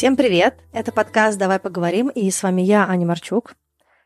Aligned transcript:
Всем 0.00 0.16
привет! 0.16 0.54
Это 0.72 0.92
подкаст 0.92 1.36
«Давай 1.36 1.58
поговорим» 1.58 2.08
и 2.08 2.30
с 2.30 2.42
вами 2.42 2.62
я, 2.62 2.88
Аня 2.88 3.06
Марчук. 3.06 3.54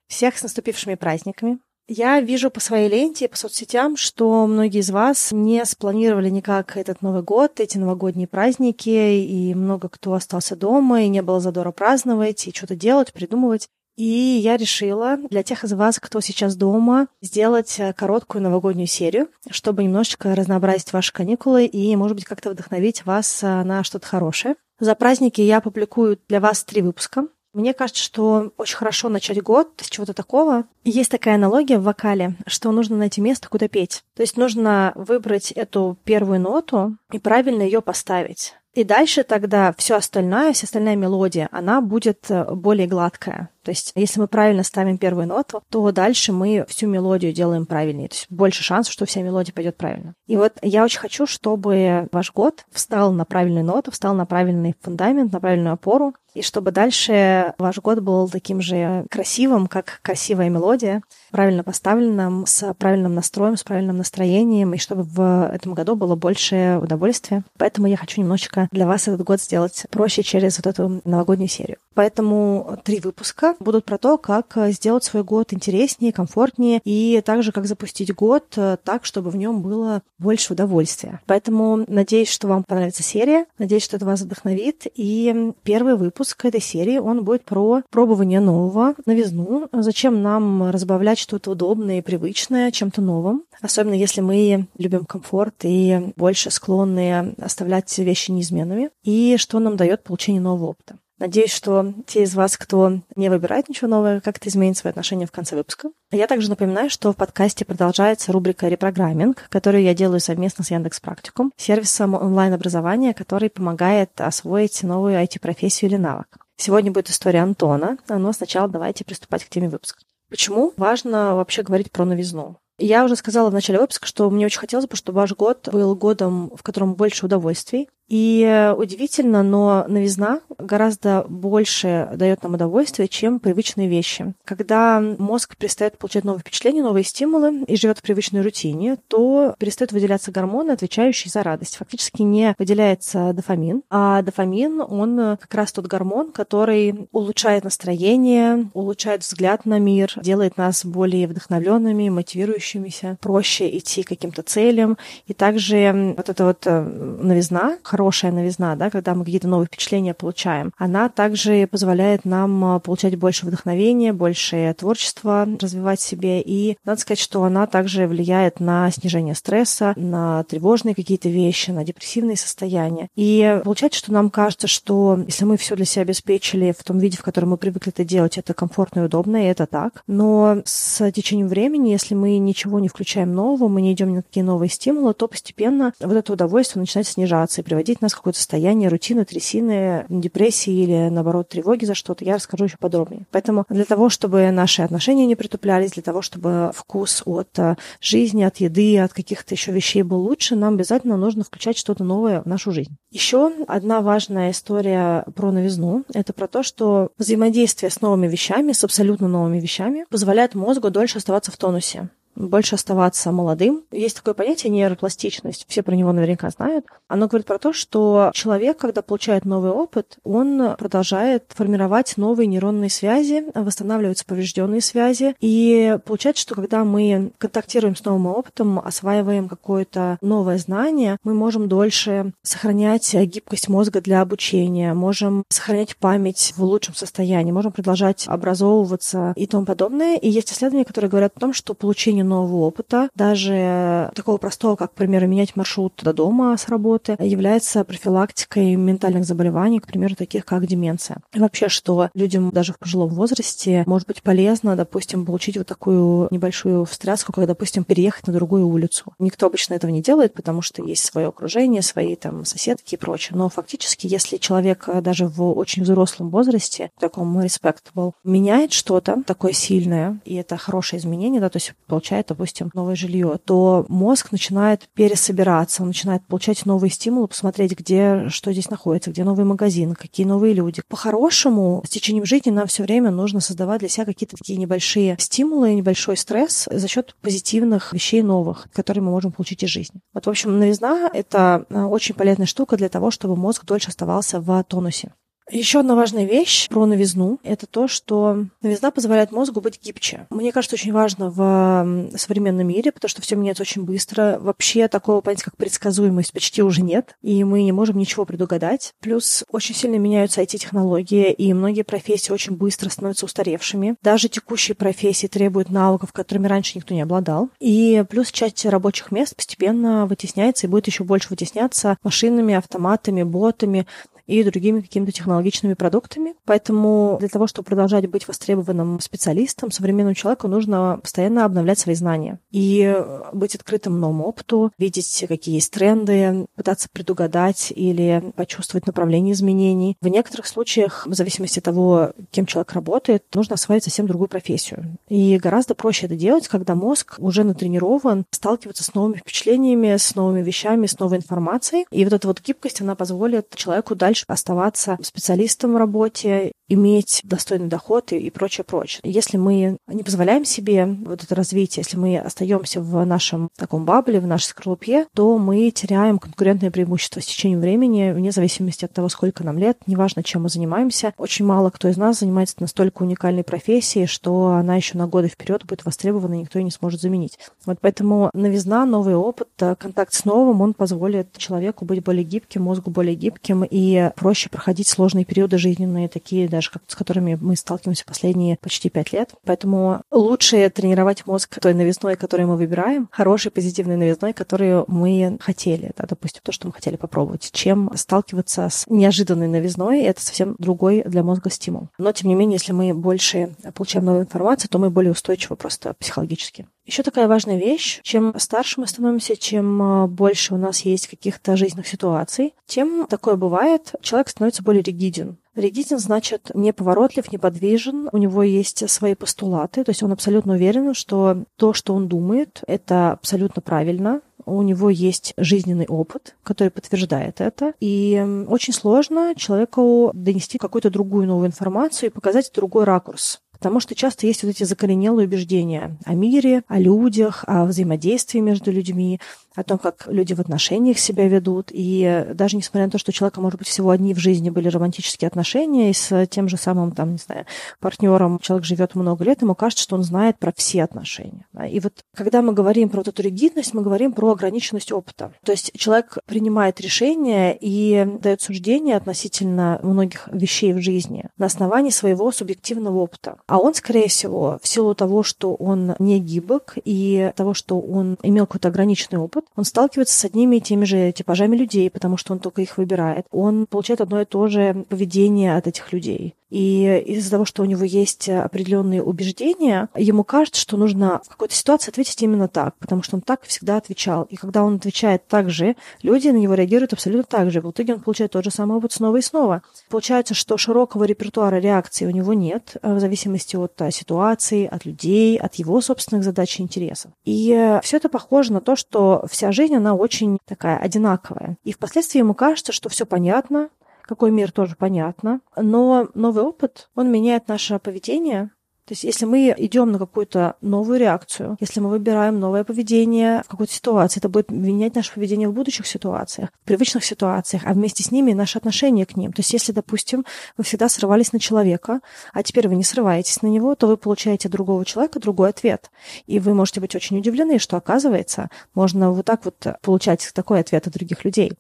Всех 0.09 0.37
с 0.37 0.43
наступившими 0.43 0.97
праздниками. 0.97 1.61
Я 1.87 2.21
вижу 2.21 2.51
по 2.51 2.59
своей 2.59 2.89
ленте 2.89 3.27
и 3.27 3.29
по 3.29 3.37
соцсетям, 3.37 3.97
что 3.97 4.45
многие 4.49 4.81
из 4.81 4.91
вас 4.91 5.31
не 5.31 5.65
спланировали 5.65 6.31
никак 6.31 6.77
этот 6.77 7.01
Новый 7.01 7.23
год, 7.23 7.61
эти 7.61 7.79
новогодние 7.79 8.27
праздники, 8.27 8.89
и 8.91 9.55
много 9.55 9.89
кто 9.89 10.15
остался 10.15 10.57
дома, 10.57 11.03
и 11.03 11.09
не 11.09 11.23
было 11.23 11.39
задора 11.39 11.71
праздновать, 11.71 12.49
и 12.49 12.53
что-то 12.53 12.75
делать, 12.75 13.13
придумывать. 13.13 13.69
И 13.95 14.03
я 14.03 14.57
решила 14.57 15.17
для 15.31 15.45
тех 15.45 15.63
из 15.63 15.75
вас, 15.75 16.01
кто 16.01 16.21
сейчас 16.21 16.57
дома, 16.57 17.07
сделать 17.23 17.79
э, 17.79 17.93
короткую 17.93 18.43
новогоднюю 18.43 18.89
серию, 18.89 19.29
чтобы 19.49 19.85
немножечко 19.85 20.35
разнообразить 20.35 20.93
ваши 20.93 21.13
каникулы 21.13 21.67
и, 21.67 21.95
может 21.95 22.17
быть, 22.17 22.25
как-то 22.25 22.51
вдохновить 22.51 23.07
вас 23.07 23.45
э, 23.45 23.63
на 23.63 23.85
что-то 23.85 24.09
хорошее. 24.09 24.57
За 24.79 24.95
праздники 24.95 25.41
я 25.41 25.61
публикую 25.61 26.19
для 26.29 26.41
вас 26.41 26.65
три 26.65 26.83
выпуска. 26.83 27.27
Мне 27.53 27.73
кажется, 27.73 28.03
что 28.03 28.53
очень 28.57 28.77
хорошо 28.77 29.09
начать 29.09 29.41
год 29.41 29.71
с 29.81 29.89
чего-то 29.89 30.13
такого. 30.13 30.65
есть 30.83 31.11
такая 31.11 31.37
аналогия 31.37 31.79
в 31.79 31.85
вокале, 31.85 32.35
что 32.49 32.73
нужно 32.73 32.97
найти 32.97 33.21
место, 33.21 33.49
куда 33.49 33.69
петь. 33.69 34.03
То 34.17 34.23
есть 34.23 34.37
нужно 34.37 34.93
выбрать 34.97 35.53
эту 35.53 35.97
первую 36.03 36.41
ноту 36.41 36.97
и 37.13 37.21
правильно 37.21 37.63
ее 37.63 37.81
поставить. 37.81 38.55
И 38.75 38.83
дальше 38.83 39.23
тогда 39.23 39.73
все 39.79 39.95
остальное, 39.95 40.53
вся 40.53 40.65
остальная 40.65 40.97
мелодия, 40.97 41.49
она 41.53 41.81
будет 41.81 42.29
э, 42.29 42.45
более 42.53 42.89
гладкая. 42.89 43.51
То 43.65 43.71
есть, 43.71 43.93
если 43.95 44.21
мы 44.21 44.29
правильно 44.29 44.63
ставим 44.63 44.99
первую 44.99 45.27
ноту, 45.27 45.63
то 45.71 45.91
дальше 45.91 46.33
мы 46.33 46.65
всю 46.69 46.87
мелодию 46.87 47.33
делаем 47.33 47.67
правильнее. 47.67 48.09
То 48.09 48.15
есть 48.15 48.27
больше 48.31 48.63
шансов, 48.63 48.93
что 48.93 49.07
вся 49.07 49.23
мелодия 49.23 49.53
пойдет 49.53 49.77
правильно. 49.77 50.15
И 50.27 50.37
вот 50.37 50.53
я 50.63 50.85
очень 50.85 51.01
хочу, 51.01 51.27
чтобы 51.27 52.09
ваш 52.13 52.33
год 52.33 52.65
встал 52.71 53.13
на 53.13 53.25
правильную 53.25 53.65
ноту, 53.65 53.91
встал 53.91 54.15
на 54.15 54.27
правильный 54.27 54.75
фундамент, 54.81 55.33
на 55.33 55.41
правильную 55.41 55.75
опору, 55.75 56.15
и 56.35 56.43
чтобы 56.43 56.73
дальше 56.73 57.55
ваш 57.59 57.79
год 57.79 58.01
был 58.01 58.29
таким 58.29 58.61
же 58.61 59.07
красивым, 59.09 59.69
как 59.69 60.01
красивая 60.03 60.51
мелодия, 60.51 61.03
правильно 61.31 61.63
поставленным, 61.63 62.45
с 62.47 62.75
правильным 62.75 63.15
настроем, 63.15 63.57
с 63.57 63.63
правильным 63.63 63.99
настроением, 63.99 64.75
и 64.75 64.79
чтобы 64.79 65.05
в 65.05 65.49
этом 65.53 65.75
году 65.75 65.95
было 65.95 66.17
больше 66.17 66.81
удовольствия. 66.83 67.45
Поэтому 67.57 67.87
я 67.87 67.97
хочу 67.97 68.21
немножечко 68.21 68.69
для 68.73 68.87
вас 68.87 69.07
этот 69.07 69.23
год 69.23 69.41
сделать 69.41 69.87
проще 69.91 70.25
через 70.25 70.59
вот 70.59 70.67
эту 70.67 71.01
новогоднюю 71.05 71.49
серию. 71.49 71.79
Поэтому 71.95 72.81
три 72.83 72.99
выпуска 72.99 73.54
будут 73.61 73.85
про 73.85 73.99
то, 73.99 74.19
как 74.19 74.57
сделать 74.69 75.05
свой 75.05 75.23
год 75.23 75.53
интереснее, 75.53 76.13
комфортнее, 76.13 76.81
и 76.85 77.23
также 77.25 77.53
как 77.53 77.67
запустить 77.67 78.15
год 78.15 78.45
так, 78.51 79.05
чтобы 79.05 79.31
в 79.31 79.37
нем 79.37 79.63
было 79.63 80.03
больше 80.19 80.53
удовольствия. 80.53 81.21
Поэтому 81.27 81.85
надеюсь, 81.89 82.31
что 82.31 82.49
вам 82.49 82.65
понравится 82.65 83.03
серия, 83.03 83.47
надеюсь, 83.59 83.85
что 83.85 83.97
это 83.97 84.07
вас 84.07 84.21
вдохновит. 84.23 84.87
И 84.95 85.53
первый 85.63 85.97
выпуск 85.97 86.45
этой 86.45 86.61
серии, 86.61 86.99
он 86.99 87.25
будет 87.25 87.45
про 87.45 87.83
пробование 87.91 88.41
нового, 88.41 88.95
новизну. 89.07 89.69
Зачем 89.73 90.23
нам 90.23 90.71
разбавлять 90.71 91.19
что-то 91.19 91.51
удобное 91.51 91.99
и 91.99 92.03
привычное 92.03 92.71
чем-то 92.71 93.01
новым, 93.01 93.45
особенно 93.61 93.95
если 93.95 94.21
мы 94.21 94.67
любим 94.79 95.05
комфорт 95.05 95.55
и 95.63 96.13
больше 96.17 96.51
склонны 96.51 97.35
оставлять 97.41 97.97
вещи 97.99 98.31
неизменными, 98.31 98.91
и 99.03 99.37
что 99.37 99.59
нам 99.59 99.77
дает 99.77 100.03
получение 100.03 100.41
нового 100.41 100.71
опыта. 100.71 100.97
Надеюсь, 101.19 101.53
что 101.53 101.95
те 102.07 102.25
из 102.25 102.35
вас, 102.35 102.57
кто 102.57 103.01
не 103.15 103.29
выбирает 103.29 103.69
ничего 103.69 103.89
нового, 103.89 104.21
как-то 104.21 104.49
изменит 104.49 104.77
свои 104.77 104.91
отношения 104.91 105.27
в 105.27 105.33
конце 105.33 105.55
выпуска. 105.55 105.91
Я 106.11 106.27
также 106.27 106.51
напоминаю, 106.51 106.91
что 106.91 107.13
в 107.13 107.17
подкасте 107.17 107.65
продолжается 107.65 108.33
рубрика 108.33 108.67
«Репрограмминг», 108.67 109.49
которую 109.49 109.85
я 109.85 109.95
делаю 109.95 110.21
совместно 110.21 110.65
с 110.65 110.71
Яндекс 110.71 111.01
Практикум, 111.01 111.53
сервисом 111.57 112.15
онлайн-образования, 112.15 113.15
который 113.15 113.49
помогает 113.49 114.21
освоить 114.21 114.83
новую 114.83 115.15
IT-профессию 115.15 115.91
или 115.91 115.97
навык. 115.97 116.39
Сегодня 116.57 116.91
будет 116.91 117.11
история 117.11 117.43
Антона, 117.43 117.99
но 118.09 118.33
сначала 118.33 118.69
давайте 118.69 119.05
приступать 119.05 119.45
к 119.45 119.49
теме 119.49 119.69
выпуска. 119.69 120.01
Почему 120.31 120.73
важно 120.77 121.37
вообще 121.37 121.63
говорить 121.63 121.93
про 121.93 122.05
новизну? 122.05 122.59
Я 122.79 123.05
уже 123.05 123.15
сказала 123.15 123.51
в 123.51 123.55
начале 123.55 123.79
выпуска, 123.79 124.07
что 124.07 124.29
мне 124.31 124.47
очень 124.47 124.59
хотелось 124.59 124.89
бы, 124.89 124.97
чтобы 124.97 125.17
ваш 125.17 125.33
год 125.33 125.69
был 125.71 125.95
годом, 125.95 126.51
в 126.57 126.63
котором 126.65 126.95
больше 126.95 127.27
удовольствий, 127.27 127.89
и 128.09 128.75
удивительно, 128.77 129.43
но 129.43 129.85
новизна 129.89 130.41
гораздо 130.59 131.25
больше 131.29 132.11
дает 132.15 132.43
нам 132.43 132.55
удовольствие, 132.55 133.09
чем 133.09 133.41
привычные 133.41 133.89
вещи. 133.89 134.35
Когда 134.45 135.01
мозг 135.01 135.57
перестает 135.57 135.99
получать 135.99 136.25
новые 136.25 136.41
впечатления, 136.41 136.83
новые 136.83 137.05
стимулы 137.05 137.65
и 137.67 137.77
живет 137.77 137.99
в 137.99 138.03
привычной 138.03 138.43
рутине, 138.43 138.99
то 139.09 139.55
перестают 139.59 139.93
выделяться 139.93 140.31
гормоны, 140.31 140.73
отвечающие 140.73 141.31
за 141.31 141.43
радость. 141.43 141.77
Фактически 141.77 142.23
не 142.23 142.55
выделяется 142.59 143.33
дофамин, 143.33 143.83
а 143.91 144.23
дофамин, 144.23 144.81
он 144.81 145.37
как 145.41 145.55
раз 145.55 145.73
тот 145.73 145.87
гормон, 145.87 146.33
который 146.33 147.09
улучшает 147.13 147.65
настроение, 147.65 148.69
улучшает 148.75 149.23
взгляд 149.23 149.65
на 149.65 149.79
мир, 149.79 150.13
делает 150.17 150.57
нас 150.57 150.85
более 150.85 151.27
вдохновленными, 151.27 152.09
мотивирующимися, 152.09 153.19
проще 153.21 153.77
идти 153.77 154.03
к 154.03 154.09
каким-то 154.09 154.43
целям. 154.43 154.99
И 155.27 155.33
также 155.33 156.15
вот 156.17 156.29
эта 156.29 156.45
вот 156.45 156.67
э, 156.67 156.81
новизна, 156.81 157.79
хорошая 157.95 158.33
новизна, 158.33 158.75
да, 158.75 158.91
когда 158.91 159.15
мы 159.15 159.25
какие-то 159.25 159.47
новые 159.47 159.69
впечатления 159.69 160.15
получаем, 160.15 160.73
она 160.77 161.09
также 161.09 161.69
позволяет 161.69 162.25
нам 162.25 162.65
а, 162.65 162.81
получать 162.81 163.15
больше 163.15 163.47
вдохновения, 163.47 164.13
больше 164.13 164.75
творчества, 164.77 165.47
развивать 165.61 166.01
себе. 166.01 166.43
И 166.43 166.77
надо 166.85 167.01
сказать, 167.01 167.21
что 167.21 167.45
она 167.45 167.69
также 167.69 168.09
влияет 168.09 168.59
на 168.59 168.91
снижение 168.91 169.37
стресса, 169.37 169.93
на 169.95 170.43
тревожные 170.43 170.97
какие-то 170.97 171.29
вещи, 171.29 171.71
на 171.71 171.85
депрессивные 171.85 172.37
состояния. 172.37 173.07
И 173.15 173.61
получается, 173.63 174.01
что 174.01 174.13
нам 174.13 174.29
кажется, 174.29 174.67
что 174.67 175.21
если 175.25 175.45
мы 175.45 175.57
все 175.57 175.77
для 175.77 175.85
себя 175.85 176.03
обеспечили 176.03 176.75
в 176.77 176.83
том 176.83 176.99
виде, 176.99 177.17
в 177.17 177.23
котором 177.23 177.51
мы 177.51 177.59
привыкли 177.59 177.93
это 177.93 178.03
делать, 178.03 178.39
это 178.39 178.55
комфортно 178.55 179.01
и 179.01 179.03
удобно, 179.05 179.37
и 179.37 179.47
это 179.47 179.67
так. 179.67 180.03
Но 180.09 180.63
с 180.65 181.13
течением 181.13 181.47
времени, 181.47 181.91
если 181.91 182.17
мы 182.17 182.39
ничего 182.39 182.81
не 182.81 182.89
включаем 182.89 183.33
нового, 183.33 183.69
мы 183.69 183.83
не 183.83 183.93
идем 183.93 184.11
ни 184.11 184.17
на 184.17 184.23
какие 184.23 184.43
новые 184.43 184.69
стимулы, 184.69 185.15
то 185.15 185.29
постепенно 185.29 185.93
вот 186.01 186.17
это 186.17 186.33
удовольствие 186.33 186.81
начинает 186.81 187.07
снижаться 187.07 187.61
и 187.61 187.65
приводить 187.65 187.84
приводить 187.85 188.01
нас 188.01 188.13
в 188.13 188.17
какое-то 188.17 188.39
состояние 188.39 188.89
рутины, 188.89 189.27
трясины, 189.27 190.07
депрессии 190.09 190.73
или, 190.73 191.11
наоборот, 191.11 191.51
тревоги 191.51 191.85
за 191.85 191.95
что-то, 191.95 192.25
я 192.25 192.37
расскажу 192.37 192.65
еще 192.65 192.79
подробнее. 192.79 193.27
Поэтому 193.31 193.67
для 193.69 193.85
того, 193.85 194.09
чтобы 194.09 194.51
наши 194.51 194.81
отношения 194.81 195.27
не 195.27 195.37
притуплялись, 195.37 195.93
для 195.93 196.03
того, 196.03 196.23
чтобы 196.23 196.71
вкус 196.75 197.23
от 197.27 197.59
э, 197.59 197.77
жизни, 198.01 198.43
от 198.43 198.57
еды, 198.57 198.99
от 198.99 199.13
каких-то 199.13 199.55
еще 199.55 199.71
вещей 199.71 200.03
был 200.03 200.21
лучше, 200.21 200.57
нам 200.57 200.75
обязательно 200.75 201.19
нужно 201.19 201.45
включать 201.45 201.77
что-то 201.77 202.05
новое 202.05 202.41
в 202.41 202.47
нашу 202.47 202.73
жизнь. 202.73 202.97
Еще 203.11 203.53
одна 203.69 204.01
важная 204.01 204.53
история 204.53 205.27
про 205.35 205.53
новизну– 205.53 206.05
это 206.15 206.33
про 206.33 206.49
то, 206.49 206.63
что 206.63 207.11
взаимодействие 207.19 207.91
с 207.91 208.01
новыми 208.01 208.29
вещами, 208.29 208.73
с 208.73 208.83
абсолютно 208.83 209.29
новыми 209.29 209.61
вещами, 209.61 210.07
позволяет 210.09 210.55
мозгу 210.55 210.89
дольше 210.89 211.19
оставаться 211.19 211.53
в 211.53 211.59
тонусе 211.59 212.09
больше 212.35 212.75
оставаться 212.75 213.33
молодым. 213.33 213.83
Есть 213.91 214.17
такое 214.17 214.35
понятие 214.35 214.71
нейропластичность, 214.71 215.67
все 215.69 215.83
про 215.83 215.95
него 215.95 216.13
наверняка 216.13 216.51
знают. 216.51 216.87
Оно 217.09 217.29
говорит 217.29 217.47
про 217.47 217.59
то, 217.59 217.73
что 217.73 218.31
человек, 218.35 218.79
когда 218.79 219.03
получает 219.03 219.45
новый 219.45 219.71
опыт, 219.71 220.19
он 220.25 220.75
продолжает 220.79 221.45
формировать 221.49 222.15
новые 222.17 222.47
нейронные 222.47 222.91
связи, 222.91 223.45
восстанавливаются 223.55 224.25
поврежденные 224.25 224.81
связи. 224.81 225.35
И 225.41 225.99
получается, 226.05 226.43
что 226.43 226.55
когда 226.55 226.85
мы 226.85 227.33
контактируем 227.39 227.97
с 227.97 228.05
новым 228.05 228.27
опытом, 228.27 228.79
осваиваем 228.79 229.49
какое-то 229.49 230.19
новое 230.21 230.59
знание, 230.59 231.19
мы 231.25 231.35
можем 231.35 231.69
дольше 231.69 232.33
сохранять 232.43 233.15
гибкость 233.15 233.69
мозга 233.69 234.01
для 234.01 234.21
обучения, 234.21 234.95
можем 234.95 235.45
сохранять 235.49 235.97
память 235.97 236.53
в 236.57 236.65
лучшем 236.65 236.95
состоянии, 236.95 237.53
можем 237.53 237.73
продолжать 237.73 238.25
образовываться 238.27 239.33
и 239.37 239.47
тому 239.47 239.67
подобное. 239.67 240.17
И 240.17 240.29
есть 240.29 240.53
исследования, 240.53 240.85
которые 240.85 241.11
говорят 241.11 241.33
о 241.37 241.41
том, 241.41 241.53
что 241.53 241.75
получение 241.75 242.24
нового 242.29 242.67
опыта, 242.67 243.09
даже 243.15 244.11
такого 244.15 244.39
простого, 244.39 244.77
как, 244.77 244.93
к 244.93 244.95
примеру, 244.95 245.27
менять 245.27 245.57
маршрут 245.57 245.95
до 246.03 246.13
дома 246.13 246.57
с 246.57 246.69
работы, 246.69 247.17
является 247.19 247.85
профилактикой 247.85 248.75
ментальных 248.77 249.25
заболеваний, 249.25 249.81
к 249.81 249.87
примеру, 249.87 250.15
таких 250.17 250.45
как 250.45 250.67
деменция. 250.67 251.19
И 251.33 251.39
вообще, 251.39 251.69
что 251.69 252.09
людям 252.15 252.51
даже 252.51 252.73
в 252.73 252.79
пожилом 252.79 253.09
возрасте 253.11 253.85
может 253.87 254.09
быть 254.09 254.23
полезно, 254.23 254.77
допустим, 254.77 255.27
получить 255.27 255.57
вот 255.57 255.67
такую 255.67 256.29
небольшую 256.31 256.85
встряску, 256.85 257.33
как, 257.33 257.47
допустим, 257.47 257.85
переехать 257.85 258.27
на 258.27 258.33
другую 258.33 258.67
улицу. 258.67 259.13
Никто 259.19 259.47
обычно 259.47 259.75
этого 259.75 259.91
не 259.91 260.03
делает, 260.03 260.35
потому 260.35 260.63
что 260.63 260.83
есть 260.83 261.05
свое 261.05 261.29
окружение, 261.29 261.83
свои 261.83 262.17
там 262.17 262.45
соседки 262.45 262.95
и 262.95 262.99
прочее. 262.99 263.37
Но 263.37 263.49
фактически, 263.49 264.07
если 264.07 264.37
человек 264.37 264.89
даже 265.03 265.27
в 265.27 265.53
очень 265.53 265.83
взрослом 265.83 266.31
возрасте, 266.31 266.91
в 266.97 267.01
таком 267.01 267.39
respectable, 267.39 268.13
меняет 268.25 268.73
что-то 268.73 269.23
такое 269.27 269.53
сильное, 269.53 270.21
и 270.25 270.35
это 270.35 270.57
хорошее 270.57 271.01
изменение, 271.01 271.41
да, 271.41 271.49
то 271.49 271.57
есть 271.57 271.75
получается 271.87 272.14
получает, 272.15 272.27
допустим, 272.29 272.71
новое 272.75 272.95
жилье, 272.95 273.39
то 273.45 273.87
мозг 273.89 274.31
начинает 274.31 274.89
пересобираться, 274.95 275.83
он 275.83 275.89
начинает 275.89 276.25
получать 276.27 276.65
новые 276.67 276.91
стимулы, 276.91 277.29
посмотреть, 277.29 277.73
где 277.73 278.29
что 278.29 278.53
здесь 278.53 278.71
находится, 278.71 279.11
где 279.11 279.25
новый 279.25 279.45
магазин, 279.45 279.95
какие 279.95 280.27
новые 280.27 280.55
люди. 280.55 280.83
По-хорошему, 280.89 281.83
с 281.85 281.91
течением 281.91 282.25
жизни 282.25 282.51
нам 282.51 282.67
все 282.67 282.85
время 282.85 283.11
нужно 283.11 283.41
создавать 283.41 283.81
для 283.81 283.89
себя 283.89 284.05
какие-то 284.05 284.37
такие 284.37 284.59
небольшие 284.59 285.17
стимулы, 285.19 285.75
небольшой 285.75 286.17
стресс 286.17 286.69
за 286.71 286.89
счет 286.89 287.17
позитивных 287.21 287.93
вещей 287.93 288.23
новых, 288.23 288.69
которые 288.73 289.03
мы 289.03 289.11
можем 289.11 289.33
получить 289.33 289.63
из 289.65 289.71
жизни. 289.71 290.01
Вот, 290.13 290.27
в 290.27 290.31
общем, 290.31 290.59
новизна— 290.59 291.11
это 291.13 291.67
э, 291.69 291.83
очень 291.83 292.15
полезная 292.15 292.47
штука 292.47 292.77
для 292.77 292.89
того, 292.89 293.11
чтобы 293.11 293.37
мозг 293.37 293.65
дольше 293.65 293.89
оставался 293.89 294.41
в 294.41 294.65
тонусе. 294.65 295.13
Еще 295.51 295.81
одна 295.81 295.95
важная 295.95 296.25
вещь 296.25 296.69
про 296.69 296.87
новизну— 296.87 297.39
это 297.43 297.67
то, 297.67 297.87
что 297.87 298.47
новизна 298.63 298.91
позволяет 298.91 299.31
мозгу 299.31 299.61
быть 299.61 299.79
гибче. 299.83 300.27
Мне 300.31 300.53
кажется, 300.53 300.75
очень 300.75 300.93
важно 300.93 301.31
в 301.31 302.17
современном 302.17 302.67
мире, 302.67 302.93
потому 302.93 303.11
что 303.11 303.21
все 303.21 303.37
меняется 303.37 303.63
очень 303.63 303.85
быстро. 303.85 304.39
Вообще 304.41 304.89
такого 304.89 305.21
понятия, 305.21 305.45
как 305.45 305.57
предсказуемость, 305.57 306.33
почти 306.33 306.63
уже 306.63 306.83
нет, 306.83 307.17
и 307.21 307.45
мы 307.45 307.63
не 307.63 307.73
можем 307.73 307.99
ничего 307.99 308.25
предугадать. 308.25 308.95
Плюс 309.01 309.45
очень 309.51 309.75
сильно 309.75 309.97
меняются 309.97 310.41
IT-технологии, 310.41 311.31
и 311.31 311.53
многие 311.53 311.83
профессии 311.83 312.33
очень 312.33 312.57
быстро 312.57 312.89
становятся 312.89 313.27
устаревшими. 313.27 313.97
Даже 314.03 314.31
текущие 314.31 314.75
профессии 314.75 315.27
требуют 315.27 315.71
навыков, 315.71 316.13
которыми 316.13 316.47
раньше 316.47 316.73
никто 316.77 316.95
не 316.95 317.03
обладал. 317.03 317.51
И 317.61 318.03
плюс 318.09 318.33
часть 318.33 318.65
рабочих 318.65 319.13
мест 319.13 319.37
постепенно 319.37 320.07
вытесняется 320.07 320.67
и 320.67 320.71
будет 320.71 320.87
еще 320.87 321.05
больше 321.05 321.29
вытесняться 321.29 321.99
машинами, 322.03 322.55
автоматами, 322.55 323.23
ботами, 323.23 323.87
и 324.27 324.43
другими 324.43 324.81
какими-то 324.81 325.13
технологичными 325.13 325.75
продуктами. 325.75 326.35
Поэтому 326.45 327.17
для 327.21 327.29
того, 327.29 327.47
чтобы 327.47 327.67
продолжать 327.67 328.07
быть 328.07 328.27
востребованным 328.27 329.01
специалистом, 329.01 329.71
современному 329.71 330.15
человеку 330.15 330.49
нужно 330.49 330.99
постоянно 331.03 331.45
обновлять 331.45 331.79
свои 331.79 331.95
знания 331.95 332.39
и 332.51 332.97
быть 333.33 333.55
открытым 333.55 334.01
новому 334.01 334.25
опыту, 334.25 334.73
видеть, 334.79 335.25
какие 335.29 335.57
есть 335.57 335.73
тренды, 335.73 336.47
пытаться 336.57 336.89
предугадать 336.93 337.73
или 337.75 338.33
почувствовать 338.37 338.87
направление 338.87 339.33
изменений. 339.33 339.97
В 340.01 340.09
некоторых 340.09 340.47
случаях, 340.47 341.07
в 341.07 341.15
зависимости 341.15 341.59
от 341.59 341.65
того, 341.65 342.13
кем 342.31 342.47
человек 342.47 342.73
работает, 342.73 343.25
нужно 343.35 343.55
осваивать 343.55 343.85
совсем 343.85 344.07
другую 344.07 344.29
профессию. 344.29 344.99
И 345.09 345.37
гораздо 345.39 345.75
проще 345.75 346.07
это 346.07 346.17
делать, 346.17 346.49
когда 346.49 346.75
мозг 346.75 347.17
уже 347.19 347.45
натренирован 347.45 348.25
сталкиваться 348.31 348.85
с 348.85 348.95
новыми 348.95 349.19
впечатлениями, 349.19 349.97
с 349.97 350.15
новыми 350.15 350.43
вещами, 350.43 350.87
с 350.87 350.99
новой 350.99 351.19
информацией. 351.19 351.87
И 351.91 352.05
вот 352.05 352.13
эта 352.13 352.27
вот 352.27 352.41
гибкость, 352.41 352.81
она 352.81 352.95
позволит 352.95 353.55
человеку 353.55 353.95
дальше 353.95 354.14
дальше 354.15 354.25
оставаться 354.29 354.97
специалистом 355.03 355.75
в 355.75 355.77
работе, 355.77 356.53
иметь 356.69 357.21
достойный 357.25 357.69
доход 357.69 358.13
и, 358.13 358.19
и 358.19 358.31
прочее, 358.31 358.65
прочее. 358.65 359.01
Если 359.05 359.37
мы 359.37 359.79
не 359.87 360.03
позволяем 360.03 360.45
себе 360.45 360.87
вот 360.87 361.23
это 361.23 361.35
развитие, 361.35 361.83
если 361.85 361.97
мы 361.97 362.19
остаемся 362.19 362.81
в 362.81 363.05
нашем 363.05 363.49
таком 363.57 363.85
бабле, 363.85 364.21
в 364.21 364.27
нашей 364.27 364.47
скорлупе, 364.47 365.07
то 365.15 365.39
мы 365.39 365.71
теряем 365.71 366.19
конкурентное 366.19 366.71
преимущество 366.71 367.21
с 367.21 367.27
течением 367.27 367.61
времени, 367.61 368.13
вне 368.13 368.33
зависимости 368.33 368.85
от 368.85 368.93
того, 368.93 369.09
сколько 369.09 369.45
нам 369.45 369.59
лет, 369.59 369.79
неважно, 369.87 370.23
чем 370.23 370.43
мы 370.43 370.49
занимаемся. 370.49 371.15
Очень 371.19 371.45
мало 371.45 371.71
кто 371.71 371.89
из 371.89 371.97
нас 371.97 372.21
занимается 372.21 372.57
настолько 372.61 373.03
уникальной 373.03 373.45
профессией, 373.45 374.07
что 374.07 374.49
она 374.49 374.77
еще 374.77 374.97
на 374.99 375.07
годы 375.07 375.29
вперед 375.29 375.65
будет 375.65 375.85
востребована, 375.85 376.35
и 376.35 376.39
никто 376.39 376.59
ее 376.59 376.65
не 376.65 376.71
сможет 376.71 377.01
заменить. 377.01 377.39
Вот 377.67 377.79
поэтому 377.81 378.31
новизна, 378.35 378.87
новый 378.87 379.15
опыт, 379.15 379.49
контакт 379.57 380.13
с 380.13 380.25
новым, 380.25 380.61
он 380.61 380.75
позволит 380.75 381.37
человеку 381.37 381.85
быть 381.85 382.03
более 382.03 382.25
гибким, 382.25 382.63
мозгу 382.63 382.91
более 382.91 383.15
гибким 383.15 383.65
и 383.69 384.11
проще 384.17 384.49
проходить 384.49 384.89
сложные 384.89 385.25
периоды 385.25 385.59
жизненные, 385.59 386.09
такие 386.09 386.49
даже, 386.55 386.71
как, 386.71 386.83
с 386.87 386.95
которыми 386.95 387.39
мы 387.41 387.57
сталкиваемся 387.57 388.05
последние 388.05 388.57
почти 388.57 388.91
пять 388.91 389.13
лет. 389.13 389.31
Поэтому 389.45 390.03
лучше 390.11 390.71
тренировать 390.71 391.27
мозг 391.27 391.59
той 391.61 391.75
новизной, 391.75 392.17
которую 392.17 392.49
мы 392.49 392.57
выбираем, 392.57 393.09
хорошей 393.11 393.51
позитивной 393.51 393.97
новизной, 393.97 394.33
которую 394.33 394.85
мы 394.89 395.37
хотели, 395.41 395.93
да, 395.97 396.07
допустим, 396.09 396.41
то, 396.45 396.53
что 396.53 396.67
мы 396.67 396.73
хотели 396.73 396.97
попробовать, 396.97 397.51
чем 397.53 397.91
сталкиваться 397.95 398.69
с 398.69 398.85
неожиданной 398.89 399.49
новизной, 399.49 400.03
это 400.03 400.21
совсем 400.23 400.57
другой 400.59 401.03
для 401.05 401.23
мозга 401.23 401.51
стимул. 401.51 401.89
Но, 401.99 402.13
тем 402.13 402.29
не 402.29 402.35
менее, 402.35 402.55
если 402.55 402.73
мы 402.73 402.95
больше 402.95 403.55
получаем 403.75 404.07
новую 404.07 404.25
информацию, 404.25 404.71
то 404.71 404.79
мы 404.79 404.91
более 404.91 405.13
устойчивы 405.13 405.57
просто 405.57 405.95
психологически. 405.95 406.67
Еще 406.85 407.03
такая 407.03 407.29
важная 407.29 407.57
вещь, 407.57 408.01
чем 408.03 408.39
старше 408.39 408.79
мы 408.79 408.87
становимся, 408.87 409.37
чем 409.37 409.83
а, 409.83 410.07
больше 410.07 410.55
у 410.55 410.59
нас 410.59 410.81
есть 410.81 411.09
каких-то 411.09 411.57
жизненных 411.57 411.87
ситуаций, 411.87 412.55
тем 412.67 413.07
такое 413.09 413.37
бывает, 413.37 413.95
человек 414.03 414.29
становится 414.29 414.63
более 414.63 414.83
ригиден. 414.83 415.39
Ригиден 415.55 415.99
значит 415.99 416.51
неповоротлив, 416.55 417.31
неподвижен, 417.33 418.09
у 418.13 418.17
него 418.19 418.43
есть 418.43 418.89
свои 418.91 419.15
постулаты, 419.15 419.85
то 419.85 419.91
есть 419.91 420.03
он 420.03 420.13
абсолютно 420.13 420.55
уверен, 420.55 420.95
что 420.95 421.45
то, 421.57 421.73
что 421.73 421.95
он 421.95 422.09
думает, 422.09 422.63
это 422.67 423.13
абсолютно 423.13 423.63
правильно, 423.63 424.21
у 424.47 424.63
него 424.63 424.91
есть 424.91 425.33
жизненный 425.37 425.87
опыт, 425.87 426.37
который 426.43 426.69
подтверждает 426.69 427.41
это. 427.41 427.73
И 427.81 428.45
очень 428.49 428.75
сложно 428.75 429.35
человеку 429.37 430.11
донести 430.13 430.59
какую-то 430.59 430.91
другую 430.91 431.27
новую 431.27 431.47
информацию 431.47 432.11
и 432.11 432.13
показать 432.13 432.51
другой 432.55 432.85
ракурс. 432.85 433.41
Потому 433.53 433.81
что 433.81 433.95
часто 433.95 434.27
есть 434.27 434.43
вот 434.43 434.51
эти 434.51 434.65
закоренелые 434.65 435.27
убеждения 435.27 435.97
о 436.05 436.15
мире, 436.15 436.65
о 436.69 436.79
людях, 436.79 437.45
о 437.47 437.65
взаимодействии 437.65 438.41
между 438.41 438.71
людьми, 438.71 439.21
о 439.55 439.63
том, 439.63 439.79
как 439.79 440.07
люди 440.09 440.35
в 440.35 440.41
отношениях 440.41 440.99
себя 440.99 441.29
ведут. 441.29 441.69
И 441.71 442.27
даже 442.35 442.57
несмотря 442.57 442.87
на 442.87 442.91
то, 442.91 442.99
что 442.99 443.11
у 443.11 443.13
человека, 443.13 443.41
может 443.41 443.59
быть, 443.59 443.69
всего 443.69 443.91
одни 443.91 444.15
в 444.15 444.19
жизни 444.19 444.51
были 444.51 444.69
романтические 444.69 445.29
отношения, 445.29 445.91
и 445.91 445.95
с 445.95 446.27
тем 446.27 446.49
же 446.49 446.57
самым, 446.57 446.93
там, 446.93 447.13
не 447.13 447.19
знаю, 447.19 447.47
партнером 447.81 448.39
человек 448.41 448.65
живет 448.65 448.95
много 448.95 449.25
лет, 449.25 449.43
ему 449.43 449.55
кажется, 449.55 449.85
что 449.85 449.97
он 449.97 450.03
знает 450.03 450.39
про 450.39 450.53
все 450.57 450.83
отношения. 450.83 451.47
И 451.71 451.81
вот 451.81 452.05
когда 452.17 452.43
мы 452.43 452.53
говорим 452.53 452.89
про 452.89 452.99
вот 452.99 453.09
эту 453.09 453.23
ригидность, 453.23 453.75
мы 453.75 453.83
говорим 453.83 454.13
про 454.13 454.33
ограниченность 454.33 454.93
опыта. 454.93 455.33
То 455.45 455.53
есть 455.53 455.73
человек 455.77 456.19
принимает 456.27 456.81
решение 456.81 457.57
и 457.61 458.07
дает 458.21 458.41
суждение 458.41 458.97
относительно 458.97 459.79
многих 459.83 460.29
вещей 460.33 460.73
в 460.73 460.81
жизни 460.81 461.29
на 461.39 461.47
основании 461.47 461.91
своего 461.91 462.33
субъективного 462.33 462.99
опыта. 462.99 463.39
А 463.47 463.59
он, 463.59 463.75
скорее 463.75 464.09
всего, 464.09 464.59
в 464.63 464.69
силу 464.69 464.95
того, 464.95 465.23
что 465.23 465.55
он 465.55 465.95
не 465.99 466.19
гибок 466.19 466.77
и 466.85 467.33
того, 467.37 467.55
что 467.55 467.81
он 467.81 468.19
имел 468.23 468.47
какой-то 468.47 468.69
ограниченный 468.69 469.21
опыт, 469.21 469.44
он 469.57 469.65
сталкивается 469.65 470.19
с 470.19 470.25
одними 470.25 470.57
и 470.57 470.61
теми 470.61 470.85
же 470.85 471.13
типажами 471.13 471.57
людей, 471.57 471.91
потому 471.91 472.17
что 472.17 472.33
он 472.33 472.39
только 472.39 472.63
их 472.63 472.77
выбирает. 472.77 473.27
Он 473.31 473.67
получает 473.67 474.01
одно 474.01 474.21
и 474.21 474.25
то 474.25 474.49
же 474.49 474.85
поведение 474.89 475.57
от 475.57 475.67
этих 475.67 475.93
людей. 475.93 476.35
И 476.51 477.03
из-за 477.07 477.31
того, 477.31 477.45
что 477.45 477.63
у 477.63 477.67
него 477.67 477.85
есть 477.85 478.29
определенные 478.29 479.03
убеждения, 479.03 479.89
ему 479.97 480.25
кажется, 480.25 480.61
что 480.61 480.77
нужно 480.77 481.21
в 481.25 481.29
какой-то 481.29 481.55
ситуации 481.55 481.91
ответить 481.91 482.23
именно 482.23 482.49
так, 482.49 482.77
потому 482.79 483.03
что 483.03 483.17
он 483.17 483.23
так 483.23 483.43
всегда 483.43 483.77
отвечал. 483.77 484.25
И 484.25 484.37
когда 484.37 484.63
он 484.63 484.77
отвечает 484.77 485.27
так 485.27 485.51
же, 485.51 485.77
люди 486.03 486.29
на 486.29 486.37
него 486.37 486.55
реагируют 486.55 486.93
абсолютно 486.93 487.25
так 487.25 487.51
же. 487.51 487.61
В 487.61 487.71
итоге 487.71 487.95
он 487.95 488.01
получает 488.01 488.33
тот 488.33 488.45
же 488.45 488.51
самый 488.51 488.77
опыт 488.77 488.93
снова 488.93 489.17
и 489.17 489.23
снова. 489.23 489.63
Получается, 489.89 490.35
что 490.35 490.57
широкого 490.57 491.05
репертуара 491.05 491.57
реакции 491.57 492.07
у 492.07 492.11
него 492.11 492.35
нет, 492.35 492.77
э, 492.83 492.95
в 492.95 493.01
зависимости 493.01 493.57
от 493.57 493.81
э, 493.81 493.91
ситуации, 493.91 494.67
от 494.67 494.85
людей, 494.85 495.37
от 495.39 495.55
его 495.57 495.81
собственных 495.81 496.25
задач 496.25 496.59
и 496.59 496.63
интересов. 496.63 497.11
И 497.25 497.53
э, 497.53 497.81
все 497.83 497.97
это 497.97 498.09
похоже 498.09 498.53
на 498.53 498.61
то, 498.61 498.77
что 498.77 499.25
вся 499.31 499.53
жизнь, 499.53 499.75
она 499.75 499.95
очень 499.95 500.39
такая 500.47 500.77
одинаковая. 500.79 501.57
И 501.65 501.73
впоследствии 501.73 502.19
ему 502.19 502.35
кажется, 502.35 502.73
что 502.73 502.89
все 502.89 503.07
понятно, 503.07 503.71
какой 504.07 504.31
мир 504.31 504.53
тоже 504.53 504.77
понятно. 504.77 505.41
Но 505.57 506.09
новый 506.15 506.45
опыт, 506.45 506.91
он 506.95 507.11
меняет 507.11 507.49
наше 507.49 507.79
поведение, 507.79 508.51
то 508.87 508.93
есть 508.93 509.05
если 509.05 509.25
мы 509.25 509.55
идем 509.57 509.93
на 509.93 509.99
какую-то 509.99 510.57
новую 510.61 510.99
реакцию, 510.99 511.57
если 511.59 511.81
мы 511.81 511.89
выбираем 511.89 512.39
новое 512.39 512.65
поведение 512.65 513.43
в 513.43 513.49
какой-то 513.49 513.73
ситуации, 513.73 514.19
это 514.19 514.29
будет 514.29 514.51
менять 514.51 514.95
наше 514.95 515.15
поведение 515.15 515.49
в 515.49 515.55
будущих 515.55 515.87
ситуациях, 515.87 516.51
в 516.63 516.67
привычных 516.67 517.03
ситуациях, 517.03 517.63
а 517.65 517.73
вместе 517.73 518.03
с 518.03 518.11
ними 518.11 518.35
наше 518.35 518.59
отношение 518.59 519.07
к 519.07 519.17
ним. 519.17 519.33
То 519.33 519.41
есть 519.41 519.55
если, 519.55 519.73
допустим, 519.73 520.27
вы 520.59 520.65
всегда 520.65 520.91
срывались 520.91 521.33
на 521.33 521.41
человека, 521.41 522.01
а 522.35 522.43
теперь 522.43 522.69
вы 522.69 522.77
не 522.77 522.85
срываетесь 522.85 523.41
на 523.41 523.47
него, 523.47 523.75
то 523.75 523.87
вы 523.87 523.97
получаете 523.97 524.51
другого 524.51 524.85
человека 524.85 525.19
другой 525.19 525.49
ответ. 525.49 525.91
И 526.27 526.39
вы 526.39 526.53
можете 526.53 526.83
быть 526.83 526.95
очень 526.95 527.17
удивлены, 527.17 527.59
что, 527.59 527.79
оказывается, 527.79 528.51
можно 528.75 529.13
вот 529.13 529.25
так 529.25 529.47
вот 529.47 529.67
получать 529.81 530.31
такой 530.35 530.61
ответ 530.61 530.87
от 530.87 530.93
других 530.93 531.25
людей. 531.25 531.55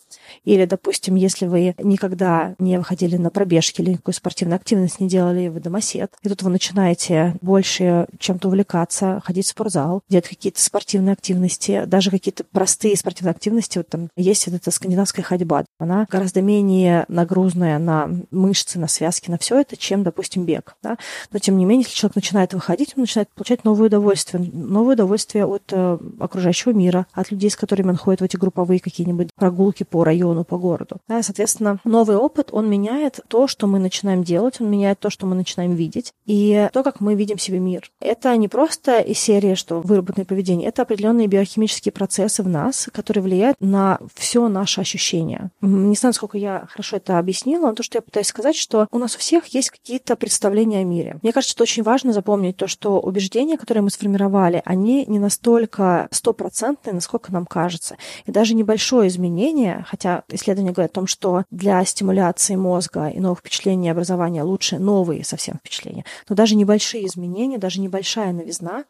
Или, 0.44 0.66
допустим, 0.66 1.14
если 1.14 1.46
вы 1.46 1.74
никогда 1.78 2.54
не 2.58 2.76
выходили 2.76 3.16
на 3.16 3.30
пробежки 3.30 3.80
или 3.80 3.92
никакую 3.92 4.14
спортивную 4.14 4.56
активность 4.56 5.00
не 5.00 5.08
делали, 5.08 5.48
вы 5.48 5.60
домосед, 5.60 6.12
и 6.22 6.28
тут 6.28 6.42
вы 6.42 6.50
начинаете 6.50 7.13
можете 7.14 7.38
больше 7.40 8.06
чем-то 8.18 8.48
увлекаться, 8.48 9.20
ходить 9.24 9.46
в 9.46 9.50
спортзал, 9.50 10.02
делать 10.08 10.28
какие-то 10.28 10.60
спортивные 10.60 11.12
активности, 11.12 11.84
даже 11.86 12.10
какие-то 12.10 12.44
простые 12.44 12.96
спортивные 12.96 13.32
активности. 13.32 13.78
Вот 13.78 13.88
там 13.88 14.08
есть 14.16 14.46
вот 14.46 14.56
эта 14.56 14.70
скандинавская 14.70 15.24
ходьба. 15.24 15.64
Она 15.78 16.06
гораздо 16.10 16.42
менее 16.42 17.04
нагрузная 17.08 17.78
на 17.78 18.10
мышцы, 18.30 18.78
на 18.78 18.88
связки, 18.88 19.30
на 19.30 19.38
все 19.38 19.60
это, 19.60 19.76
чем, 19.76 20.02
допустим, 20.02 20.44
бег. 20.44 20.76
Да? 20.82 20.98
Но, 21.32 21.38
тем 21.38 21.56
не 21.56 21.64
менее, 21.64 21.84
если 21.84 21.96
человек 21.96 22.16
начинает 22.16 22.54
выходить, 22.54 22.94
он 22.96 23.02
начинает 23.02 23.28
получать 23.30 23.64
новое 23.64 23.86
удовольствие. 23.86 24.50
Новое 24.52 24.94
удовольствие 24.94 25.46
от 25.46 25.64
э, 25.70 25.98
окружающего 26.20 26.72
мира, 26.72 27.06
от 27.12 27.30
людей, 27.30 27.50
с 27.50 27.56
которыми 27.56 27.90
он 27.90 27.96
ходит 27.96 28.20
в 28.20 28.24
эти 28.24 28.36
групповые 28.36 28.80
какие-нибудь 28.80 29.28
прогулки 29.34 29.84
по 29.84 30.04
району, 30.04 30.44
по 30.44 30.58
городу. 30.58 30.96
Да? 31.08 31.22
Соответственно, 31.22 31.78
новый 31.84 32.16
опыт, 32.16 32.48
он 32.52 32.68
меняет 32.68 33.20
то, 33.28 33.46
что 33.46 33.66
мы 33.66 33.78
начинаем 33.78 34.24
делать, 34.24 34.60
он 34.60 34.70
меняет 34.70 34.98
то, 35.00 35.10
что 35.10 35.26
мы 35.26 35.34
начинаем 35.34 35.74
видеть. 35.74 36.12
И 36.26 36.68
то, 36.72 36.82
как 36.82 37.00
мы 37.04 37.14
видим 37.14 37.38
себе 37.38 37.58
мир. 37.58 37.90
Это 38.00 38.36
не 38.36 38.48
просто 38.48 38.98
из 38.98 39.18
серии, 39.18 39.54
что 39.54 39.80
выработанное 39.80 40.24
поведение, 40.24 40.68
это 40.68 40.82
определенные 40.82 41.26
биохимические 41.26 41.92
процессы 41.92 42.42
в 42.42 42.48
нас, 42.48 42.88
которые 42.92 43.22
влияют 43.22 43.56
на 43.60 43.98
все 44.14 44.48
наше 44.48 44.80
ощущение. 44.80 45.50
Не 45.60 45.94
знаю, 45.94 46.14
сколько 46.14 46.38
я 46.38 46.66
хорошо 46.70 46.96
это 46.96 47.18
объяснила, 47.18 47.66
но 47.66 47.74
то, 47.74 47.82
что 47.82 47.98
я 47.98 48.02
пытаюсь 48.02 48.26
сказать, 48.26 48.56
что 48.56 48.86
у 48.90 48.98
нас 48.98 49.14
у 49.14 49.18
всех 49.18 49.46
есть 49.48 49.70
какие-то 49.70 50.16
представления 50.16 50.80
о 50.80 50.84
мире. 50.84 51.18
Мне 51.22 51.32
кажется, 51.32 51.52
что 51.52 51.62
очень 51.62 51.82
важно 51.82 52.12
запомнить 52.12 52.56
то, 52.56 52.66
что 52.66 53.00
убеждения, 53.00 53.58
которые 53.58 53.82
мы 53.82 53.90
сформировали, 53.90 54.62
они 54.64 55.04
не 55.06 55.18
настолько 55.18 56.08
стопроцентные, 56.10 56.94
насколько 56.94 57.32
нам 57.32 57.44
кажется. 57.44 57.96
И 58.24 58.32
даже 58.32 58.54
небольшое 58.54 59.08
изменение, 59.08 59.84
хотя 59.88 60.24
исследования 60.28 60.72
говорят 60.72 60.92
о 60.92 60.94
том, 60.94 61.06
что 61.06 61.44
для 61.50 61.84
стимуляции 61.84 62.56
мозга 62.56 63.08
и 63.08 63.20
новых 63.20 63.40
впечатлений 63.40 63.90
образования 63.90 64.42
лучше 64.42 64.78
новые 64.78 65.24
совсем 65.24 65.56
впечатления, 65.56 66.04
но 66.28 66.36
даже 66.36 66.56
небольшие 66.56 66.93
изменения, 67.02 67.58
даже 67.58 67.80
небольшая 67.80 68.32
новизна 68.32 68.84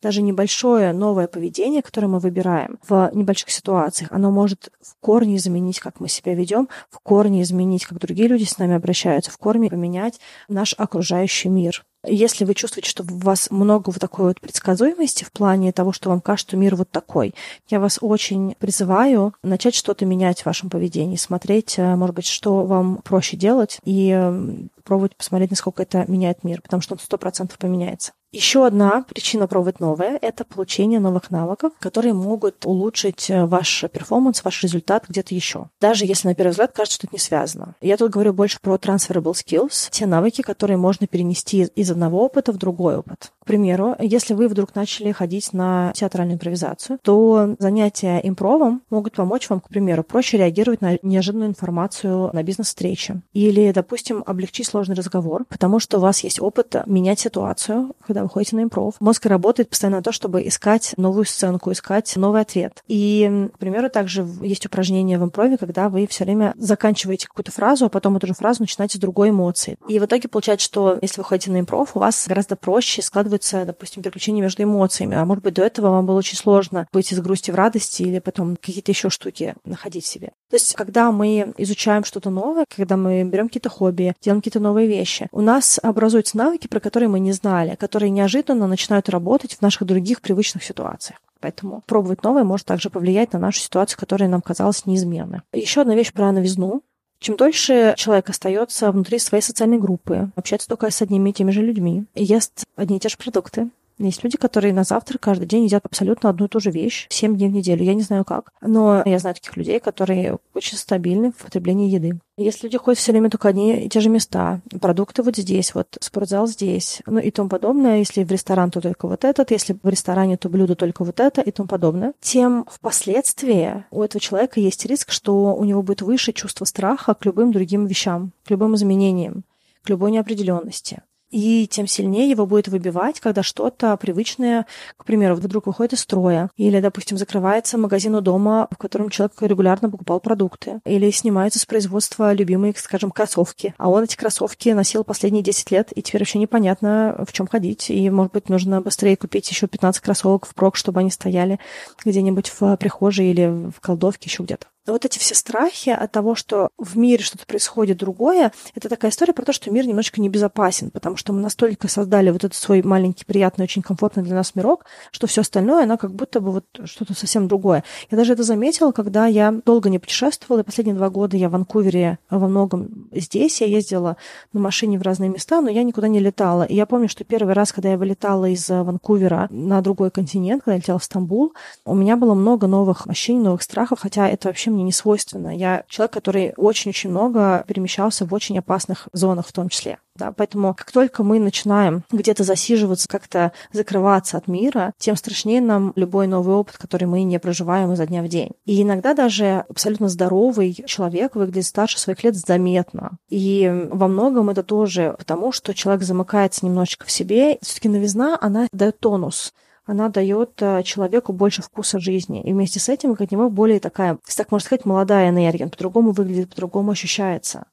даже 0.00 0.22
небольшое 0.22 0.92
новое 0.92 1.26
поведение, 1.26 1.82
которое 1.82 2.06
мы 2.06 2.18
выбираем 2.18 2.78
в 2.88 3.10
небольших 3.12 3.50
ситуациях, 3.50 4.12
оно 4.12 4.30
может 4.30 4.70
в 4.80 4.94
корне 5.00 5.36
изменить, 5.36 5.80
как 5.80 6.00
мы 6.00 6.08
себя 6.08 6.34
ведем, 6.34 6.68
в 6.90 7.00
корне 7.00 7.42
изменить, 7.42 7.84
как 7.84 7.98
другие 7.98 8.28
люди 8.28 8.44
с 8.44 8.58
нами 8.58 8.74
обращаются, 8.74 9.30
в 9.30 9.38
корне 9.38 9.70
поменять 9.70 10.20
наш 10.48 10.74
окружающий 10.78 11.48
мир. 11.48 11.84
Если 12.10 12.44
вы 12.44 12.54
чувствуете, 12.54 12.90
что 12.90 13.02
у 13.02 13.18
вас 13.18 13.50
много 13.50 13.90
вот 13.90 14.00
такой 14.00 14.26
вот 14.26 14.40
предсказуемости 14.40 15.24
в 15.24 15.32
плане 15.32 15.72
того, 15.72 15.92
что 15.92 16.08
вам 16.08 16.20
кажется, 16.20 16.50
что 16.50 16.56
мир 16.56 16.76
вот 16.76 16.90
такой, 16.90 17.34
я 17.68 17.80
вас 17.80 17.98
очень 18.00 18.54
призываю 18.58 19.34
начать 19.42 19.74
что-то 19.74 20.06
менять 20.06 20.42
в 20.42 20.46
вашем 20.46 20.70
поведении, 20.70 21.16
смотреть, 21.16 21.78
э, 21.78 21.96
может 21.96 22.14
быть, 22.14 22.26
что 22.26 22.64
вам 22.64 22.98
проще 23.04 23.36
делать, 23.36 23.78
и 23.84 24.10
эм, 24.10 24.70
пробовать 24.84 25.16
посмотреть, 25.16 25.50
насколько 25.50 25.82
это 25.82 26.04
меняет 26.08 26.44
мир, 26.44 26.62
потому 26.62 26.80
что 26.80 26.94
он 26.94 26.98
сто 27.00 27.18
процентов 27.18 27.58
поменяется. 27.58 28.12
Еще 28.30 28.66
одна 28.66 29.04
причина 29.08 29.46
пробовать 29.46 29.80
новое– 29.80 30.18
это 30.22 30.44
получение 30.44 31.00
новых 31.00 31.30
навыков, 31.30 31.72
которые 31.78 32.12
могут 32.12 32.66
улучшить 32.66 33.30
э, 33.30 33.46
ваш 33.46 33.86
перформанс, 33.90 34.44
ваш 34.44 34.62
результат 34.62 35.06
где-то 35.08 35.34
еще. 35.34 35.70
Даже 35.80 36.04
если 36.04 36.28
на 36.28 36.34
первый 36.34 36.50
взгляд 36.50 36.72
кажется, 36.72 36.96
что 36.96 37.06
это 37.06 37.16
не 37.16 37.20
связано. 37.20 37.74
Я 37.80 37.96
тут 37.96 38.10
говорю 38.10 38.34
больше 38.34 38.58
про 38.60 38.74
transferable 38.74 39.32
skills, 39.32 39.88
те 39.90 40.04
навыки, 40.04 40.42
которые 40.42 40.76
можно 40.76 41.06
перенести 41.06 41.62
из 41.74 41.90
одного 41.90 42.22
опыта 42.22 42.52
в 42.52 42.58
другой 42.58 42.98
опыт. 42.98 43.32
Примеру, 43.48 43.96
если 43.98 44.34
вы 44.34 44.46
вдруг 44.46 44.74
начали 44.74 45.10
ходить 45.10 45.54
на 45.54 45.90
театральную 45.94 46.34
импровизацию, 46.34 46.98
то 47.00 47.56
занятия 47.58 48.18
импровом 48.18 48.82
могут 48.90 49.14
помочь 49.14 49.48
вам, 49.48 49.60
к 49.60 49.70
примеру, 49.70 50.04
проще 50.04 50.36
реагировать 50.36 50.82
на 50.82 50.98
неожиданную 51.00 51.48
информацию 51.48 52.28
на 52.34 52.42
бизнес-встрече. 52.42 53.22
Или, 53.32 53.72
допустим, 53.72 54.22
облегчить 54.26 54.66
сложный 54.66 54.96
разговор, 54.96 55.46
потому 55.48 55.80
что 55.80 55.96
у 55.96 56.00
вас 56.02 56.22
есть 56.24 56.42
опыт 56.42 56.76
менять 56.84 57.20
ситуацию, 57.20 57.92
когда 58.06 58.22
вы 58.22 58.28
ходите 58.28 58.54
на 58.54 58.64
импров. 58.64 58.96
Мозг 59.00 59.24
работает 59.24 59.70
постоянно 59.70 59.96
на 59.96 60.02
то, 60.02 60.12
чтобы 60.12 60.46
искать 60.46 60.92
новую 60.98 61.24
сценку, 61.24 61.72
искать 61.72 62.14
новый 62.16 62.42
ответ. 62.42 62.84
И, 62.86 63.48
к 63.54 63.58
примеру, 63.58 63.88
также 63.88 64.28
есть 64.42 64.66
упражнение 64.66 65.18
в 65.18 65.24
импрове, 65.24 65.56
когда 65.56 65.88
вы 65.88 66.06
все 66.06 66.24
время 66.24 66.52
заканчиваете 66.58 67.28
какую-то 67.28 67.52
фразу, 67.52 67.86
а 67.86 67.88
потом 67.88 68.18
эту 68.18 68.26
же 68.26 68.34
фразу 68.34 68.60
начинаете 68.60 68.98
с 68.98 69.00
другой 69.00 69.30
эмоции. 69.30 69.78
И 69.88 69.98
в 69.98 70.04
итоге 70.04 70.28
получается, 70.28 70.66
что 70.66 70.98
если 71.00 71.22
вы 71.22 71.24
ходите 71.24 71.50
на 71.50 71.60
импров, 71.60 71.96
у 71.96 71.98
вас 71.98 72.26
гораздо 72.28 72.54
проще 72.54 73.00
складывается, 73.00 73.37
допустим, 73.64 74.02
переключение 74.02 74.42
между 74.42 74.62
эмоциями. 74.62 75.16
А 75.16 75.24
может 75.24 75.44
быть, 75.44 75.54
до 75.54 75.62
этого 75.62 75.90
вам 75.90 76.06
было 76.06 76.18
очень 76.18 76.36
сложно 76.36 76.86
быть 76.92 77.12
из 77.12 77.20
грусти 77.20 77.50
в 77.50 77.54
радости 77.54 78.02
или 78.02 78.18
потом 78.18 78.56
какие-то 78.56 78.90
еще 78.90 79.10
штуки 79.10 79.54
находить 79.64 80.04
в 80.04 80.08
себе. 80.08 80.32
То 80.50 80.56
есть, 80.56 80.74
когда 80.74 81.12
мы 81.12 81.52
изучаем 81.58 82.04
что-то 82.04 82.30
новое, 82.30 82.64
когда 82.74 82.96
мы 82.96 83.22
берем 83.24 83.48
какие-то 83.48 83.68
хобби, 83.68 84.14
делаем 84.22 84.40
какие-то 84.40 84.60
новые 84.60 84.88
вещи, 84.88 85.28
у 85.32 85.40
нас 85.40 85.78
образуются 85.82 86.36
навыки, 86.36 86.66
про 86.68 86.80
которые 86.80 87.08
мы 87.08 87.20
не 87.20 87.32
знали, 87.32 87.76
которые 87.76 88.10
неожиданно 88.10 88.66
начинают 88.66 89.08
работать 89.08 89.54
в 89.54 89.62
наших 89.62 89.86
других 89.86 90.20
привычных 90.20 90.64
ситуациях. 90.64 91.18
Поэтому 91.40 91.82
пробовать 91.86 92.24
новое 92.24 92.44
может 92.44 92.66
также 92.66 92.90
повлиять 92.90 93.32
на 93.32 93.38
нашу 93.38 93.60
ситуацию, 93.60 93.98
которая 93.98 94.28
нам 94.28 94.40
казалась 94.40 94.86
неизменной. 94.86 95.40
Еще 95.52 95.82
одна 95.82 95.94
вещь 95.94 96.12
про 96.12 96.32
новизну. 96.32 96.82
Чем 97.20 97.36
дольше 97.36 97.94
человек 97.96 98.30
остается 98.30 98.92
внутри 98.92 99.18
своей 99.18 99.42
социальной 99.42 99.78
группы, 99.78 100.30
общается 100.36 100.68
только 100.68 100.90
с 100.90 101.02
одними 101.02 101.30
и 101.30 101.32
теми 101.32 101.50
же 101.50 101.62
людьми, 101.62 102.04
ест 102.14 102.64
одни 102.76 102.96
и 102.96 103.00
те 103.00 103.08
же 103.08 103.16
продукты, 103.16 103.68
есть 103.98 104.22
люди, 104.22 104.36
которые 104.36 104.72
на 104.72 104.84
завтрак 104.84 105.20
каждый 105.20 105.46
день 105.46 105.64
едят 105.64 105.84
абсолютно 105.84 106.30
одну 106.30 106.46
и 106.46 106.48
ту 106.48 106.60
же 106.60 106.70
вещь, 106.70 107.06
7 107.10 107.36
дней 107.36 107.48
в 107.48 107.52
неделю. 107.52 107.84
Я 107.84 107.94
не 107.94 108.02
знаю 108.02 108.24
как, 108.24 108.52
но 108.60 109.02
я 109.04 109.18
знаю 109.18 109.34
таких 109.34 109.56
людей, 109.56 109.80
которые 109.80 110.38
очень 110.54 110.78
стабильны 110.78 111.32
в 111.32 111.44
потреблении 111.44 111.90
еды. 111.90 112.18
Если 112.36 112.66
люди 112.66 112.78
ходят 112.78 113.00
все 113.00 113.10
время 113.10 113.30
только 113.30 113.48
одни 113.48 113.86
и 113.86 113.88
те 113.88 113.98
же 114.00 114.08
места, 114.08 114.60
продукты 114.80 115.24
вот 115.24 115.36
здесь, 115.36 115.74
вот 115.74 115.98
спортзал 116.00 116.46
здесь, 116.46 117.02
ну 117.06 117.18
и 117.18 117.32
тому 117.32 117.48
подобное, 117.48 117.98
если 117.98 118.22
в 118.22 118.30
ресторан, 118.30 118.70
то 118.70 118.80
только 118.80 119.08
вот 119.08 119.24
этот, 119.24 119.50
если 119.50 119.76
в 119.82 119.88
ресторане, 119.88 120.36
то 120.36 120.48
блюдо 120.48 120.76
только 120.76 121.04
вот 121.04 121.18
это 121.18 121.40
и 121.40 121.50
тому 121.50 121.68
подобное, 121.68 122.12
тем 122.20 122.64
впоследствии 122.70 123.84
у 123.90 124.02
этого 124.02 124.20
человека 124.20 124.60
есть 124.60 124.86
риск, 124.86 125.10
что 125.10 125.56
у 125.56 125.64
него 125.64 125.82
будет 125.82 126.02
выше 126.02 126.32
чувство 126.32 126.64
страха 126.64 127.14
к 127.14 127.24
любым 127.24 127.50
другим 127.50 127.86
вещам, 127.86 128.30
к 128.44 128.50
любым 128.50 128.76
изменениям, 128.76 129.42
к 129.82 129.88
любой 129.88 130.12
неопределенности 130.12 131.02
и 131.30 131.66
тем 131.66 131.86
сильнее 131.86 132.30
его 132.30 132.46
будет 132.46 132.68
выбивать, 132.68 133.20
когда 133.20 133.42
что-то 133.42 133.96
привычное, 133.96 134.66
к 134.96 135.04
примеру, 135.04 135.34
вдруг 135.34 135.66
выходит 135.66 135.92
из 135.92 136.00
строя, 136.00 136.50
или, 136.56 136.80
допустим, 136.80 137.18
закрывается 137.18 137.78
магазин 137.78 138.14
у 138.14 138.20
дома, 138.20 138.68
в 138.70 138.76
котором 138.76 139.10
человек 139.10 139.34
регулярно 139.40 139.90
покупал 139.90 140.20
продукты, 140.20 140.80
или 140.84 141.10
снимаются 141.10 141.58
с 141.58 141.66
производства 141.66 142.32
любимые, 142.32 142.74
скажем, 142.76 143.10
кроссовки, 143.10 143.74
а 143.78 143.88
он 143.90 144.04
эти 144.04 144.16
кроссовки 144.16 144.70
носил 144.70 145.04
последние 145.04 145.42
10 145.42 145.70
лет, 145.70 145.92
и 145.94 146.02
теперь 146.02 146.22
вообще 146.22 146.38
непонятно, 146.38 147.24
в 147.26 147.32
чем 147.32 147.46
ходить, 147.46 147.90
и, 147.90 148.08
может 148.10 148.32
быть, 148.32 148.48
нужно 148.48 148.80
быстрее 148.80 149.16
купить 149.16 149.50
еще 149.50 149.66
15 149.66 150.02
кроссовок 150.02 150.46
в 150.46 150.54
прок, 150.54 150.76
чтобы 150.76 151.00
они 151.00 151.10
стояли 151.10 151.58
где-нибудь 152.04 152.52
в 152.58 152.76
прихожей 152.76 153.30
или 153.30 153.70
в 153.70 153.80
кладовке, 153.80 154.28
еще 154.28 154.42
где-то 154.42 154.66
вот 154.92 155.04
эти 155.04 155.18
все 155.18 155.34
страхи 155.34 155.90
от 155.90 156.12
того, 156.12 156.34
что 156.34 156.70
в 156.78 156.96
мире 156.96 157.22
что-то 157.22 157.46
происходит 157.46 157.98
другое, 157.98 158.52
это 158.74 158.88
такая 158.88 159.10
история 159.10 159.32
про 159.32 159.44
то, 159.44 159.52
что 159.52 159.70
мир 159.70 159.86
немножечко 159.86 160.20
небезопасен, 160.20 160.90
потому 160.90 161.16
что 161.16 161.32
мы 161.32 161.40
настолько 161.40 161.88
создали 161.88 162.30
вот 162.30 162.44
этот 162.44 162.54
свой 162.54 162.82
маленький, 162.82 163.24
приятный, 163.24 163.64
очень 163.64 163.82
комфортный 163.82 164.22
для 164.22 164.34
нас 164.34 164.54
мирок, 164.54 164.84
что 165.10 165.26
все 165.26 165.42
остальное, 165.42 165.84
оно 165.84 165.98
как 165.98 166.12
будто 166.12 166.40
бы 166.40 166.52
вот 166.52 166.64
что-то 166.84 167.14
совсем 167.14 167.48
другое. 167.48 167.84
Я 168.10 168.16
даже 168.16 168.32
это 168.32 168.42
заметила, 168.42 168.92
когда 168.92 169.26
я 169.26 169.52
долго 169.64 169.88
не 169.88 169.98
путешествовала, 169.98 170.60
и 170.60 170.64
последние 170.64 170.96
два 170.96 171.10
года 171.10 171.36
я 171.36 171.48
в 171.48 171.52
Ванкувере 171.52 172.18
во 172.30 172.48
многом 172.48 173.08
здесь, 173.12 173.60
я 173.60 173.66
ездила 173.66 174.16
на 174.52 174.60
машине 174.60 174.98
в 174.98 175.02
разные 175.02 175.30
места, 175.30 175.60
но 175.60 175.70
я 175.70 175.82
никуда 175.82 176.08
не 176.08 176.20
летала. 176.20 176.62
И 176.62 176.74
я 176.74 176.86
помню, 176.86 177.08
что 177.08 177.24
первый 177.24 177.54
раз, 177.54 177.72
когда 177.72 177.90
я 177.90 177.98
вылетала 177.98 178.46
из 178.46 178.68
Ванкувера 178.68 179.48
на 179.50 179.80
другой 179.80 180.10
континент, 180.10 180.62
когда 180.62 180.74
я 180.74 180.78
летела 180.78 180.98
в 180.98 181.04
Стамбул, 181.04 181.54
у 181.84 181.94
меня 181.94 182.16
было 182.16 182.34
много 182.34 182.66
новых 182.66 183.06
ощущений, 183.06 183.40
новых 183.40 183.62
страхов, 183.62 184.00
хотя 184.00 184.28
это 184.28 184.48
вообще 184.48 184.70
мне 184.78 184.84
не 184.84 184.92
свойственно. 184.92 185.54
Я 185.56 185.84
человек, 185.88 186.12
который 186.12 186.54
очень-очень 186.56 187.10
много 187.10 187.64
перемещался 187.66 188.24
в 188.24 188.32
очень 188.32 188.58
опасных 188.58 189.08
зонах 189.12 189.48
в 189.48 189.52
том 189.52 189.68
числе. 189.68 189.98
Да, 190.14 190.32
поэтому 190.32 190.74
как 190.74 190.90
только 190.90 191.22
мы 191.22 191.38
начинаем 191.38 192.02
где-то 192.10 192.42
засиживаться, 192.42 193.08
как-то 193.08 193.52
закрываться 193.72 194.36
от 194.36 194.48
мира, 194.48 194.92
тем 194.98 195.14
страшнее 195.14 195.60
нам 195.60 195.92
любой 195.94 196.26
новый 196.26 196.56
опыт, 196.56 196.76
который 196.76 197.04
мы 197.04 197.22
не 197.22 197.38
проживаем 197.38 197.92
изо 197.92 198.04
дня 198.06 198.22
в 198.22 198.28
день. 198.28 198.50
И 198.64 198.82
иногда 198.82 199.14
даже 199.14 199.64
абсолютно 199.68 200.08
здоровый 200.08 200.74
человек 200.86 201.36
выглядит 201.36 201.66
старше 201.66 202.00
своих 202.00 202.24
лет 202.24 202.34
заметно. 202.34 203.18
И 203.28 203.70
во 203.90 204.08
многом 204.08 204.50
это 204.50 204.64
тоже 204.64 205.14
потому, 205.18 205.52
что 205.52 205.72
человек 205.72 206.02
замыкается 206.02 206.66
немножечко 206.66 207.06
в 207.06 207.10
себе. 207.12 207.58
Все-таки 207.62 207.88
новизна, 207.88 208.38
она 208.40 208.66
дает 208.72 208.98
тонус 208.98 209.52
она 209.88 210.10
дает 210.10 210.60
э, 210.60 210.82
человеку 210.82 211.32
больше 211.32 211.62
вкуса 211.62 211.98
жизни. 211.98 212.42
И 212.42 212.52
вместе 212.52 212.78
с 212.78 212.90
этим 212.90 213.16
от 213.18 213.30
него 213.30 213.48
более 213.48 213.80
такая, 213.80 214.18
так 214.36 214.50
можно 214.50 214.64
сказать, 214.64 214.84
молодая 214.84 215.30
энергия. 215.30 215.66
По-другому 215.66 216.12
выглядит, 216.12 216.50
по-другому 216.50 216.90
ощущается 216.90 217.64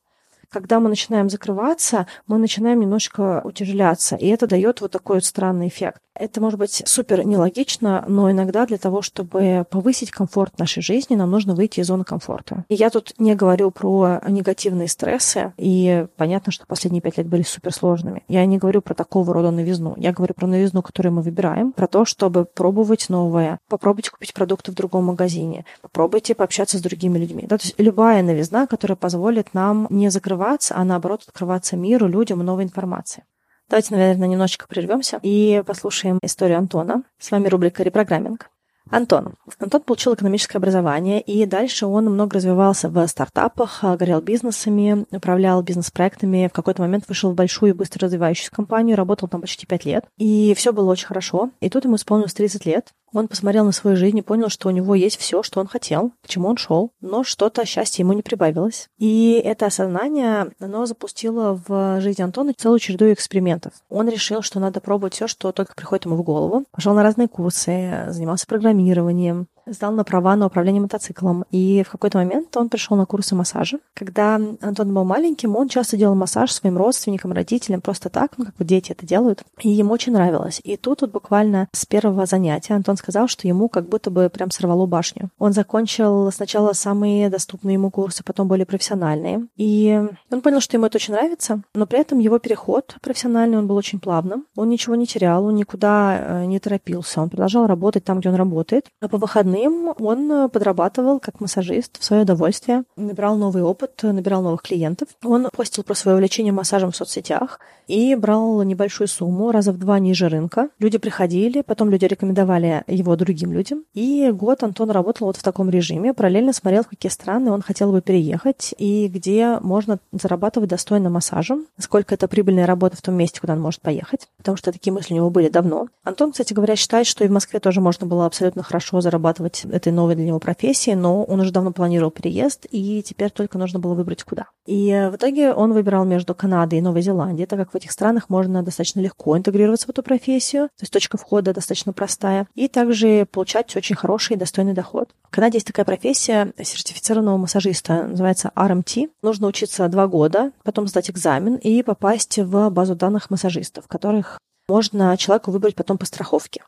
когда 0.55 0.79
мы 0.79 0.88
начинаем 0.88 1.29
закрываться, 1.29 2.07
мы 2.27 2.38
начинаем 2.38 2.79
немножко 2.79 3.41
утяжеляться, 3.43 4.15
и 4.15 4.27
это 4.27 4.47
дает 4.47 4.79
вот 4.79 4.89
такой 4.89 5.17
вот 5.17 5.25
странный 5.25 5.67
эффект. 5.67 6.00
Это 6.17 6.39
может 6.39 6.57
быть 6.57 6.81
супер 6.85 7.25
нелогично, 7.25 8.05
но 8.07 8.31
иногда 8.31 8.65
для 8.65 8.77
того, 8.77 9.01
чтобы 9.01 9.65
повысить 9.69 10.12
комфорт 10.12 10.57
нашей 10.57 10.81
жизни, 10.81 11.15
нам 11.15 11.29
нужно 11.29 11.55
выйти 11.55 11.81
из 11.81 11.88
зоны 11.88 12.05
комфорта. 12.05 12.63
И 12.69 12.75
я 12.75 12.89
тут 12.89 13.13
не 13.17 13.35
говорю 13.35 13.69
про 13.69 14.21
негативные 14.25 14.88
стрессы, 14.88 15.51
и 15.57 16.07
понятно, 16.15 16.53
что 16.53 16.65
последние 16.65 17.01
пять 17.01 17.17
лет 17.17 17.27
были 17.27 17.41
суперсложными. 17.41 18.24
Я 18.29 18.45
не 18.45 18.57
говорю 18.57 18.81
про 18.81 18.93
такого 18.93 19.33
рода 19.33 19.51
новизну. 19.51 19.95
Я 19.97 20.13
говорю 20.13 20.33
про 20.35 20.47
новизну, 20.47 20.81
которую 20.81 21.13
мы 21.15 21.21
выбираем, 21.21 21.74
про 21.74 21.88
то, 21.88 22.05
чтобы 22.05 22.45
пробовать 22.45 23.09
новое, 23.09 23.59
попробуйте 23.67 24.12
купить 24.12 24.33
продукты 24.33 24.71
в 24.71 24.75
другом 24.75 25.05
магазине, 25.05 25.65
попробуйте 25.81 26.33
пообщаться 26.33 26.77
с 26.77 26.81
другими 26.81 27.17
людьми. 27.17 27.43
Да, 27.45 27.57
то 27.57 27.65
есть 27.65 27.75
любая 27.77 28.24
новизна, 28.24 28.67
которая 28.67 28.95
позволит 28.95 29.53
нам 29.53 29.88
не 29.89 30.09
закрываться, 30.45 30.75
а 30.77 30.83
наоборот 30.83 31.23
открываться 31.27 31.75
миру, 31.75 32.07
людям 32.07 32.39
новой 32.39 32.63
информации. 32.63 33.23
Давайте, 33.69 33.95
наверное, 33.95 34.27
немножечко 34.27 34.67
прервемся 34.67 35.19
и 35.23 35.63
послушаем 35.65 36.19
историю 36.21 36.59
Антона. 36.59 37.03
С 37.17 37.31
вами 37.31 37.47
рубрика 37.47 37.83
«Репрограмминг». 37.83 38.49
Антон. 38.91 39.33
Антон 39.57 39.81
получил 39.81 40.13
экономическое 40.13 40.59
образование, 40.59 41.19
и 41.19 41.47
дальше 41.47 41.87
он 41.87 42.05
много 42.05 42.35
развивался 42.35 42.87
в 42.87 43.07
стартапах, 43.07 43.79
а, 43.83 43.97
горел 43.97 44.21
бизнесами, 44.21 45.07
управлял 45.11 45.63
бизнес-проектами. 45.63 46.47
В 46.47 46.53
какой-то 46.53 46.83
момент 46.83 47.05
вышел 47.07 47.31
в 47.31 47.35
большую 47.35 47.71
и 47.71 47.75
быстро 47.75 48.05
развивающуюся 48.05 48.51
компанию, 48.51 48.95
работал 48.95 49.27
там 49.27 49.41
почти 49.41 49.65
пять 49.65 49.85
лет, 49.85 50.05
и 50.17 50.53
все 50.55 50.71
было 50.71 50.91
очень 50.91 51.07
хорошо. 51.07 51.49
И 51.61 51.69
тут 51.71 51.85
ему 51.85 51.95
исполнилось 51.95 52.35
30 52.35 52.67
лет, 52.67 52.93
он 53.19 53.27
посмотрел 53.27 53.65
на 53.65 53.72
свою 53.72 53.98
жизнь 53.98 54.17
и 54.17 54.22
понял, 54.22 54.50
что 54.50 54.67
у 54.67 54.72
него 54.72 54.95
есть 54.95 55.17
все, 55.17 55.43
что 55.43 55.60
он 55.60 55.67
хотел, 55.67 56.12
к 56.22 56.27
чему 56.27 56.48
он 56.48 56.57
шел, 56.57 56.91
но 57.01 57.24
что-то 57.24 57.65
счастья 57.65 58.03
ему 58.03 58.13
не 58.13 58.22
прибавилось. 58.22 58.88
И 58.98 59.41
это 59.43 59.67
осознание, 59.67 60.51
оно 60.60 60.86
запустило 60.86 61.60
в 61.67 62.01
жизнь 62.01 62.22
Антона 62.22 62.53
целую 62.55 62.79
череду 62.79 63.12
экспериментов. 63.12 63.74
Он 63.89 64.10
решил, 64.10 64.41
что 64.41 64.60
надо 64.60 64.81
пробовать 64.81 65.13
все, 65.13 65.27
что 65.27 65.51
только 65.51 65.75
приходит 65.75 66.05
ему 66.05 66.15
в 66.15 66.24
голову. 66.24 66.65
Пошел 66.72 66.93
на 66.93 67.03
разные 67.03 67.27
курсы, 67.27 68.05
занимался 68.10 68.48
программированием, 68.48 69.48
сдал 69.65 69.91
на 69.91 70.03
права 70.03 70.36
на 70.36 70.45
управление 70.45 70.81
мотоциклом. 70.81 71.45
И 71.51 71.84
в 71.84 71.91
какой-то 71.91 72.17
момент 72.17 72.55
он 72.57 72.69
пришел 72.69 72.95
на 72.95 73.05
курсы 73.05 73.36
массажа. 73.36 73.79
Когда 73.93 74.36
Антон 74.36 74.93
был 74.93 75.03
маленьким, 75.03 75.55
он 75.55 75.67
часто 75.67 75.98
делал 75.98 76.15
массаж 76.15 76.51
своим 76.51 76.77
родственникам, 76.77 77.31
родителям, 77.31 77.81
просто 77.81 78.10
так, 78.10 78.34
ну, 78.38 78.45
как 78.45 78.53
вот 78.57 78.67
дети 78.67 78.91
это 78.91 79.05
делают. 79.05 79.43
И 79.62 79.69
ему 79.69 79.93
очень 79.93 80.13
нравилось. 80.13 80.62
И 80.63 80.77
тут 80.77 81.01
вот 81.01 81.12
буквально 81.12 81.67
с 81.72 81.86
первого 81.86 82.25
занятия 82.25 82.74
Антон 82.74 82.98
сказал, 82.98 83.27
что 83.27 83.48
ему 83.48 83.69
как 83.69 83.89
будто 83.89 84.12
бы 84.12 84.29
прям 84.29 84.51
сорвало 84.51 84.86
башню. 84.86 85.29
Он 85.39 85.53
закончил 85.53 86.31
сначала 86.31 86.74
самые 86.74 87.29
доступные 87.29 87.74
ему 87.74 87.89
курсы, 87.89 88.24
потом 88.24 88.48
более 88.48 88.65
профессиональные. 88.65 89.48
И 89.55 90.01
он 90.31 90.41
понял, 90.41 90.60
что 90.60 90.77
ему 90.77 90.86
это 90.86 90.98
очень 90.98 91.13
нравится, 91.13 91.62
но 91.74 91.86
при 91.86 92.00
этом 92.00 92.19
его 92.19 92.39
переход 92.39 92.95
профессиональный, 93.01 93.57
он 93.57 93.67
был 93.67 93.75
очень 93.75 94.00
плавным. 94.00 94.45
Он 94.55 94.69
ничего 94.69 94.95
не 94.95 95.07
терял, 95.07 95.45
он 95.45 95.55
никуда 95.55 96.17
э, 96.17 96.45
не 96.45 96.60
торопился. 96.60 97.22
Он 97.22 97.29
продолжал 97.29 97.67
работать 97.67 98.03
там, 98.03 98.19
где 98.19 98.29
он 98.29 98.36
работает. 98.36 98.88
А 99.01 99.07
по 99.07 99.17
выходным 99.17 99.54
выходным 99.55 99.93
он 99.97 100.31
э, 100.31 100.50
подрабатывал 100.50 101.19
как 101.19 101.39
массажист 101.39 102.00
в 102.00 102.03
свое 102.03 102.24
удовольствие, 102.24 102.83
набирал 102.95 103.38
новый 103.38 103.63
опыт, 103.63 104.01
набирал 104.03 104.41
новых 104.41 104.62
клиентов. 104.62 105.09
Он 105.24 105.47
постил 105.55 105.83
про 105.83 105.95
свое 105.95 106.15
увлечение 106.15 106.53
массажем 106.53 106.91
в 106.91 106.95
соцсетях 106.95 107.59
и 107.88 108.15
брал 108.15 108.63
небольшую 108.63 109.07
сумму, 109.07 109.51
раза 109.51 109.71
в 109.71 109.77
два 109.77 110.00
ниже 110.00 110.27
рынка. 110.27 110.69
Люди 110.79 110.97
приходили, 110.97 111.62
потом 111.62 111.89
люди 111.89 112.05
рекомендовали 112.05 112.83
его 112.88 113.15
другим 113.15 113.51
людям. 113.51 113.83
И 113.93 114.31
год 114.31 114.63
Антон 114.63 114.89
работал 114.91 115.27
вот 115.27 115.38
в 115.38 115.43
таком 115.43 115.69
режиме, 115.69 116.13
параллельно 116.13 116.53
смотрел, 116.53 116.83
в 116.83 116.88
какие 116.88 117.12
страны 117.12 117.51
он 117.51 117.62
хотел 117.62 117.91
бы 117.91 118.01
переехать 118.01 118.74
и 118.77 119.07
где 119.07 119.59
можно 119.62 120.00
зарабатывать 120.12 120.69
достойно 120.69 121.09
массажем, 121.09 121.67
сколько 121.79 122.15
это 122.15 122.27
прибыльная 122.27 122.65
работа 122.65 122.97
в 122.97 123.01
том 123.01 123.15
месте, 123.15 123.39
куда 123.39 123.53
он 123.53 123.62
может 123.62 123.81
поехать, 123.81 124.27
потому 124.38 124.57
что 124.57 124.71
такие 124.71 124.91
мысли 124.91 125.13
у 125.13 125.17
него 125.17 125.29
были 125.29 125.50
давно. 125.50 125.88
Антон, 126.03 126.31
кстати 126.31 126.53
говоря, 126.53 126.75
считает, 126.75 127.07
что 127.07 127.24
и 127.24 127.27
в 127.27 127.31
Москве 127.31 127.59
тоже 127.59 127.81
можно 127.81 128.07
было 128.07 128.25
абсолютно 128.25 128.63
хорошо 128.63 129.01
зарабатывать 129.01 129.44
зарабатывать 129.45 129.65
этой 129.65 129.91
новой 129.91 130.15
для 130.15 130.25
него 130.25 130.39
профессии, 130.39 130.91
но 130.91 131.23
он 131.23 131.39
уже 131.39 131.51
давно 131.51 131.71
планировал 131.71 132.11
переезд, 132.11 132.65
и 132.71 133.03
теперь 133.03 133.29
только 133.29 133.57
нужно 133.57 133.79
было 133.79 133.93
выбрать 133.93 134.23
куда. 134.23 134.47
И 134.65 135.09
в 135.11 135.15
итоге 135.15 135.53
он 135.53 135.73
выбирал 135.73 136.05
между 136.05 136.33
Канадой 136.33 136.79
и 136.79 136.81
Новой 136.81 137.01
Зеландией, 137.01 137.45
так 137.45 137.59
как 137.59 137.71
в 137.71 137.75
этих 137.75 137.91
странах 137.91 138.29
можно 138.29 138.63
достаточно 138.63 139.01
легко 139.01 139.37
интегрироваться 139.37 139.87
в 139.87 139.89
эту 139.89 140.03
профессию, 140.03 140.67
то 140.69 140.83
есть 140.83 140.93
точка 140.93 141.17
входа 141.17 141.53
достаточно 141.53 141.93
простая, 141.93 142.47
и 142.55 142.67
также 142.67 143.25
получать 143.31 143.75
очень 143.75 143.95
хороший 143.95 144.35
и 144.35 144.39
достойный 144.39 144.73
доход. 144.73 145.09
В 145.23 145.29
Канаде 145.35 145.57
есть 145.57 145.67
такая 145.67 145.85
профессия 145.85 146.53
сертифицированного 146.61 147.37
массажиста, 147.37 148.07
называется 148.07 148.51
RMT. 148.55 149.09
Нужно 149.21 149.47
учиться 149.47 149.87
два 149.87 150.07
года, 150.07 150.51
потом 150.63 150.87
сдать 150.87 151.09
экзамен 151.09 151.55
и 151.55 151.83
попасть 151.83 152.39
в 152.39 152.69
базу 152.69 152.95
данных 152.95 153.29
массажистов, 153.29 153.87
которых 153.87 154.39
можно 154.67 155.15
человеку 155.17 155.51
выбрать 155.51 155.75
потом 155.75 155.97
по 155.97 156.05
страховке. 156.05 156.63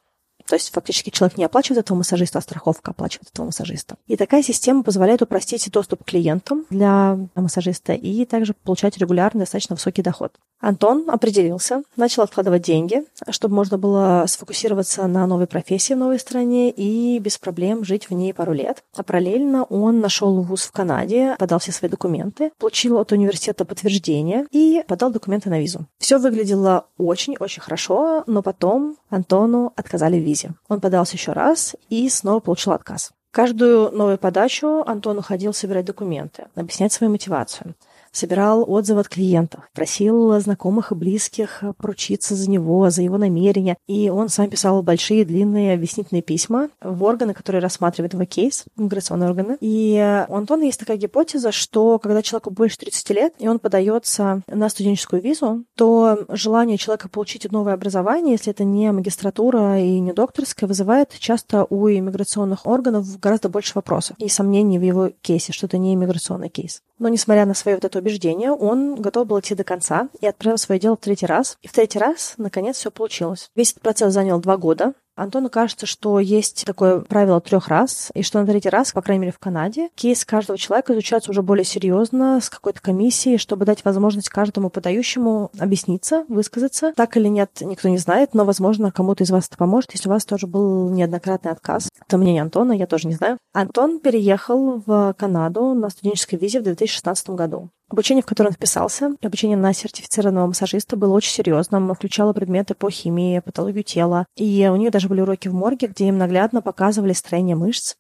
То 0.48 0.56
есть 0.56 0.72
фактически 0.72 1.10
человек 1.10 1.38
не 1.38 1.44
оплачивает 1.44 1.80
этого 1.80 1.98
массажиста, 1.98 2.40
а 2.40 2.42
страховка 2.42 2.92
оплачивает 2.92 3.30
этого 3.34 3.48
массажиста. 3.48 3.98
И 4.08 4.16
такая 4.16 4.42
система 4.44 4.84
позволяет 4.84 5.22
упростить 5.22 5.70
доступ 5.72 6.04
к 6.04 6.08
клиентам 6.08 6.66
для 6.70 7.18
массажиста 7.36 7.94
и 7.94 8.26
также 8.26 8.54
получать 8.54 8.98
регулярный 8.98 9.42
достаточно 9.42 9.76
высокий 9.76 10.02
доход. 10.02 10.34
Антон 10.60 11.06
определился, 11.08 11.84
начал 11.96 12.24
откладывать 12.24 12.64
деньги, 12.64 13.04
чтобы 13.30 13.56
можно 13.56 13.78
было 13.78 14.26
сфокусироваться 14.28 15.06
на 15.06 15.28
новой 15.28 15.46
профессии 15.46 15.94
в 15.94 15.98
новой 15.98 16.18
стране 16.18 16.72
и 16.72 17.20
без 17.20 17.38
проблем 17.38 17.84
жить 17.84 18.10
в 18.10 18.14
ней 18.14 18.34
пару 18.34 18.54
лет. 18.54 18.84
А 18.96 19.04
параллельно 19.04 19.66
он 19.66 20.00
нашел 20.00 20.42
вуз 20.42 20.64
в 20.64 20.72
Канаде, 20.72 21.36
подал 21.38 21.60
все 21.60 21.72
свои 21.72 21.92
документы, 21.92 22.52
получил 22.58 22.98
от 22.98 23.12
университета 23.12 23.66
подтверждение 23.66 24.46
и 24.52 24.84
подал 24.88 25.12
документы 25.12 25.50
на 25.50 25.60
визу. 25.60 25.86
Все 26.00 26.18
выглядело 26.18 26.88
очень-очень 26.98 27.62
хорошо, 27.62 28.24
но 28.26 28.42
потом 28.42 28.98
Антону 29.10 29.74
отказали 29.76 30.20
в 30.20 30.24
визе 30.24 30.37
визе. 30.38 30.54
Он 30.68 30.80
подался 30.80 31.16
еще 31.16 31.32
раз 31.32 31.76
и 31.90 32.10
снова 32.10 32.40
получил 32.40 32.74
отказ. 32.74 33.12
Каждую 33.32 33.92
новую 33.92 34.18
подачу 34.18 34.84
Антон 34.86 35.20
уходил 35.20 35.54
собирать 35.54 35.86
документы, 35.86 36.46
объяснять 36.56 36.94
свою 36.94 37.12
мотивацию 37.12 37.76
собирал 38.18 38.70
отзывы 38.70 39.02
от 39.02 39.10
клиентов, 39.10 39.70
просил 39.74 40.40
знакомых 40.40 40.92
и 40.92 40.96
близких 40.96 41.64
поручиться 41.78 42.36
за 42.36 42.50
него, 42.50 42.90
за 42.90 43.02
его 43.02 43.18
намерения. 43.18 43.78
И 43.88 44.10
он 44.10 44.30
сам 44.30 44.50
писал 44.50 44.82
большие, 44.84 45.26
длинные 45.26 45.74
объяснительные 45.74 46.22
письма 46.22 46.70
в 46.82 47.04
органы, 47.04 47.34
которые 47.34 47.62
рассматривают 47.62 48.14
его 48.14 48.26
кейс, 48.26 48.66
миграционные 48.76 49.30
органы. 49.30 49.58
И 49.62 50.26
у 50.28 50.36
Антона 50.36 50.64
есть 50.64 50.80
такая 50.80 50.98
гипотеза, 50.98 51.52
что 51.52 52.00
когда 52.00 52.22
человеку 52.22 52.50
больше 52.50 52.78
30 52.78 53.10
лет, 53.12 53.34
и 53.40 53.48
он 53.48 53.60
подается 53.60 54.42
на 54.48 54.70
студенческую 54.70 55.22
визу, 55.22 55.64
то 55.76 56.26
желание 56.30 56.78
человека 56.78 57.10
получить 57.10 57.50
новое 57.52 57.74
образование, 57.74 58.34
если 58.34 58.52
это 58.52 58.64
не 58.64 58.92
магистратура 58.92 59.80
и 59.80 60.00
не 60.00 60.14
докторская, 60.14 60.68
вызывает 60.68 61.12
часто 61.20 61.66
у 61.70 61.88
иммиграционных 61.90 62.66
органов 62.66 63.20
гораздо 63.20 63.50
больше 63.50 63.74
вопросов 63.76 64.18
и 64.20 64.28
сомнений 64.28 64.80
в 64.80 64.84
его 64.84 65.12
кейсе, 65.22 65.54
что 65.54 65.68
это 65.68 65.78
не 65.78 65.94
иммиграционный 65.94 66.50
кейс. 66.50 66.82
Но 67.00 67.10
несмотря 67.10 67.46
на 67.46 67.54
свое 67.54 67.78
вот 67.78 67.86
это 67.86 68.00
убеждение, 68.00 68.52
он 68.52 68.96
готов 68.96 69.28
был 69.28 69.40
идти 69.40 69.56
до 69.56 69.64
конца 69.64 70.10
и 70.20 70.26
отправил 70.26 70.58
свое 70.58 70.80
дело 70.80 70.96
в 70.96 71.02
третий 71.02 71.26
раз. 71.26 71.58
И 71.62 71.68
в 71.68 71.74
третий 71.74 72.00
раз, 72.00 72.34
наконец, 72.38 72.78
все 72.78 72.92
получилось. 72.92 73.50
Весь 73.56 73.72
этот 73.72 73.84
процесс 73.84 74.14
занял 74.14 74.40
два 74.40 74.58
года. 74.58 74.94
Антону 75.18 75.50
кажется, 75.50 75.88
что 75.88 76.20
есть 76.20 76.64
такое 76.66 77.00
правило 77.00 77.42
трех 77.42 77.68
раз, 77.68 78.12
и 78.14 78.22
что 78.22 78.40
на 78.40 78.46
третий 78.46 78.70
раз, 78.70 78.92
по 78.92 79.02
крайней 79.02 79.22
мере 79.22 79.34
в 79.34 79.40
Канаде, 79.40 79.90
кейс 79.96 80.24
каждого 80.24 80.60
человека 80.60 80.94
изучается 80.94 81.32
уже 81.32 81.42
более 81.42 81.66
серьезно, 81.66 82.40
с 82.40 82.52
какой-то 82.52 82.82
комиссией, 82.82 83.40
чтобы 83.40 83.66
дать 83.66 83.84
возможность 83.84 84.30
каждому 84.30 84.70
подающему 84.70 85.50
объясниться, 85.60 86.24
высказаться. 86.28 86.94
Так 86.96 87.18
или 87.18 87.28
нет, 87.28 87.50
никто 87.62 87.90
не 87.90 87.98
знает, 87.98 88.36
но, 88.36 88.46
возможно, 88.46 88.92
кому-то 88.92 89.24
из 89.24 89.32
вас 89.32 89.48
это 89.48 89.58
поможет, 89.58 89.94
если 89.94 90.08
у 90.08 90.12
вас 90.12 90.24
тоже 90.24 90.46
был 90.46 90.90
неоднократный 90.90 91.52
отказ. 91.52 91.90
Это 92.06 92.18
мнение 92.18 92.44
Антона, 92.44 92.74
я 92.74 92.86
тоже 92.86 93.08
не 93.08 93.16
знаю. 93.16 93.40
Антон 93.54 94.00
переехал 94.00 94.84
в 94.86 95.16
Канаду 95.18 95.74
на 95.74 95.90
студенческой 95.90 96.36
визе 96.36 96.60
в 96.60 96.64
2016 96.64 97.32
году. 97.32 97.70
Обучение, 97.90 98.22
в 98.22 98.26
которое 98.26 98.50
он 98.50 98.54
вписался, 98.54 99.16
обучение 99.22 99.58
на 99.58 99.74
сертифицированного 99.74 100.48
массажиста 100.48 100.98
было 100.98 101.14
очень 101.14 101.32
серьезным, 101.32 101.94
включало 101.94 102.34
предметы 102.34 102.76
по 102.76 102.90
химии, 102.90 103.40
патологию 103.40 103.84
тела. 103.84 104.26
И 104.36 104.68
у 104.68 104.76
них 104.76 104.92
даже 104.92 105.08
были 105.08 105.22
уроки 105.22 105.48
в 105.48 105.54
морге, 105.54 105.88
где 105.88 106.08
им 106.08 106.18
наглядно 106.18 106.62
показывали 106.62 107.14
строение 107.14 107.56
мышц. 107.56 107.96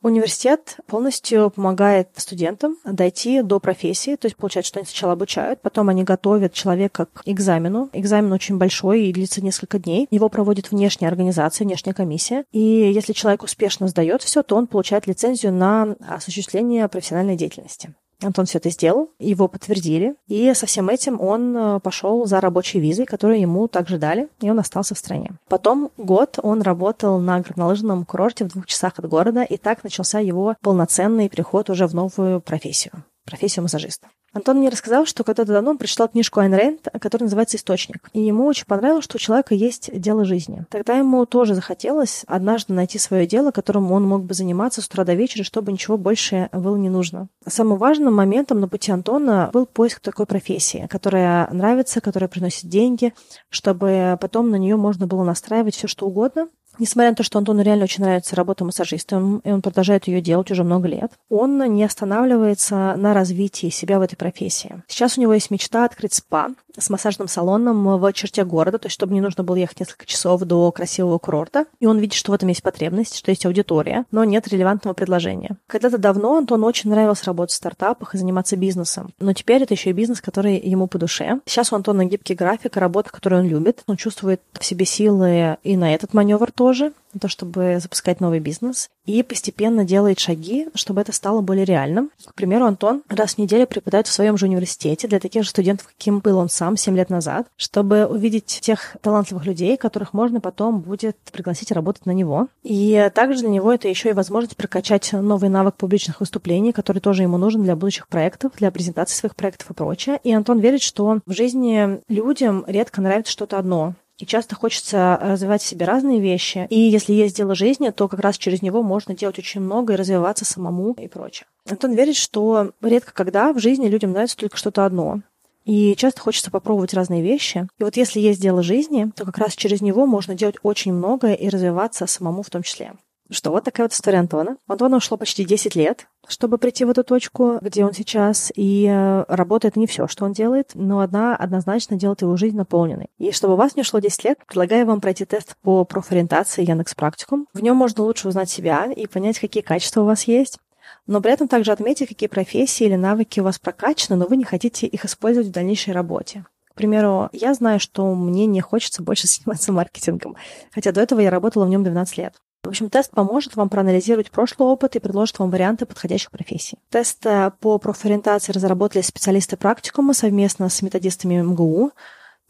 Университет 0.00 0.76
полностью 0.86 1.50
помогает 1.50 2.10
студентам 2.16 2.76
дойти 2.84 3.42
до 3.42 3.58
профессии, 3.58 4.14
то 4.14 4.26
есть 4.26 4.36
получается, 4.36 4.68
что 4.68 4.78
они 4.78 4.86
сначала 4.86 5.14
обучают, 5.14 5.60
потом 5.60 5.88
они 5.88 6.04
готовят 6.04 6.52
человека 6.52 7.06
к 7.06 7.22
экзамену. 7.24 7.90
Экзамен 7.92 8.32
очень 8.32 8.58
большой 8.58 9.06
и 9.06 9.12
длится 9.12 9.42
несколько 9.42 9.80
дней. 9.80 10.06
Его 10.12 10.28
проводит 10.28 10.70
внешняя 10.70 11.08
организация, 11.08 11.64
внешняя 11.64 11.94
комиссия. 11.94 12.44
И 12.52 12.60
если 12.60 13.12
человек 13.12 13.42
успешно 13.42 13.88
сдает 13.88 14.22
все, 14.22 14.44
то 14.44 14.54
он 14.54 14.68
получает 14.68 15.08
лицензию 15.08 15.52
на 15.52 15.96
осуществление 16.08 16.86
профессиональной 16.86 17.36
деятельности. 17.36 17.94
Антон 18.22 18.46
все 18.46 18.58
это 18.58 18.70
сделал, 18.70 19.10
его 19.18 19.46
подтвердили, 19.46 20.16
и 20.26 20.52
со 20.54 20.66
всем 20.66 20.88
этим 20.88 21.20
он 21.20 21.56
э, 21.56 21.80
пошел 21.80 22.26
за 22.26 22.40
рабочей 22.40 22.80
визой, 22.80 23.06
которую 23.06 23.40
ему 23.40 23.68
также 23.68 23.98
дали, 23.98 24.28
и 24.40 24.50
он 24.50 24.58
остался 24.58 24.94
в 24.94 24.98
стране. 24.98 25.32
Потом 25.48 25.90
год 25.96 26.38
он 26.42 26.62
работал 26.62 27.20
на 27.20 27.40
горнолыжном 27.40 28.04
курорте 28.04 28.44
в 28.44 28.48
двух 28.48 28.66
часах 28.66 28.98
от 28.98 29.08
города, 29.08 29.42
и 29.42 29.56
так 29.56 29.84
начался 29.84 30.18
его 30.18 30.56
полноценный 30.62 31.28
переход 31.28 31.70
уже 31.70 31.86
в 31.86 31.94
новую 31.94 32.40
профессию 32.40 33.04
профессию 33.28 33.62
массажиста. 33.62 34.08
Антон 34.32 34.58
мне 34.58 34.68
рассказал, 34.68 35.06
что 35.06 35.24
когда-то 35.24 35.52
давно 35.52 35.70
он 35.70 35.78
прочитал 35.78 36.08
книжку 36.08 36.40
Айн 36.40 36.54
Рэнд, 36.54 36.88
которая 37.00 37.26
называется 37.26 37.56
«Источник». 37.56 38.08
И 38.12 38.20
ему 38.20 38.44
очень 38.44 38.66
понравилось, 38.66 39.04
что 39.04 39.16
у 39.16 39.18
человека 39.20 39.54
есть 39.54 39.90
дело 39.98 40.24
жизни. 40.24 40.66
Тогда 40.70 40.96
ему 40.96 41.24
тоже 41.24 41.54
захотелось 41.54 42.24
однажды 42.26 42.74
найти 42.74 42.98
свое 42.98 43.26
дело, 43.26 43.50
которым 43.50 43.90
он 43.90 44.04
мог 44.06 44.24
бы 44.24 44.34
заниматься 44.34 44.82
с 44.82 44.86
утра 44.86 45.04
до 45.04 45.14
вечера, 45.14 45.44
чтобы 45.44 45.72
ничего 45.72 45.96
больше 45.96 46.48
было 46.52 46.76
не 46.76 46.90
нужно. 46.90 47.28
Самым 47.46 47.78
важным 47.78 48.14
моментом 48.14 48.60
на 48.60 48.68
пути 48.68 48.92
Антона 48.92 49.50
был 49.52 49.66
поиск 49.66 50.00
такой 50.00 50.26
профессии, 50.26 50.86
которая 50.90 51.48
нравится, 51.50 52.00
которая 52.00 52.28
приносит 52.28 52.68
деньги, 52.68 53.14
чтобы 53.48 54.18
потом 54.20 54.50
на 54.50 54.56
нее 54.56 54.76
можно 54.76 55.06
было 55.06 55.24
настраивать 55.24 55.74
все 55.74 55.88
что 55.88 56.06
угодно, 56.06 56.48
Несмотря 56.78 57.10
на 57.10 57.16
то, 57.16 57.22
что 57.22 57.38
Антону 57.38 57.62
реально 57.62 57.84
очень 57.84 58.04
нравится 58.04 58.36
работа 58.36 58.64
массажистом, 58.64 59.38
и 59.38 59.50
он 59.50 59.62
продолжает 59.62 60.06
ее 60.06 60.20
делать 60.20 60.50
уже 60.50 60.64
много 60.64 60.88
лет, 60.88 61.12
он 61.28 61.58
не 61.74 61.84
останавливается 61.84 62.94
на 62.96 63.14
развитии 63.14 63.68
себя 63.68 63.98
в 63.98 64.02
этой 64.02 64.16
профессии. 64.16 64.82
Сейчас 64.86 65.18
у 65.18 65.20
него 65.20 65.34
есть 65.34 65.50
мечта 65.50 65.84
открыть 65.84 66.14
спа, 66.14 66.50
с 66.76 66.90
массажным 66.90 67.28
салоном 67.28 67.98
в 67.98 68.12
черте 68.12 68.44
города, 68.44 68.78
то 68.78 68.86
есть 68.86 68.94
чтобы 68.94 69.14
не 69.14 69.20
нужно 69.20 69.42
было 69.42 69.56
ехать 69.56 69.80
несколько 69.80 70.06
часов 70.06 70.40
до 70.42 70.70
красивого 70.70 71.18
курорта. 71.18 71.66
И 71.80 71.86
он 71.86 71.98
видит, 71.98 72.14
что 72.14 72.30
в 72.30 72.34
этом 72.34 72.48
есть 72.48 72.62
потребность, 72.62 73.16
что 73.16 73.30
есть 73.30 73.44
аудитория, 73.46 74.04
но 74.10 74.24
нет 74.24 74.46
релевантного 74.48 74.94
предложения. 74.94 75.56
Когда-то 75.66 75.98
давно 75.98 76.36
Антону 76.36 76.66
очень 76.66 76.90
нравилось 76.90 77.24
работать 77.24 77.52
в 77.52 77.56
стартапах 77.56 78.14
и 78.14 78.18
заниматься 78.18 78.56
бизнесом, 78.56 79.12
но 79.18 79.32
теперь 79.32 79.62
это 79.62 79.74
еще 79.74 79.90
и 79.90 79.94
бизнес, 79.94 80.20
который 80.20 80.58
ему 80.58 80.86
по 80.86 80.98
душе. 80.98 81.40
Сейчас 81.46 81.72
у 81.72 81.76
Антона 81.76 82.04
гибкий 82.04 82.34
график 82.34 82.76
работа, 82.76 83.10
которую 83.10 83.42
он 83.42 83.48
любит. 83.48 83.82
Он 83.86 83.96
чувствует 83.96 84.40
в 84.52 84.64
себе 84.64 84.84
силы 84.84 85.58
и 85.62 85.76
на 85.76 85.94
этот 85.94 86.14
маневр 86.14 86.52
тоже 86.52 86.67
на 87.14 87.20
то, 87.20 87.28
чтобы 87.28 87.78
запускать 87.80 88.20
новый 88.20 88.40
бизнес, 88.40 88.88
и 89.06 89.22
постепенно 89.22 89.84
делает 89.84 90.18
шаги, 90.18 90.68
чтобы 90.74 91.00
это 91.00 91.12
стало 91.12 91.40
более 91.40 91.64
реальным. 91.64 92.10
К 92.26 92.34
примеру, 92.34 92.66
Антон 92.66 93.02
раз 93.08 93.34
в 93.34 93.38
неделю 93.38 93.66
преподает 93.66 94.06
в 94.06 94.12
своем 94.12 94.36
же 94.36 94.46
университете 94.46 95.08
для 95.08 95.18
таких 95.18 95.44
же 95.44 95.50
студентов, 95.50 95.86
каким 95.86 96.18
был 96.18 96.36
он 96.36 96.50
сам 96.50 96.76
7 96.76 96.94
лет 96.94 97.08
назад, 97.08 97.46
чтобы 97.56 98.04
увидеть 98.06 98.46
тех 98.46 98.96
талантливых 99.00 99.46
людей, 99.46 99.76
которых 99.78 100.12
можно 100.12 100.40
потом 100.40 100.80
будет 100.80 101.16
пригласить 101.32 101.72
работать 101.72 102.04
на 102.04 102.10
него. 102.10 102.48
И 102.62 103.10
также 103.14 103.40
для 103.40 103.48
него 103.48 103.72
это 103.72 103.88
еще 103.88 104.10
и 104.10 104.14
возможность 104.14 104.56
прокачать 104.56 105.12
новый 105.12 105.48
навык 105.48 105.76
публичных 105.76 106.20
выступлений, 106.20 106.72
который 106.72 107.00
тоже 107.00 107.22
ему 107.22 107.38
нужен 107.38 107.62
для 107.62 107.76
будущих 107.76 108.08
проектов, 108.08 108.52
для 108.58 108.70
презентации 108.70 109.14
своих 109.14 109.34
проектов 109.34 109.70
и 109.70 109.74
прочее. 109.74 110.20
И 110.24 110.32
Антон 110.32 110.58
верит, 110.58 110.82
что 110.82 111.20
в 111.24 111.32
жизни 111.32 112.00
людям 112.08 112.64
редко 112.66 113.00
нравится 113.00 113.32
что-то 113.32 113.58
одно. 113.58 113.94
И 114.18 114.26
часто 114.26 114.56
хочется 114.56 115.18
развивать 115.22 115.62
в 115.62 115.66
себе 115.66 115.86
разные 115.86 116.20
вещи. 116.20 116.66
И 116.70 116.78
если 116.78 117.12
есть 117.12 117.36
дело 117.36 117.54
жизни, 117.54 117.90
то 117.90 118.08
как 118.08 118.20
раз 118.20 118.36
через 118.36 118.62
него 118.62 118.82
можно 118.82 119.14
делать 119.14 119.38
очень 119.38 119.60
много 119.60 119.92
и 119.92 119.96
развиваться 119.96 120.44
самому 120.44 120.92
и 120.94 121.06
прочее. 121.06 121.46
Антон 121.68 121.94
верит, 121.94 122.16
что 122.16 122.72
редко 122.82 123.12
когда 123.12 123.52
в 123.52 123.60
жизни 123.60 123.88
людям 123.88 124.12
нравится 124.12 124.36
только 124.36 124.56
что-то 124.56 124.84
одно. 124.84 125.20
И 125.64 125.94
часто 125.96 126.20
хочется 126.20 126.50
попробовать 126.50 126.94
разные 126.94 127.22
вещи. 127.22 127.68
И 127.78 127.84
вот 127.84 127.96
если 127.96 128.20
есть 128.20 128.40
дело 128.40 128.62
жизни, 128.62 129.10
то 129.14 129.24
как 129.24 129.38
раз 129.38 129.54
через 129.54 129.82
него 129.82 130.06
можно 130.06 130.34
делать 130.34 130.56
очень 130.62 130.94
многое 130.94 131.34
и 131.34 131.48
развиваться 131.48 132.06
самому 132.06 132.42
в 132.42 132.50
том 132.50 132.62
числе. 132.62 132.94
Что 133.30 133.50
вот 133.50 133.64
такая 133.64 133.86
вот 133.86 133.92
история 133.92 134.18
Антона. 134.18 134.56
Антону 134.66 134.96
ушло 134.96 135.18
почти 135.18 135.44
10 135.44 135.74
лет, 135.74 136.06
чтобы 136.26 136.56
прийти 136.56 136.86
в 136.86 136.90
эту 136.90 137.04
точку, 137.04 137.58
где 137.60 137.84
он 137.84 137.92
сейчас. 137.92 138.50
И 138.54 138.86
э, 138.86 139.24
работает 139.28 139.76
не 139.76 139.86
все, 139.86 140.06
что 140.06 140.24
он 140.24 140.32
делает, 140.32 140.70
но 140.74 141.00
одна 141.00 141.36
однозначно 141.36 141.96
делает 141.96 142.22
его 142.22 142.36
жизнь 142.36 142.56
наполненной. 142.56 143.10
И 143.18 143.30
чтобы 143.32 143.54
у 143.54 143.56
вас 143.56 143.76
не 143.76 143.82
ушло 143.82 144.00
10 144.00 144.24
лет, 144.24 144.38
предлагаю 144.46 144.86
вам 144.86 145.02
пройти 145.02 145.26
тест 145.26 145.56
по 145.62 145.84
профориентации 145.84 146.66
Яндекс 146.66 146.94
Практикум. 146.94 147.46
В 147.52 147.60
нем 147.60 147.76
можно 147.76 148.02
лучше 148.02 148.28
узнать 148.28 148.48
себя 148.48 148.86
и 148.86 149.06
понять, 149.06 149.38
какие 149.38 149.62
качества 149.62 150.02
у 150.02 150.06
вас 150.06 150.24
есть. 150.24 150.58
Но 151.06 151.20
при 151.20 151.32
этом 151.32 151.48
также 151.48 151.72
отметить, 151.72 152.08
какие 152.08 152.28
профессии 152.28 152.84
или 152.84 152.94
навыки 152.94 153.40
у 153.40 153.44
вас 153.44 153.58
прокачаны, 153.58 154.16
но 154.16 154.26
вы 154.26 154.36
не 154.36 154.44
хотите 154.44 154.86
их 154.86 155.04
использовать 155.04 155.48
в 155.48 155.52
дальнейшей 155.52 155.92
работе. 155.92 156.46
К 156.70 156.74
примеру, 156.74 157.28
я 157.32 157.52
знаю, 157.54 157.80
что 157.80 158.14
мне 158.14 158.46
не 158.46 158.62
хочется 158.62 159.02
больше 159.02 159.26
заниматься 159.28 159.72
маркетингом, 159.72 160.36
хотя 160.70 160.92
до 160.92 161.02
этого 161.02 161.20
я 161.20 161.30
работала 161.30 161.66
в 161.66 161.68
нем 161.68 161.84
12 161.84 162.16
лет. 162.16 162.34
В 162.68 162.70
общем, 162.70 162.90
тест 162.90 163.12
поможет 163.12 163.56
вам 163.56 163.70
проанализировать 163.70 164.30
прошлый 164.30 164.68
опыт 164.68 164.94
и 164.94 164.98
предложит 164.98 165.38
вам 165.38 165.48
варианты 165.48 165.86
подходящих 165.86 166.30
профессий. 166.30 166.76
Тест 166.90 167.24
э, 167.24 167.50
по 167.60 167.78
профориентации 167.78 168.52
разработали 168.52 169.00
специалисты 169.00 169.56
практикума 169.56 170.12
совместно 170.12 170.68
с 170.68 170.82
методистами 170.82 171.40
МГУ. 171.40 171.92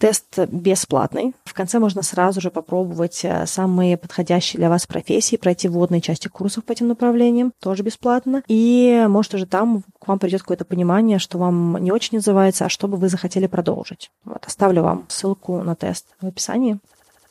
Тест 0.00 0.36
бесплатный. 0.48 1.34
В 1.44 1.54
конце 1.54 1.78
можно 1.78 2.02
сразу 2.02 2.40
же 2.40 2.50
попробовать 2.50 3.20
э, 3.22 3.46
самые 3.46 3.96
подходящие 3.96 4.58
для 4.58 4.68
вас 4.68 4.88
профессии, 4.88 5.36
пройти 5.36 5.68
вводные 5.68 6.00
части 6.00 6.26
курсов 6.26 6.64
по 6.64 6.72
этим 6.72 6.88
направлениям, 6.88 7.52
тоже 7.62 7.84
бесплатно. 7.84 8.42
И 8.48 9.06
может 9.08 9.34
уже 9.34 9.46
там 9.46 9.84
к 10.00 10.08
вам 10.08 10.18
придет 10.18 10.40
какое-то 10.40 10.64
понимание, 10.64 11.20
что 11.20 11.38
вам 11.38 11.76
не 11.76 11.92
очень 11.92 12.18
называется, 12.18 12.64
а 12.64 12.68
что 12.68 12.88
бы 12.88 12.96
вы 12.96 13.08
захотели 13.08 13.46
продолжить. 13.46 14.10
Вот, 14.24 14.44
оставлю 14.44 14.82
вам 14.82 15.06
ссылку 15.10 15.62
на 15.62 15.76
тест 15.76 16.06
в 16.20 16.26
описании. 16.26 16.80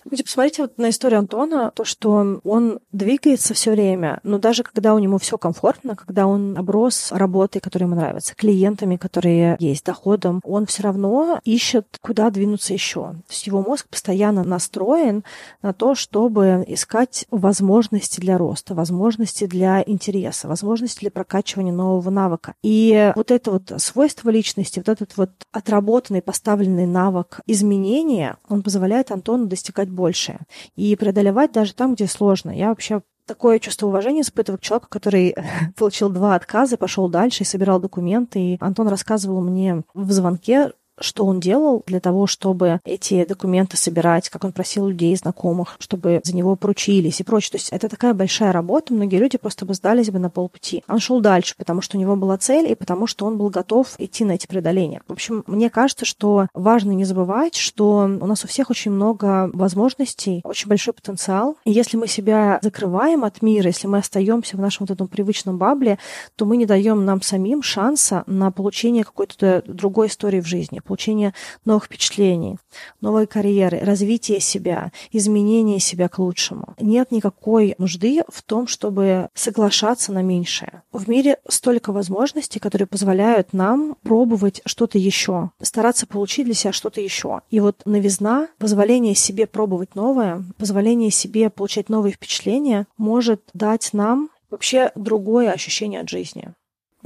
Видите, 0.09 0.23
посмотрите 0.23 0.61
вот 0.61 0.77
на 0.77 0.89
историю 0.89 1.19
Антона, 1.19 1.71
то, 1.75 1.83
что 1.83 2.39
он 2.43 2.79
двигается 2.93 3.53
все 3.53 3.71
время, 3.71 4.19
но 4.23 4.39
даже 4.39 4.63
когда 4.63 4.95
у 4.95 4.99
него 4.99 5.17
все 5.17 5.37
комфортно, 5.37 5.95
когда 5.97 6.27
он 6.27 6.57
оброс 6.57 7.11
работой, 7.11 7.59
которая 7.59 7.89
ему 7.89 7.99
нравится, 7.99 8.33
клиентами, 8.33 8.95
которые 8.95 9.57
есть, 9.59 9.85
доходом, 9.85 10.39
он 10.43 10.65
все 10.65 10.83
равно 10.83 11.41
ищет, 11.43 11.97
куда 12.01 12.29
двинуться 12.29 12.73
еще. 12.73 13.01
То 13.01 13.31
есть 13.31 13.47
его 13.47 13.61
мозг 13.61 13.87
постоянно 13.89 14.43
настроен 14.43 15.25
на 15.61 15.73
то, 15.73 15.93
чтобы 15.93 16.63
искать 16.67 17.25
возможности 17.29 18.21
для 18.21 18.37
роста, 18.37 18.75
возможности 18.75 19.45
для 19.45 19.83
интереса, 19.85 20.47
возможности 20.47 21.01
для 21.01 21.11
прокачивания 21.11 21.73
нового 21.73 22.09
навыка. 22.09 22.53
И 22.63 23.11
вот 23.15 23.31
это 23.31 23.51
вот 23.51 23.73
свойство 23.77 24.29
личности, 24.29 24.79
вот 24.79 24.87
этот 24.87 25.17
вот 25.17 25.31
отработанный, 25.51 26.21
поставленный 26.21 26.85
навык 26.85 27.41
изменения, 27.45 28.37
он 28.47 28.63
позволяет 28.63 29.11
Антону 29.11 29.47
достигать 29.47 29.89
большее. 29.97 30.39
И 30.75 30.95
преодолевать 30.95 31.51
даже 31.51 31.73
там, 31.73 31.95
где 31.95 32.07
сложно. 32.07 32.51
Я 32.51 32.69
вообще 32.69 33.01
такое 33.25 33.59
чувство 33.59 33.87
уважения 33.87 34.21
испытываю 34.21 34.57
к 34.57 34.61
человеку, 34.61 34.87
который 34.89 35.35
получил 35.75 36.09
два 36.09 36.35
отказа, 36.35 36.77
пошел 36.77 37.09
дальше 37.09 37.43
и 37.43 37.45
собирал 37.45 37.79
документы. 37.79 38.39
И 38.39 38.57
Антон 38.61 38.87
рассказывал 38.87 39.41
мне 39.41 39.83
в 39.93 40.11
звонке, 40.11 40.71
что 40.99 41.25
он 41.25 41.39
делал 41.39 41.83
для 41.85 41.99
того, 41.99 42.27
чтобы 42.27 42.79
эти 42.83 43.25
документы 43.25 43.77
собирать, 43.77 44.29
как 44.29 44.43
он 44.43 44.51
просил 44.51 44.87
людей, 44.87 45.15
знакомых, 45.15 45.75
чтобы 45.79 46.21
за 46.23 46.35
него 46.35 46.55
поручились 46.55 47.19
и 47.19 47.23
прочее. 47.23 47.51
То 47.51 47.57
есть 47.57 47.69
это 47.71 47.89
такая 47.89 48.13
большая 48.13 48.51
работа, 48.51 48.93
многие 48.93 49.17
люди 49.17 49.37
просто 49.37 49.65
бы 49.65 49.73
сдались 49.73 50.09
бы 50.09 50.19
на 50.19 50.29
полпути. 50.29 50.83
Он 50.87 50.99
шел 50.99 51.21
дальше, 51.21 51.55
потому 51.57 51.81
что 51.81 51.97
у 51.97 51.99
него 51.99 52.15
была 52.15 52.37
цель 52.37 52.71
и 52.71 52.75
потому 52.75 53.07
что 53.07 53.25
он 53.25 53.37
был 53.37 53.49
готов 53.49 53.95
идти 53.97 54.25
на 54.25 54.33
эти 54.33 54.47
преодоления. 54.47 55.01
В 55.07 55.13
общем, 55.13 55.43
мне 55.47 55.69
кажется, 55.69 56.05
что 56.05 56.47
важно 56.53 56.91
не 56.91 57.05
забывать, 57.05 57.55
что 57.55 58.09
у 58.19 58.25
нас 58.25 58.43
у 58.43 58.47
всех 58.47 58.69
очень 58.69 58.91
много 58.91 59.49
возможностей, 59.53 60.41
очень 60.43 60.67
большой 60.67 60.93
потенциал. 60.93 61.57
И 61.65 61.71
если 61.71 61.97
мы 61.97 62.07
себя 62.07 62.59
закрываем 62.61 63.23
от 63.23 63.41
мира, 63.41 63.67
если 63.67 63.87
мы 63.87 63.99
остаемся 63.99 64.57
в 64.57 64.59
нашем 64.59 64.85
вот 64.85 64.91
этом 64.91 65.07
привычном 65.07 65.57
бабле, 65.57 65.97
то 66.35 66.45
мы 66.45 66.57
не 66.57 66.65
даем 66.65 67.05
нам 67.05 67.21
самим 67.21 67.61
шанса 67.61 68.23
на 68.27 68.51
получение 68.51 69.03
какой-то 69.03 69.63
другой 69.67 70.07
истории 70.07 70.41
в 70.41 70.47
жизни 70.47 70.79
получение 70.87 71.33
новых 71.65 71.85
впечатлений, 71.85 72.57
новой 73.01 73.27
карьеры, 73.27 73.79
развитие 73.79 74.39
себя, 74.39 74.91
изменение 75.11 75.79
себя 75.79 76.07
к 76.07 76.19
лучшему. 76.19 76.75
Нет 76.79 77.11
никакой 77.11 77.75
нужды 77.77 78.23
в 78.29 78.41
том, 78.41 78.67
чтобы 78.67 79.29
соглашаться 79.33 80.11
на 80.11 80.21
меньшее. 80.21 80.83
В 80.91 81.09
мире 81.09 81.37
столько 81.47 81.91
возможностей, 81.91 82.59
которые 82.59 82.87
позволяют 82.87 83.53
нам 83.53 83.95
пробовать 84.03 84.61
что-то 84.65 84.97
еще, 84.97 85.51
стараться 85.61 86.07
получить 86.07 86.45
для 86.45 86.53
себя 86.53 86.71
что-то 86.71 87.01
еще. 87.01 87.41
И 87.49 87.59
вот 87.59 87.81
новизна, 87.85 88.47
позволение 88.57 89.15
себе 89.15 89.45
пробовать 89.45 89.95
новое, 89.95 90.43
позволение 90.57 91.11
себе 91.11 91.49
получать 91.49 91.89
новые 91.89 92.13
впечатления 92.13 92.87
может 92.97 93.41
дать 93.53 93.89
нам 93.93 94.29
вообще 94.49 94.91
другое 94.95 95.51
ощущение 95.51 96.01
от 96.01 96.09
жизни. 96.09 96.53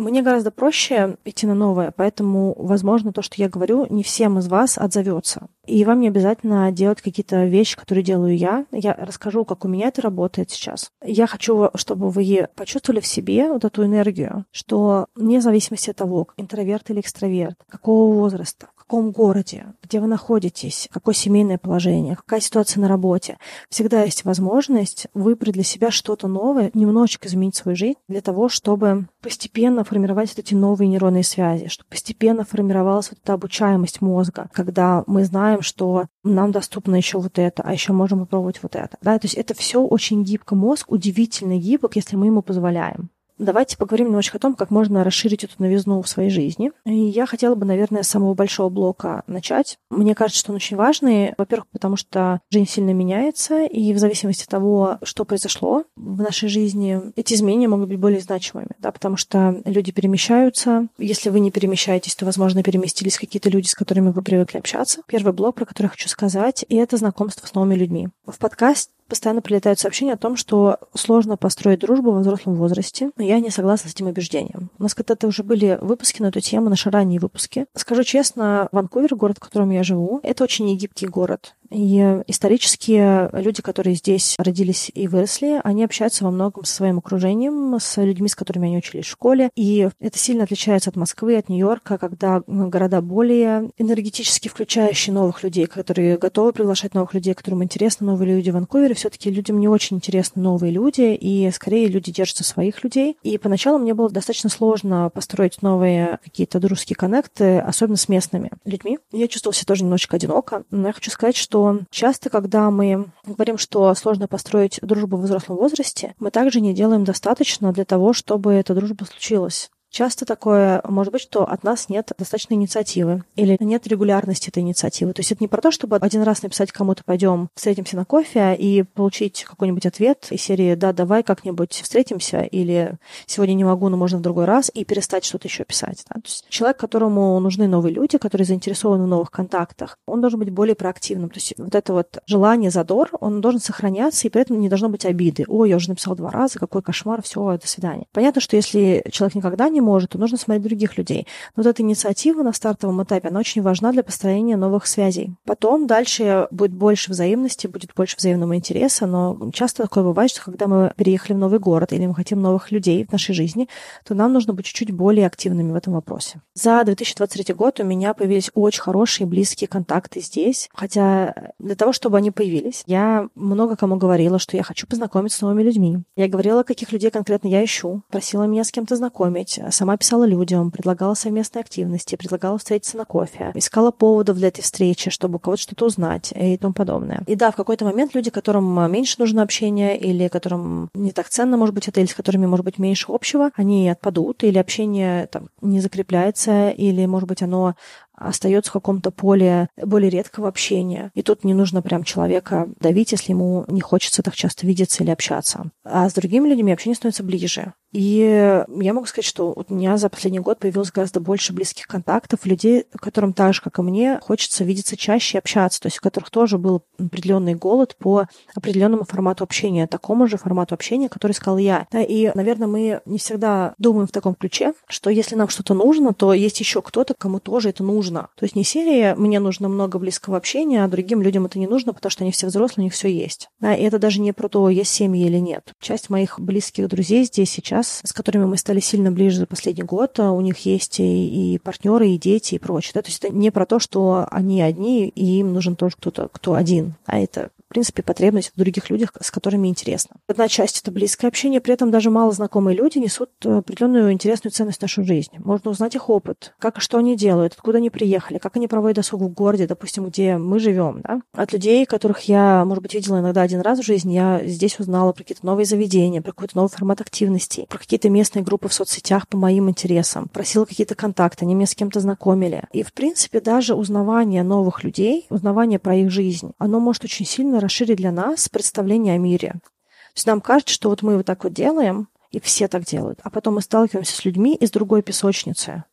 Мне 0.01 0.23
гораздо 0.23 0.49
проще 0.49 1.17
идти 1.25 1.45
на 1.45 1.53
новое, 1.53 1.93
поэтому, 1.95 2.55
возможно, 2.57 3.13
то, 3.13 3.21
что 3.21 3.35
я 3.37 3.47
говорю, 3.47 3.85
не 3.91 4.01
всем 4.01 4.39
из 4.39 4.47
вас 4.47 4.79
отзовется. 4.79 5.47
И 5.67 5.85
вам 5.85 5.99
не 5.99 6.07
обязательно 6.07 6.71
делать 6.71 7.03
какие-то 7.03 7.45
вещи, 7.45 7.77
которые 7.77 8.03
делаю 8.03 8.35
я. 8.35 8.65
Я 8.71 8.95
расскажу, 8.95 9.45
как 9.45 9.63
у 9.63 9.67
меня 9.67 9.89
это 9.89 10.01
работает 10.01 10.49
сейчас. 10.49 10.89
Я 11.05 11.27
хочу, 11.27 11.69
чтобы 11.75 12.09
вы 12.09 12.47
почувствовали 12.55 12.99
в 12.99 13.05
себе 13.05 13.51
вот 13.51 13.63
эту 13.63 13.85
энергию, 13.85 14.45
что 14.49 15.05
вне 15.13 15.39
зависимости 15.39 15.91
от 15.91 15.97
того, 15.97 16.27
интроверт 16.35 16.89
или 16.89 16.99
экстраверт, 16.99 17.57
какого 17.69 18.11
возраста, 18.11 18.69
каком 18.91 19.11
городе, 19.11 19.67
где 19.81 20.01
вы 20.01 20.07
находитесь, 20.07 20.89
какое 20.91 21.15
семейное 21.15 21.57
положение, 21.57 22.17
какая 22.17 22.41
ситуация 22.41 22.81
на 22.81 22.89
работе. 22.89 23.37
Всегда 23.69 24.03
есть 24.03 24.25
возможность 24.25 25.07
выбрать 25.13 25.53
для 25.53 25.63
себя 25.63 25.91
что-то 25.91 26.27
новое, 26.27 26.71
немножечко 26.73 27.29
изменить 27.29 27.55
свою 27.55 27.77
жизнь 27.77 27.97
для 28.09 28.19
того, 28.19 28.49
чтобы 28.49 29.07
постепенно 29.21 29.85
формировать 29.85 30.31
вот 30.31 30.39
эти 30.39 30.55
новые 30.55 30.89
нейронные 30.89 31.23
связи, 31.23 31.69
чтобы 31.69 31.89
постепенно 31.89 32.43
формировалась 32.43 33.11
вот 33.11 33.19
эта 33.23 33.31
обучаемость 33.31 34.01
мозга, 34.01 34.49
когда 34.51 35.05
мы 35.07 35.23
знаем, 35.23 35.61
что 35.61 36.07
нам 36.25 36.51
доступно 36.51 36.97
еще 36.97 37.19
вот 37.19 37.39
это, 37.39 37.63
а 37.63 37.71
еще 37.71 37.93
можем 37.93 38.19
попробовать 38.19 38.61
вот 38.61 38.75
это. 38.75 38.97
Да? 39.01 39.17
То 39.17 39.25
есть 39.25 39.35
это 39.35 39.53
все 39.53 39.81
очень 39.81 40.25
гибко. 40.25 40.53
Мозг 40.53 40.91
удивительно 40.91 41.57
гибок, 41.57 41.95
если 41.95 42.17
мы 42.17 42.25
ему 42.25 42.41
позволяем. 42.41 43.09
Давайте 43.41 43.75
поговорим 43.75 44.07
немножечко 44.07 44.37
о 44.37 44.39
том, 44.39 44.53
как 44.53 44.69
можно 44.69 45.03
расширить 45.03 45.43
эту 45.43 45.55
новизну 45.57 45.99
в 46.03 46.07
своей 46.07 46.29
жизни. 46.29 46.71
И 46.85 46.93
я 46.93 47.25
хотела 47.25 47.55
бы, 47.55 47.65
наверное, 47.65 48.03
с 48.03 48.07
самого 48.07 48.35
большого 48.35 48.69
блока 48.69 49.23
начать. 49.25 49.79
Мне 49.89 50.13
кажется, 50.13 50.39
что 50.39 50.51
он 50.51 50.57
очень 50.57 50.77
важный. 50.77 51.33
Во-первых, 51.39 51.67
потому 51.71 51.95
что 51.95 52.39
жизнь 52.51 52.69
сильно 52.69 52.91
меняется, 52.91 53.65
и 53.65 53.93
в 53.93 53.97
зависимости 53.97 54.43
от 54.43 54.49
того, 54.49 54.99
что 55.01 55.25
произошло 55.25 55.85
в 55.95 56.21
нашей 56.21 56.49
жизни, 56.49 57.01
эти 57.15 57.33
изменения 57.33 57.67
могут 57.67 57.89
быть 57.89 57.97
более 57.97 58.19
значимыми, 58.19 58.69
да, 58.77 58.91
потому 58.91 59.17
что 59.17 59.59
люди 59.65 59.91
перемещаются. 59.91 60.87
Если 60.99 61.31
вы 61.31 61.39
не 61.39 61.49
перемещаетесь, 61.49 62.13
то, 62.13 62.25
возможно, 62.25 62.61
переместились 62.61 63.17
какие-то 63.17 63.49
люди, 63.49 63.65
с 63.65 63.73
которыми 63.73 64.11
вы 64.11 64.21
привыкли 64.21 64.59
общаться. 64.59 65.01
Первый 65.07 65.33
блок, 65.33 65.55
про 65.55 65.65
который 65.65 65.87
я 65.87 65.89
хочу 65.89 66.09
сказать, 66.09 66.63
и 66.69 66.75
это 66.75 66.97
знакомство 66.97 67.47
с 67.47 67.55
новыми 67.55 67.73
людьми. 67.73 68.09
В 68.27 68.37
подкасте 68.37 68.91
постоянно 69.11 69.41
прилетают 69.41 69.77
сообщения 69.77 70.13
о 70.13 70.17
том, 70.17 70.37
что 70.37 70.77
сложно 70.93 71.35
построить 71.35 71.81
дружбу 71.81 72.13
во 72.13 72.21
взрослом 72.21 72.55
возрасте. 72.55 73.11
Я 73.17 73.41
не 73.41 73.49
согласна 73.49 73.89
с 73.89 73.93
этим 73.93 74.07
убеждением. 74.07 74.69
У 74.79 74.83
нас 74.83 74.95
когда-то 74.95 75.27
уже 75.27 75.43
были 75.43 75.77
выпуски 75.81 76.21
на 76.21 76.27
эту 76.27 76.39
тему, 76.39 76.69
наши 76.69 76.89
ранние 76.89 77.19
выпуски. 77.19 77.65
Скажу 77.75 78.05
честно, 78.05 78.69
Ванкувер, 78.71 79.13
город, 79.15 79.35
в 79.35 79.41
котором 79.41 79.69
я 79.71 79.83
живу, 79.83 80.21
это 80.23 80.45
очень 80.45 80.65
негибкий 80.65 81.09
город. 81.09 81.55
И 81.71 82.21
исторически 82.27 83.29
люди, 83.35 83.61
которые 83.61 83.95
здесь 83.95 84.35
родились 84.37 84.91
и 84.93 85.07
выросли, 85.07 85.61
они 85.63 85.83
общаются 85.83 86.25
во 86.25 86.31
многом 86.31 86.65
со 86.65 86.75
своим 86.75 86.97
окружением, 86.97 87.77
с 87.79 88.01
людьми, 88.01 88.27
с 88.27 88.35
которыми 88.35 88.67
они 88.67 88.77
учились 88.77 89.05
в 89.05 89.09
школе. 89.09 89.49
И 89.55 89.89
это 89.99 90.17
сильно 90.17 90.43
отличается 90.43 90.89
от 90.89 90.95
Москвы, 90.95 91.37
от 91.37 91.49
Нью-Йорка, 91.49 91.97
когда 91.97 92.43
города 92.45 93.01
более 93.01 93.71
энергетически 93.77 94.47
включающие 94.47 95.13
новых 95.13 95.43
людей, 95.43 95.65
которые 95.65 96.17
готовы 96.17 96.53
приглашать 96.53 96.93
новых 96.93 97.13
людей, 97.13 97.33
которым 97.33 97.63
интересны 97.63 98.07
новые 98.07 98.35
люди. 98.35 98.49
В 98.49 98.53
Ванкувере 98.53 98.93
все-таки 98.93 99.31
людям 99.31 99.59
не 99.59 99.67
очень 99.67 99.97
интересны 99.97 100.41
новые 100.41 100.71
люди, 100.71 101.15
и 101.15 101.49
скорее 101.51 101.87
люди 101.87 102.11
держатся 102.11 102.43
своих 102.43 102.83
людей. 102.83 103.17
И 103.23 103.37
поначалу 103.37 103.77
мне 103.77 103.93
было 103.93 104.09
достаточно 104.09 104.49
сложно 104.49 105.09
построить 105.13 105.61
новые 105.61 106.19
какие-то 106.23 106.59
дружеские 106.59 106.95
коннекты, 106.95 107.59
особенно 107.59 107.97
с 107.97 108.09
местными 108.09 108.51
людьми. 108.65 108.99
Я 109.11 109.27
чувствовала 109.27 109.55
себя 109.55 109.65
тоже 109.65 109.83
немножечко 109.83 110.17
одиноко, 110.17 110.63
но 110.71 110.87
я 110.87 110.93
хочу 110.93 111.11
сказать, 111.11 111.35
что 111.35 111.60
часто, 111.89 112.29
когда 112.29 112.69
мы 112.71 113.07
говорим, 113.25 113.57
что 113.57 113.93
сложно 113.95 114.27
построить 114.27 114.79
дружбу 114.81 115.17
в 115.17 115.21
взрослом 115.21 115.57
возрасте, 115.57 116.15
мы 116.19 116.31
также 116.31 116.61
не 116.61 116.73
делаем 116.73 117.03
достаточно 117.03 117.71
для 117.71 117.85
того, 117.85 118.13
чтобы 118.13 118.53
эта 118.53 118.73
дружба 118.73 119.05
случилась. 119.05 119.69
Часто 119.91 120.25
такое 120.25 120.81
может 120.87 121.11
быть, 121.11 121.21
что 121.21 121.43
от 121.43 121.63
нас 121.65 121.89
нет 121.89 122.09
достаточной 122.17 122.55
инициативы 122.55 123.25
или 123.35 123.57
нет 123.59 123.85
регулярности 123.87 124.47
этой 124.47 124.59
инициативы. 124.63 125.11
То 125.11 125.19
есть 125.19 125.33
это 125.33 125.43
не 125.43 125.49
про 125.49 125.61
то, 125.61 125.69
чтобы 125.69 125.97
один 125.97 126.21
раз 126.23 126.43
написать 126.43 126.71
кому-то 126.71 127.03
«пойдем 127.03 127.49
встретимся 127.55 127.97
на 127.97 128.05
кофе» 128.05 128.55
и 128.55 128.83
получить 128.83 129.43
какой-нибудь 129.43 129.85
ответ 129.85 130.27
из 130.29 130.41
серии 130.41 130.75
«да, 130.75 130.93
давай 130.93 131.23
как-нибудь 131.23 131.73
встретимся» 131.73 132.41
или 132.41 132.93
«сегодня 133.25 133.53
не 133.53 133.65
могу, 133.65 133.89
но 133.89 133.97
можно 133.97 134.19
в 134.19 134.21
другой 134.21 134.45
раз» 134.45 134.71
и 134.73 134.85
перестать 134.85 135.25
что-то 135.25 135.49
еще 135.49 135.65
писать. 135.65 136.05
Да? 136.09 136.15
То 136.15 136.25
есть 136.25 136.45
человек, 136.47 136.77
которому 136.77 137.37
нужны 137.41 137.67
новые 137.67 137.93
люди, 137.93 138.17
который 138.17 138.43
заинтересован 138.43 139.03
в 139.03 139.07
новых 139.07 139.29
контактах, 139.29 139.97
он 140.07 140.21
должен 140.21 140.39
быть 140.39 140.51
более 140.51 140.75
проактивным. 140.75 141.29
То 141.29 141.37
есть 141.37 141.53
вот 141.57 141.75
это 141.75 141.91
вот 141.91 142.19
желание, 142.27 142.71
задор, 142.71 143.09
он 143.19 143.41
должен 143.41 143.59
сохраняться, 143.59 144.25
и 144.25 144.29
при 144.29 144.41
этом 144.41 144.57
не 144.61 144.69
должно 144.69 144.87
быть 144.87 145.05
обиды. 145.05 145.43
«Ой, 145.49 145.69
я 145.69 145.75
уже 145.75 145.89
написал 145.89 146.15
два 146.15 146.31
раза, 146.31 146.59
какой 146.59 146.81
кошмар, 146.81 147.21
все, 147.21 147.57
до 147.57 147.67
свидания». 147.67 148.05
Понятно, 148.13 148.39
что 148.39 148.55
если 148.55 149.03
человек 149.11 149.35
никогда 149.35 149.67
не 149.67 149.80
может, 149.81 150.11
то 150.11 150.17
нужно 150.17 150.37
смотреть 150.37 150.63
других 150.67 150.97
людей. 150.97 151.27
Но 151.55 151.63
вот 151.63 151.69
эта 151.69 151.81
инициатива 151.81 152.43
на 152.43 152.53
стартовом 152.53 153.03
этапе, 153.03 153.29
она 153.29 153.39
очень 153.39 153.61
важна 153.61 153.91
для 153.91 154.03
построения 154.03 154.57
новых 154.57 154.87
связей. 154.87 155.33
Потом 155.45 155.87
дальше 155.87 156.47
будет 156.51 156.73
больше 156.73 157.11
взаимности, 157.11 157.67
будет 157.67 157.91
больше 157.95 158.17
взаимного 158.17 158.55
интереса, 158.55 159.05
но 159.05 159.51
часто 159.53 159.83
такое 159.83 160.03
бывает, 160.03 160.31
что 160.31 160.43
когда 160.43 160.67
мы 160.67 160.93
переехали 160.95 161.33
в 161.33 161.39
новый 161.39 161.59
город 161.59 161.93
или 161.93 162.05
мы 162.05 162.15
хотим 162.15 162.41
новых 162.41 162.71
людей 162.71 163.05
в 163.05 163.11
нашей 163.11 163.33
жизни, 163.33 163.67
то 164.05 164.13
нам 164.13 164.33
нужно 164.33 164.53
быть 164.53 164.65
чуть-чуть 164.65 164.91
более 164.91 165.27
активными 165.27 165.71
в 165.71 165.75
этом 165.75 165.93
вопросе. 165.93 166.41
За 166.53 166.83
2023 166.83 167.53
год 167.53 167.79
у 167.79 167.83
меня 167.83 168.13
появились 168.13 168.51
очень 168.53 168.81
хорошие 168.81 169.27
близкие 169.27 169.67
контакты 169.67 170.21
здесь, 170.21 170.69
хотя 170.73 171.51
для 171.59 171.75
того, 171.75 171.93
чтобы 171.93 172.17
они 172.17 172.31
появились, 172.31 172.83
я 172.85 173.27
много 173.35 173.75
кому 173.75 173.95
говорила, 173.95 174.39
что 174.39 174.57
я 174.57 174.63
хочу 174.63 174.87
познакомиться 174.87 175.39
с 175.39 175.41
новыми 175.41 175.63
людьми. 175.63 175.99
Я 176.15 176.27
говорила, 176.27 176.63
каких 176.63 176.91
людей 176.91 177.09
конкретно 177.09 177.47
я 177.47 177.63
ищу, 177.63 178.01
просила 178.09 178.43
меня 178.43 178.63
с 178.63 178.71
кем-то 178.71 178.95
знакомить, 178.95 179.59
сама 179.71 179.97
писала 179.97 180.25
людям, 180.25 180.71
предлагала 180.71 181.13
совместные 181.13 181.61
активности, 181.61 182.15
предлагала 182.15 182.57
встретиться 182.57 182.97
на 182.97 183.05
кофе, 183.05 183.51
искала 183.55 183.91
поводов 183.91 184.37
для 184.37 184.49
этой 184.49 184.61
встречи, 184.61 185.09
чтобы 185.09 185.35
у 185.35 185.39
кого-то 185.39 185.61
что-то 185.61 185.85
узнать 185.85 186.33
и 186.35 186.57
тому 186.57 186.73
подобное. 186.73 187.23
И 187.27 187.35
да, 187.35 187.51
в 187.51 187.55
какой-то 187.55 187.85
момент 187.85 188.13
люди, 188.15 188.29
которым 188.29 188.91
меньше 188.91 189.15
нужно 189.19 189.41
общение 189.41 189.97
или 189.97 190.27
которым 190.27 190.89
не 190.93 191.11
так 191.11 191.29
ценно, 191.29 191.57
может 191.57 191.75
быть, 191.75 191.87
это, 191.87 191.99
или 191.99 192.07
с 192.07 192.13
которыми, 192.13 192.45
может 192.45 192.65
быть, 192.65 192.77
меньше 192.77 193.05
общего, 193.09 193.51
они 193.55 193.89
отпадут, 193.89 194.43
или 194.43 194.57
общение 194.57 195.27
там 195.27 195.49
не 195.61 195.79
закрепляется, 195.79 196.69
или, 196.69 197.05
может 197.05 197.27
быть, 197.27 197.41
оно 197.41 197.75
остается 198.21 198.71
в 198.71 198.73
каком-то 198.73 199.11
поле 199.11 199.69
более 199.77 200.09
редкого 200.09 200.47
общения. 200.47 201.11
И 201.13 201.21
тут 201.21 201.43
не 201.43 201.53
нужно 201.53 201.81
прям 201.81 202.03
человека 202.03 202.69
давить, 202.79 203.11
если 203.11 203.31
ему 203.31 203.65
не 203.67 203.81
хочется 203.81 204.23
так 204.23 204.35
часто 204.35 204.67
видеться 204.67 205.03
или 205.03 205.11
общаться. 205.11 205.71
А 205.83 206.09
с 206.09 206.13
другими 206.13 206.47
людьми 206.47 206.71
общение 206.71 206.95
становится 206.95 207.23
ближе. 207.23 207.73
И 207.91 208.63
я 208.69 208.93
могу 208.93 209.05
сказать, 209.05 209.25
что 209.25 209.53
у 209.53 209.73
меня 209.73 209.97
за 209.97 210.07
последний 210.07 210.39
год 210.39 210.59
появилось 210.59 210.91
гораздо 210.91 211.19
больше 211.19 211.51
близких 211.51 211.87
контактов, 211.87 212.45
людей, 212.45 212.85
которым 212.95 213.33
так 213.33 213.53
же, 213.53 213.61
как 213.61 213.79
и 213.79 213.81
мне, 213.81 214.17
хочется 214.21 214.63
видеться 214.63 214.95
чаще 214.95 215.37
и 215.37 215.39
общаться, 215.39 215.81
то 215.81 215.87
есть 215.87 215.97
у 215.97 216.01
которых 216.01 216.29
тоже 216.29 216.57
был 216.57 216.83
определенный 216.97 217.53
голод 217.53 217.97
по 217.99 218.27
определенному 218.55 219.03
формату 219.03 219.43
общения, 219.43 219.87
такому 219.87 220.27
же 220.27 220.37
формату 220.37 220.73
общения, 220.73 221.09
который 221.09 221.33
искал 221.33 221.57
я. 221.57 221.85
И, 221.91 222.31
наверное, 222.33 222.67
мы 222.67 223.01
не 223.05 223.17
всегда 223.17 223.73
думаем 223.77 224.07
в 224.07 224.11
таком 224.11 224.35
ключе, 224.35 224.73
что 224.87 225.09
если 225.09 225.35
нам 225.35 225.49
что-то 225.49 225.73
нужно, 225.73 226.13
то 226.13 226.33
есть 226.33 226.61
еще 226.61 226.81
кто-то, 226.81 227.13
кому 227.13 227.41
тоже 227.41 227.69
это 227.69 227.83
нужно. 227.83 228.10
То 228.19 228.43
есть 228.43 228.55
не 228.55 228.63
серия 228.63 229.15
«мне 229.15 229.39
нужно 229.39 229.69
много 229.69 229.97
близкого 229.99 230.37
общения», 230.37 230.83
а 230.83 230.87
другим 230.87 231.21
людям 231.21 231.45
это 231.45 231.57
не 231.59 231.67
нужно, 231.67 231.93
потому 231.93 232.11
что 232.11 232.23
они 232.23 232.31
все 232.31 232.47
взрослые, 232.47 232.83
у 232.83 232.85
них 232.85 232.93
все 232.93 233.07
есть. 233.07 233.49
Да, 233.59 233.73
и 233.73 233.83
это 233.83 233.99
даже 233.99 234.21
не 234.21 234.33
про 234.33 234.49
то, 234.49 234.69
есть 234.69 234.91
семьи 234.91 235.25
или 235.25 235.37
нет. 235.37 235.73
Часть 235.81 236.09
моих 236.09 236.39
близких 236.39 236.87
друзей 236.87 237.23
здесь 237.25 237.49
сейчас 237.49 238.01
с 238.03 238.13
которыми 238.13 238.45
мы 238.45 238.57
стали 238.57 238.79
сильно 238.79 239.11
ближе 239.11 239.39
за 239.39 239.47
последний 239.47 239.83
год, 239.83 240.19
а 240.19 240.31
у 240.31 240.41
них 240.41 240.65
есть 240.65 240.99
и, 240.99 241.53
и 241.55 241.57
партнеры, 241.59 242.09
и 242.09 242.17
дети, 242.17 242.55
и 242.55 242.59
прочее. 242.59 242.91
Да? 242.95 243.01
То 243.01 243.09
есть 243.09 243.23
это 243.23 243.33
не 243.33 243.51
про 243.51 243.65
то, 243.65 243.79
что 243.79 244.27
они 244.29 244.61
одни, 244.61 245.07
и 245.07 245.39
им 245.39 245.53
нужен 245.53 245.75
тоже 245.75 245.95
кто-то, 245.97 246.29
кто 246.31 246.53
один. 246.53 246.95
А 247.05 247.19
это 247.19 247.51
принципе, 247.71 248.03
потребность 248.03 248.51
в 248.53 248.59
других 248.59 248.89
людях, 248.89 249.13
с 249.19 249.31
которыми 249.31 249.67
интересно. 249.67 250.17
Одна 250.27 250.47
часть— 250.47 250.79
это 250.81 250.91
близкое 250.91 251.27
общение, 251.27 251.61
при 251.61 251.73
этом 251.73 251.89
даже 251.89 252.09
мало 252.09 252.31
знакомые 252.31 252.75
люди 252.75 252.97
несут 252.97 253.29
определенную 253.43 254.11
интересную 254.11 254.51
ценность 254.51 254.79
в 254.79 254.81
нашу 254.81 255.03
жизнь. 255.03 255.31
Можно 255.37 255.71
узнать 255.71 255.95
их 255.95 256.09
опыт, 256.09 256.53
как 256.59 256.77
и 256.77 256.81
что 256.81 256.97
они 256.97 257.15
делают, 257.15 257.53
откуда 257.53 257.77
они 257.77 257.89
приехали, 257.89 258.37
как 258.37 258.57
они 258.57 258.67
проводят 258.67 258.97
досуг 258.97 259.21
в 259.21 259.29
городе, 259.29 259.67
допустим, 259.67 260.05
где 260.07 260.37
мы 260.37 260.59
живем. 260.59 261.01
Да? 261.01 261.21
От 261.33 261.53
людей, 261.53 261.85
которых 261.85 262.21
я, 262.23 262.65
может 262.65 262.83
быть, 262.83 262.93
видела 262.93 263.19
иногда 263.19 263.41
один 263.41 263.61
раз 263.61 263.79
в 263.79 263.85
жизни, 263.85 264.13
я 264.13 264.41
здесь 264.43 264.79
узнала 264.79 265.13
про 265.13 265.23
какие-то 265.23 265.45
новые 265.45 265.65
заведения, 265.65 266.21
про 266.21 266.33
какой-то 266.33 266.57
новый 266.57 266.69
формат 266.69 266.99
активностей, 266.99 267.67
про 267.69 267.79
какие-то 267.79 268.09
местные 268.09 268.43
группы 268.43 268.67
в 268.67 268.73
соцсетях 268.73 269.27
по 269.29 269.37
моим 269.37 269.69
интересам, 269.69 270.27
просила 270.27 270.65
какие-то 270.65 270.95
контакты, 270.95 271.45
они 271.45 271.55
меня 271.55 271.67
с 271.67 271.75
кем-то 271.75 272.01
знакомили. 272.01 272.65
И, 272.73 272.83
в 272.83 272.91
принципе, 272.91 273.39
даже 273.39 273.75
узнавание 273.75 274.43
новых 274.43 274.83
людей, 274.83 275.25
узнавание 275.29 275.79
про 275.79 275.95
их 275.95 276.11
жизнь, 276.11 276.51
оно 276.57 276.81
может 276.81 277.05
очень 277.05 277.25
сильно 277.25 277.60
расширить 277.61 277.97
для 277.97 278.11
нас 278.11 278.49
представление 278.49 279.15
о 279.15 279.17
мире. 279.17 279.53
То 279.53 280.17
есть 280.17 280.27
нам 280.27 280.41
кажется, 280.41 280.73
что 280.73 280.89
вот 280.89 281.01
мы 281.01 281.17
вот 281.17 281.25
так 281.25 281.43
вот 281.43 281.53
делаем, 281.53 282.07
и 282.31 282.39
все 282.39 282.67
так 282.67 282.83
делают, 282.83 283.19
а 283.23 283.29
потом 283.29 283.55
мы 283.55 283.61
сталкиваемся 283.61 284.15
с 284.15 284.25
людьми 284.25 284.55
из 284.55 284.71
другой 284.71 285.01
песочницы. 285.01 285.83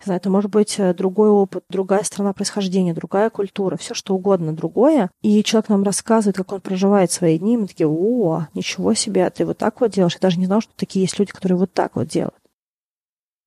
Не 0.00 0.04
знаю, 0.04 0.18
это 0.18 0.30
может 0.30 0.50
быть 0.50 0.74
э, 0.78 0.92
другой 0.94 1.28
опыт, 1.28 1.64
другая 1.68 2.02
страна 2.02 2.32
происхождения, 2.32 2.92
другая 2.92 3.30
культура, 3.30 3.76
все 3.76 3.94
что 3.94 4.14
угодно 4.14 4.52
другое. 4.52 5.10
И 5.22 5.42
человек 5.44 5.68
нам 5.68 5.84
рассказывает, 5.84 6.36
как 6.36 6.52
он 6.52 6.60
проживает 6.60 7.12
свои 7.12 7.38
дни, 7.38 7.54
и 7.54 7.56
мы 7.56 7.66
такие, 7.68 7.88
о, 7.88 8.46
ничего 8.54 8.94
себе, 8.94 9.28
ты 9.30 9.46
вот 9.46 9.58
так 9.58 9.80
вот 9.80 9.92
делаешь. 9.92 10.14
Я 10.14 10.20
даже 10.20 10.38
не 10.38 10.46
знал, 10.46 10.60
что 10.60 10.72
такие 10.76 11.04
есть 11.04 11.18
люди, 11.18 11.32
которые 11.32 11.58
вот 11.58 11.72
так 11.72 11.94
вот 11.94 12.08
делают. 12.08 12.34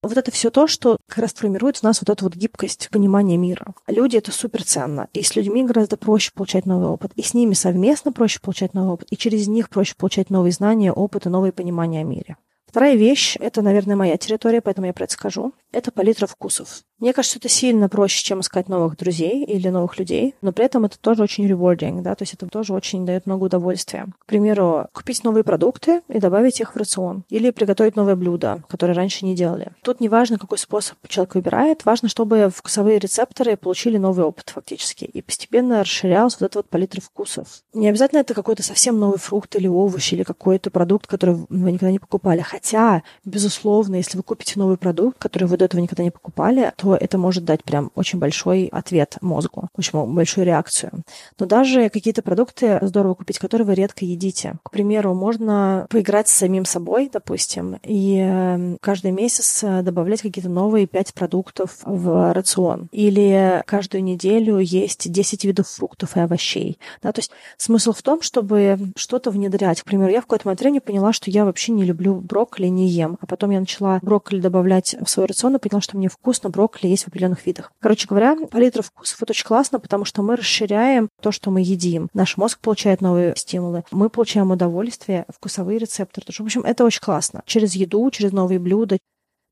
Вот 0.01 0.15
это 0.15 0.31
все 0.31 0.49
то, 0.49 0.67
что 0.67 0.97
как 1.07 1.17
раз 1.17 1.33
формирует 1.33 1.79
у 1.81 1.85
нас 1.85 1.99
вот 2.01 2.09
эту 2.09 2.25
вот 2.25 2.35
гибкость 2.35 2.89
понимания 2.89 3.35
мира. 3.35 3.73
Люди— 3.87 4.15
это 4.17 4.31
суперценно. 4.31 5.09
И 5.13 5.23
с 5.23 5.35
людьми 5.35 5.65
гораздо 5.65 5.97
проще 5.97 6.31
получать 6.33 6.65
новый 6.65 6.87
опыт. 6.87 7.11
И 7.15 7.21
с 7.21 7.33
ними 7.33 7.53
совместно 7.53 8.13
проще 8.13 8.39
получать 8.39 8.73
новый 8.73 8.93
опыт. 8.93 9.07
И 9.11 9.17
через 9.17 9.47
них 9.47 9.69
проще 9.69 9.95
получать 9.97 10.29
новые 10.29 10.53
знания, 10.53 10.93
опыт 10.93 11.25
и 11.25 11.29
новые 11.29 11.51
понимания 11.51 12.01
о 12.01 12.05
мире. 12.05 12.37
Вторая 12.69 12.95
вещь— 12.95 13.35
это, 13.39 13.63
наверное, 13.63 13.95
моя 13.95 14.15
территория, 14.15 14.61
поэтому 14.61 14.85
я 14.85 14.93
про 14.93 15.05
это 15.05 15.13
скажу. 15.13 15.53
Это 15.71 15.91
палитра 15.91 16.27
вкусов. 16.27 16.83
Мне 16.99 17.13
кажется, 17.13 17.39
это 17.39 17.47
сильно 17.47 17.87
проще, 17.87 18.23
чем 18.23 18.41
искать 18.41 18.67
новых 18.67 18.97
друзей 18.97 19.45
или 19.45 19.69
новых 19.69 19.97
людей, 19.97 20.35
но 20.41 20.51
при 20.51 20.65
этом 20.65 20.85
это 20.85 20.99
тоже 20.99 21.23
очень 21.23 21.49
rewarding, 21.49 22.01
да, 22.01 22.13
то 22.13 22.23
есть 22.23 22.33
это 22.33 22.45
тоже 22.47 22.73
очень 22.73 23.05
дает 23.05 23.25
много 23.25 23.45
удовольствия. 23.45 24.07
К 24.19 24.25
примеру, 24.25 24.87
купить 24.93 25.23
новые 25.23 25.43
продукты 25.43 26.01
и 26.09 26.19
добавить 26.19 26.59
их 26.59 26.73
в 26.73 26.77
рацион, 26.77 27.23
или 27.29 27.51
приготовить 27.51 27.95
новое 27.95 28.15
блюдо, 28.15 28.63
которое 28.67 28.93
раньше 28.93 29.25
не 29.25 29.33
делали. 29.33 29.71
Тут 29.81 30.01
не 30.01 30.09
важно, 30.09 30.37
какой 30.37 30.57
способ 30.57 30.97
человек 31.07 31.35
выбирает, 31.35 31.85
важно, 31.85 32.09
чтобы 32.09 32.51
вкусовые 32.53 32.99
рецепторы 32.99 33.55
получили 33.55 33.97
новый 33.97 34.25
опыт 34.25 34.49
фактически, 34.49 35.05
и 35.05 35.21
постепенно 35.21 35.81
расширялась 35.81 36.35
вот 36.39 36.47
эта 36.47 36.59
вот 36.59 36.69
палитра 36.69 36.99
вкусов. 36.99 37.61
Не 37.73 37.87
обязательно 37.87 38.19
это 38.19 38.33
какой-то 38.33 38.61
совсем 38.61 38.99
новый 38.99 39.19
фрукт 39.19 39.55
или 39.55 39.67
овощ, 39.67 40.11
или 40.11 40.23
какой-то 40.23 40.69
продукт, 40.69 41.07
который 41.07 41.35
вы 41.47 41.71
никогда 41.71 41.91
не 41.91 41.99
покупали, 41.99 42.41
Хотя, 42.61 43.03
безусловно, 43.23 43.95
если 43.95 44.17
вы 44.17 44.23
купите 44.23 44.59
новый 44.59 44.77
продукт, 44.77 45.17
который 45.17 45.45
вы 45.45 45.55
до 45.55 45.65
этого 45.65 45.79
никогда 45.79 46.03
не 46.03 46.11
покупали, 46.11 46.73
то 46.75 46.93
это 46.93 47.17
может 47.17 47.45
дать 47.45 47.63
прям 47.63 47.89
очень 47.95 48.19
большой 48.19 48.65
ответ 48.65 49.17
мозгу, 49.21 49.69
очень 49.77 49.97
большую 50.13 50.45
реакцию. 50.45 50.91
Но 51.39 51.45
даже 51.45 51.89
какие-то 51.89 52.21
продукты 52.21 52.79
здорово 52.81 53.13
купить, 53.13 53.39
которые 53.39 53.65
вы 53.65 53.75
редко 53.75 54.03
едите. 54.03 54.55
К 54.63 54.71
примеру, 54.71 55.13
можно 55.13 55.87
поиграть 55.89 56.27
с 56.27 56.35
самим 56.35 56.65
собой, 56.65 57.09
допустим, 57.11 57.79
и 57.83 58.17
эм, 58.17 58.77
каждый 58.81 59.11
месяц 59.11 59.63
э, 59.63 59.81
добавлять 59.81 60.21
какие-то 60.21 60.49
новые 60.49 60.85
пять 60.85 61.13
продуктов 61.13 61.77
в 61.83 62.33
рацион. 62.33 62.89
Или 62.91 63.63
каждую 63.67 64.03
неделю 64.03 64.59
есть 64.59 65.09
10 65.09 65.45
видов 65.45 65.69
фруктов 65.69 66.17
и 66.17 66.19
овощей. 66.19 66.77
Да, 67.01 67.13
то 67.13 67.19
есть 67.19 67.31
смысл 67.55 67.93
в 67.93 68.01
том, 68.01 68.21
чтобы 68.21 68.77
что-то 68.97 69.31
внедрять. 69.31 69.81
К 69.81 69.85
примеру, 69.85 70.11
я 70.11 70.19
в 70.19 70.23
какой-то 70.23 70.47
момент 70.47 70.59
времени 70.59 70.79
поняла, 70.79 71.13
что 71.13 71.31
я 71.31 71.45
вообще 71.45 71.71
не 71.71 71.85
люблю 71.85 72.15
брокколи, 72.15 72.48
не 72.57 72.87
ем. 72.87 73.17
А 73.21 73.25
потом 73.25 73.51
я 73.51 73.59
начала 73.59 73.99
брокколи 74.01 74.39
добавлять 74.39 74.95
в 74.99 75.09
свой 75.09 75.27
рацион 75.27 75.55
и 75.55 75.59
поняла, 75.59 75.81
что 75.81 75.97
мне 75.97 76.09
вкусно 76.09 76.49
брокколи 76.49 76.89
есть 76.89 77.03
в 77.03 77.07
определенных 77.09 77.45
видах. 77.45 77.71
Короче 77.79 78.07
говоря, 78.07 78.35
палитра 78.47 78.81
вкусов— 78.81 79.21
это 79.21 79.31
очень 79.31 79.45
классно, 79.45 79.79
потому 79.79 80.05
что 80.05 80.21
мы 80.21 80.35
расширяем 80.35 81.09
то, 81.21 81.31
что 81.31 81.51
мы 81.51 81.61
едим. 81.61 82.09
Наш 82.13 82.37
мозг 82.37 82.59
получает 82.59 83.01
новые 83.01 83.33
стимулы. 83.35 83.83
Мы 83.91 84.09
получаем 84.09 84.51
удовольствие, 84.51 85.25
вкусовые 85.29 85.79
рецепторы. 85.79 86.25
В 86.29 86.39
общем, 86.41 86.61
это 86.61 86.83
очень 86.83 87.01
классно. 87.01 87.43
Через 87.45 87.73
еду, 87.75 88.09
через 88.11 88.31
новые 88.31 88.59
блюда. 88.59 88.97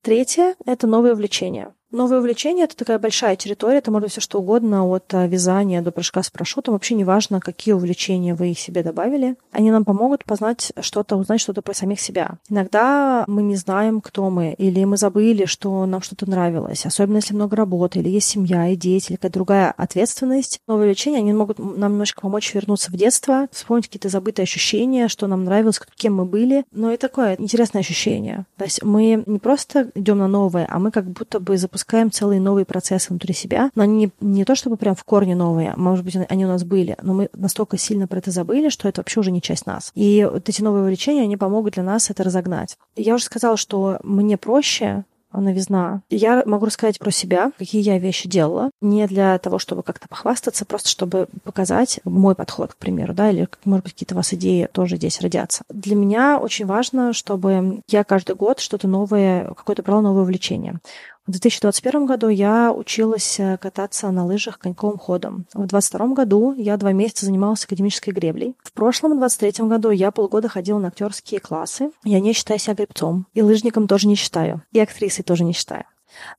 Третье— 0.04 0.56
это 0.66 0.88
новые 0.88 1.14
увлечения. 1.14 1.74
Новое 1.92 2.20
увлечение— 2.20 2.66
это 2.66 2.76
такая 2.76 3.00
большая 3.00 3.38
территория, 3.38 3.78
это 3.78 3.92
быть 3.92 4.12
все 4.12 4.20
что 4.20 4.40
угодно, 4.40 4.86
от 4.86 5.14
а, 5.14 5.26
вязания 5.26 5.82
до 5.82 5.92
прыжка 5.92 6.22
с 6.22 6.30
парашютом. 6.30 6.74
Вообще 6.74 6.96
не 6.96 7.06
важно, 7.06 7.40
какие 7.40 7.74
увлечения 7.74 8.36
вы 8.36 8.54
себе 8.56 8.84
добавили. 8.84 9.38
Они 9.54 9.72
нам 9.72 9.86
помогут 9.86 10.26
познать 10.26 10.74
что-то, 10.82 11.16
узнать 11.16 11.40
что-то 11.40 11.62
про 11.62 11.74
самих 11.74 12.02
себя. 12.02 12.40
Иногда 12.50 13.24
мы 13.28 13.42
не 13.42 13.56
знаем, 13.56 14.02
кто 14.02 14.30
мы, 14.30 14.54
или 14.58 14.84
мы 14.84 14.98
забыли, 14.98 15.46
что 15.46 15.86
нам 15.86 16.02
что-то 16.02 16.30
нравилось, 16.30 16.86
особенно 16.86 17.18
если 17.18 17.34
много 17.34 17.56
работы, 17.56 18.00
или 18.00 18.10
есть 18.10 18.28
семья 18.28 18.68
и 18.68 18.76
дети, 18.76 19.12
или 19.12 19.16
какая-то 19.16 19.34
другая 19.36 19.72
ответственность. 19.72 20.60
Новые 20.68 20.88
увлечения, 20.88 21.20
они 21.20 21.32
могут 21.32 21.58
нам 21.58 21.94
немножко 21.94 22.20
помочь 22.20 22.54
вернуться 22.54 22.92
в 22.92 22.96
детство, 22.96 23.48
вспомнить 23.54 23.88
какие-то 23.88 24.10
забытые 24.10 24.44
ощущения, 24.44 25.08
что 25.08 25.28
нам 25.28 25.46
нравилось, 25.46 25.80
кем 25.96 26.16
мы 26.16 26.26
были. 26.26 26.66
Но 26.74 26.92
это 26.92 27.08
такое 27.08 27.36
интересное 27.40 27.80
ощущение. 27.80 28.46
То 28.58 28.66
есть 28.66 28.84
мы 28.84 29.24
не 29.26 29.40
просто 29.40 29.90
идем 29.96 30.18
на 30.18 30.28
новое, 30.28 30.68
а 30.70 30.80
мы 30.80 30.92
как 30.92 31.06
будто 31.06 31.40
бы 31.40 31.58
запускаем 31.58 31.77
запускаем 31.78 32.12
целые 32.12 32.42
новые 32.42 32.66
процессы 32.66 33.10
внутри 33.10 33.34
себя, 33.34 33.70
но 33.76 33.84
они 33.84 33.96
не, 33.96 34.12
не 34.20 34.46
то 34.46 34.56
чтобы 34.56 34.78
прям 34.78 34.96
в 34.96 35.04
корне 35.04 35.36
новые, 35.36 35.72
а 35.72 35.78
может 35.78 36.04
быть, 36.04 36.18
они 36.28 36.46
у 36.46 36.48
нас 36.48 36.64
были, 36.64 36.98
но 37.04 37.14
мы 37.14 37.30
настолько 37.34 37.78
сильно 37.78 38.08
про 38.08 38.18
это 38.18 38.32
забыли, 38.32 38.70
что 38.70 38.90
это 38.90 39.02
вообще 39.02 39.20
уже 39.20 39.32
не 39.32 39.42
часть 39.42 39.68
нас. 39.68 39.92
И 39.94 40.28
вот 40.30 40.50
эти 40.50 40.62
новые 40.64 40.84
увлечения, 40.84 41.22
они 41.22 41.38
помогут 41.38 41.76
для 41.76 41.84
нас 41.84 42.10
это 42.10 42.24
разогнать. 42.24 42.78
Я 42.96 43.14
уже 43.14 43.26
сказала, 43.26 43.58
что 43.58 44.00
мне 44.04 44.38
проще 44.38 45.06
новизна. 45.34 46.02
Я 46.10 46.44
могу 46.46 46.66
рассказать 46.66 47.00
про 47.00 47.12
себя, 47.12 47.52
какие 47.58 47.82
я 47.82 48.00
вещи 48.00 48.28
делала. 48.28 48.72
Не 48.82 49.06
для 49.08 49.38
того, 49.38 49.60
чтобы 49.60 49.84
как-то 49.84 50.08
похвастаться, 50.08 50.66
просто 50.66 50.90
чтобы 50.90 51.28
показать 51.44 52.00
мой 52.04 52.36
подход, 52.36 52.74
к 52.74 52.78
примеру, 52.78 53.14
да, 53.14 53.30
или, 53.30 53.48
может 53.66 53.84
быть, 53.84 53.94
какие-то 53.94 54.16
у 54.16 54.18
вас 54.18 54.34
идеи 54.34 54.68
тоже 54.72 54.98
здесь 54.98 55.22
родятся. 55.22 55.64
Для 55.70 55.96
меня 55.96 56.40
очень 56.40 56.66
важно, 56.66 57.14
чтобы 57.14 57.82
я 57.90 58.04
каждый 58.04 58.36
год 58.36 58.60
что-то 58.60 58.88
новое, 58.88 59.46
какое-то 59.50 59.84
брала 59.84 60.02
новое 60.02 60.24
увлечение. 60.24 60.80
В 61.28 61.32
2021 61.32 62.06
году 62.06 62.30
я 62.30 62.72
училась 62.72 63.38
э, 63.38 63.58
кататься 63.58 64.10
на 64.12 64.26
лыжах 64.26 64.60
коньковым 64.60 64.98
ходом. 64.98 65.46
В 65.54 65.68
2022 65.68 66.08
году 66.14 66.54
я 66.54 66.78
два 66.78 66.94
месяца 66.94 67.26
занималась 67.26 67.66
академической 67.66 68.12
греблей. 68.12 68.56
В 68.64 68.72
прошлом, 68.72 69.12
в 69.12 69.20
2023 69.20 69.68
году, 69.68 69.90
я 69.90 70.12
полгода 70.12 70.48
ходила 70.48 70.80
на 70.80 70.88
актерские 70.88 71.42
классы. 71.42 71.92
Я 72.06 72.22
не 72.22 72.32
считаю 72.32 72.62
себя 72.62 72.76
гребцом. 72.76 73.28
И 73.34 73.42
лыжником 73.42 73.90
тоже 73.90 74.08
не 74.08 74.16
считаю. 74.16 74.62
И 74.72 74.80
актрисой 74.80 75.26
тоже 75.26 75.44
не 75.44 75.52
считаю. 75.52 75.84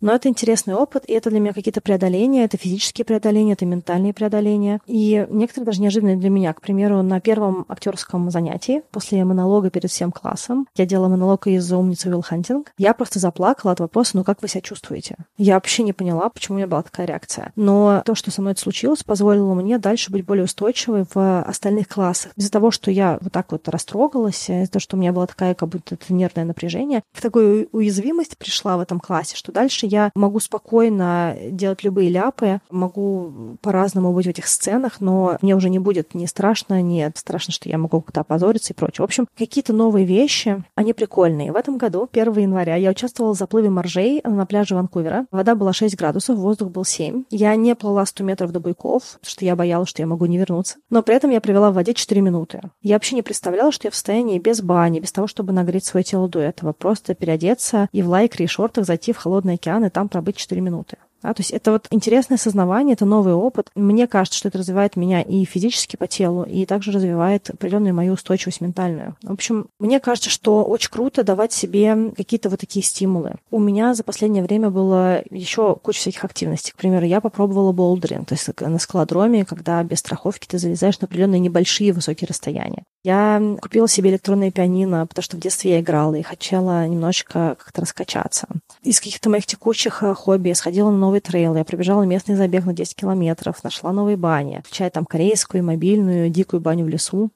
Но 0.01 0.13
это 0.13 0.29
интересный 0.29 0.75
опыт, 0.75 1.05
и 1.07 1.13
это 1.13 1.31
для 1.31 1.41
меня 1.41 1.53
какие-то 1.53 1.81
преодоления, 1.81 2.45
это 2.45 2.57
физические 2.57 3.05
преодоления, 3.05 3.53
это 3.53 3.67
ментальные 3.67 4.13
преодоления. 4.15 4.81
И 4.87 5.27
некоторые 5.31 5.67
даже 5.67 5.81
неожиданные 5.81 6.17
для 6.17 6.31
меня. 6.31 6.53
К 6.53 6.61
примеру, 6.61 7.03
на 7.03 7.21
первом 7.21 7.65
актерском 7.69 8.31
занятии, 8.31 8.83
после 8.91 9.25
монолога 9.25 9.71
перед 9.71 9.91
всем 9.91 10.13
классом, 10.13 10.67
я 10.77 10.87
делала 10.87 11.09
монолог 11.09 11.47
из 11.47 11.71
«Умницы 11.73 12.09
Уилл 12.09 12.23
Хантинг», 12.23 12.73
я 12.79 12.95
просто 12.95 13.19
заплакала 13.19 13.73
от 13.73 13.81
вопроса, 13.81 14.17
ну 14.17 14.25
как 14.25 14.43
вы 14.43 14.49
себя 14.49 14.61
чувствуете? 14.61 15.17
Я 15.37 15.55
вообще 15.55 15.83
не 15.83 15.93
поняла, 15.93 16.29
почему 16.29 16.57
у 16.57 16.59
меня 16.59 16.67
была 16.67 16.83
такая 16.83 17.07
реакция. 17.07 17.53
Но 17.57 18.03
то, 18.05 18.15
что 18.15 18.31
со 18.31 18.41
мной 18.41 18.53
это 18.53 18.61
случилось, 18.61 19.03
позволило 19.03 19.55
мне 19.55 19.79
дальше 19.79 20.11
быть 20.11 20.25
более 20.25 20.45
устойчивой 20.45 21.05
в 21.13 21.43
остальных 21.43 21.89
классах. 21.89 22.33
Из-за 22.37 22.51
того, 22.51 22.71
что 22.71 22.91
я 22.91 23.19
вот 23.21 23.33
так 23.33 23.53
вот 23.53 23.69
растрогалась, 23.69 24.49
из-за 24.49 24.71
того, 24.71 24.81
что 24.81 24.97
у 24.97 25.01
меня 25.01 25.13
была 25.13 25.27
такая 25.27 25.55
как 25.55 25.69
будто 25.69 25.95
это 25.95 26.13
нервное 26.13 26.45
напряжение, 26.45 27.03
в 27.13 27.21
такую 27.21 27.69
уязвимость 27.73 28.39
пришла 28.39 28.77
в 28.77 28.81
этом 28.81 29.01
классе, 29.01 29.37
что 29.37 29.53
дальше 29.53 29.68
дальше 29.69 29.87
я 29.87 30.11
могу 30.15 30.41
спокойно 30.41 31.37
делать 31.51 31.85
любые 31.85 32.09
ляпы, 32.09 32.61
могу 32.71 33.59
по-разному 33.61 34.15
быть 34.15 34.25
в 34.25 34.31
этих 34.31 34.47
сценах, 34.47 35.01
но 35.01 35.37
мне 35.43 35.55
уже 35.55 35.69
не 35.69 35.79
будет 35.79 36.15
ни 36.15 36.25
страшно, 36.25 36.81
ни 36.81 37.13
страшно, 37.15 37.53
что 37.53 37.69
я 37.69 37.77
могу 37.77 38.01
как-то 38.01 38.23
опозориться 38.23 38.73
и 38.73 38.77
прочее. 38.77 39.03
В 39.03 39.05
общем, 39.05 39.29
какие-то 39.37 39.75
новые 39.75 40.07
вещи, 40.07 40.65
они 40.75 40.95
прикольные. 40.95 41.53
В 41.53 41.57
этом 41.57 41.77
году, 41.77 42.09
1 42.11 42.33
января, 42.39 42.77
я 42.77 42.91
участвовала 42.91 43.35
в 43.35 43.37
заплыве 43.37 43.69
моржей 43.69 44.23
на 44.25 44.47
пляже 44.47 44.75
Ванкувера. 44.75 45.27
Вода 45.31 45.55
была 45.55 45.75
6 45.75 45.95
градусов, 45.97 46.39
воздух 46.39 46.71
был 46.71 46.87
7. 46.87 47.25
Я 47.29 47.55
не 47.57 47.75
плыла 47.75 48.07
100 48.07 48.25
метров 48.25 48.53
до 48.53 48.61
буйков, 48.61 49.19
потому 49.21 49.31
что 49.31 49.45
я 49.45 49.55
боялась, 49.55 49.91
что 49.91 50.01
я 50.01 50.07
могу 50.07 50.25
не 50.25 50.39
вернуться. 50.39 50.77
Но 50.89 51.03
при 51.03 51.15
этом 51.15 51.31
я 51.31 51.43
провела 51.43 51.71
в 51.71 51.75
воде 51.75 51.93
4 51.93 52.23
минуты. 52.23 52.63
Я 52.81 52.95
вообще 52.95 53.17
не 53.17 53.23
представляла, 53.23 53.71
что 53.71 53.87
я 53.87 53.91
в 53.91 53.95
состоянии 53.95 54.39
без 54.39 54.63
бани, 54.63 55.01
без 55.01 55.13
того, 55.13 55.27
чтобы 55.27 55.53
нагреть 55.53 55.85
свое 55.85 56.05
тело 56.05 56.27
до 56.27 56.39
этого, 56.39 56.73
просто 56.73 57.15
переодеться 57.15 57.91
и 57.93 58.01
в 58.01 58.09
лайкре 58.09 58.47
и 58.47 58.49
шортах 58.49 58.87
зайти 58.87 59.13
в 59.13 59.19
холодный 59.19 59.48
океан 59.55 59.85
и 59.85 59.91
там 59.91 60.09
пробыть 60.09 60.37
4 60.37 60.61
минуты. 60.61 60.97
Да, 61.23 61.35
то 61.35 61.41
есть 61.41 61.51
это 61.51 61.73
вот 61.73 61.89
интересное 61.91 62.39
сознавание, 62.39 62.95
это 62.95 63.05
новый 63.05 63.35
опыт. 63.35 63.71
Мне 63.75 64.07
кажется, 64.07 64.39
что 64.39 64.49
это 64.49 64.59
развивает 64.59 64.95
меня 64.97 65.21
и 65.21 65.45
физически 65.45 65.97
по 65.97 66.07
телу, 66.07 66.45
и 66.45 66.65
также 66.65 66.93
развивает 66.93 67.51
определенную 67.51 67.95
мою 67.95 68.13
устойчивость 68.13 68.61
ментальную. 68.61 69.17
В 69.23 69.33
общем, 69.33 69.67
мне 69.81 69.99
кажется, 69.99 70.31
что 70.31 70.65
очень 70.65 70.91
круто 70.91 71.25
давать 71.25 71.53
себе 71.53 72.13
какие-то 72.17 72.51
вот 72.51 72.61
такие 72.61 72.85
стимулы. 72.85 73.35
У 73.51 73.59
меня 73.59 73.95
за 73.95 74.05
последнее 74.05 74.45
время 74.45 74.71
было 74.71 75.23
еще 75.31 75.75
куча 75.75 75.99
всяких 75.99 76.25
активностей. 76.25 76.73
К 76.73 76.77
примеру, 76.77 77.05
я 77.05 77.21
попробовала 77.21 77.73
болдеринг, 77.73 78.29
то 78.29 78.35
есть 78.35 78.49
на 78.61 78.79
скалодроме, 78.79 79.45
когда 79.45 79.83
без 79.83 79.99
страховки 79.99 80.47
ты 80.47 80.59
залезаешь 80.59 81.01
на 81.01 81.07
определенные 81.07 81.41
небольшие 81.41 81.93
высокие 81.93 82.29
расстояния. 82.29 82.85
Я 83.05 83.41
купила 83.61 83.87
себе 83.89 84.11
электронное 84.11 84.51
пианино, 84.51 85.07
потому 85.07 85.23
что 85.23 85.37
в 85.37 85.41
детстве 85.41 85.73
я 85.73 85.81
играла 85.81 86.15
и 86.17 86.23
хотела 86.23 86.87
немножечко 86.87 87.57
как-то 87.59 87.83
раскачаться. 87.83 88.49
Из 88.83 88.99
каких-то 88.99 89.31
моих 89.31 89.47
текущих 89.47 90.03
э, 90.03 90.15
хобби 90.15 90.49
я 90.49 90.55
сходила 90.55 90.91
на 90.91 90.99
новый 90.99 91.21
трейл, 91.21 91.55
я 91.55 91.65
пробежала 91.65 92.03
местный 92.03 92.35
забег 92.35 92.65
на 92.65 92.73
10 92.73 92.97
километров, 92.97 93.63
нашла 93.63 93.93
новые 93.93 94.17
бани, 94.17 94.61
включая 94.65 94.91
там 94.91 95.07
корейскую, 95.07 95.65
мобильную, 95.65 96.29
дикую 96.29 96.61
баню 96.61 96.85
в 96.85 96.89
лесу. 96.89 97.31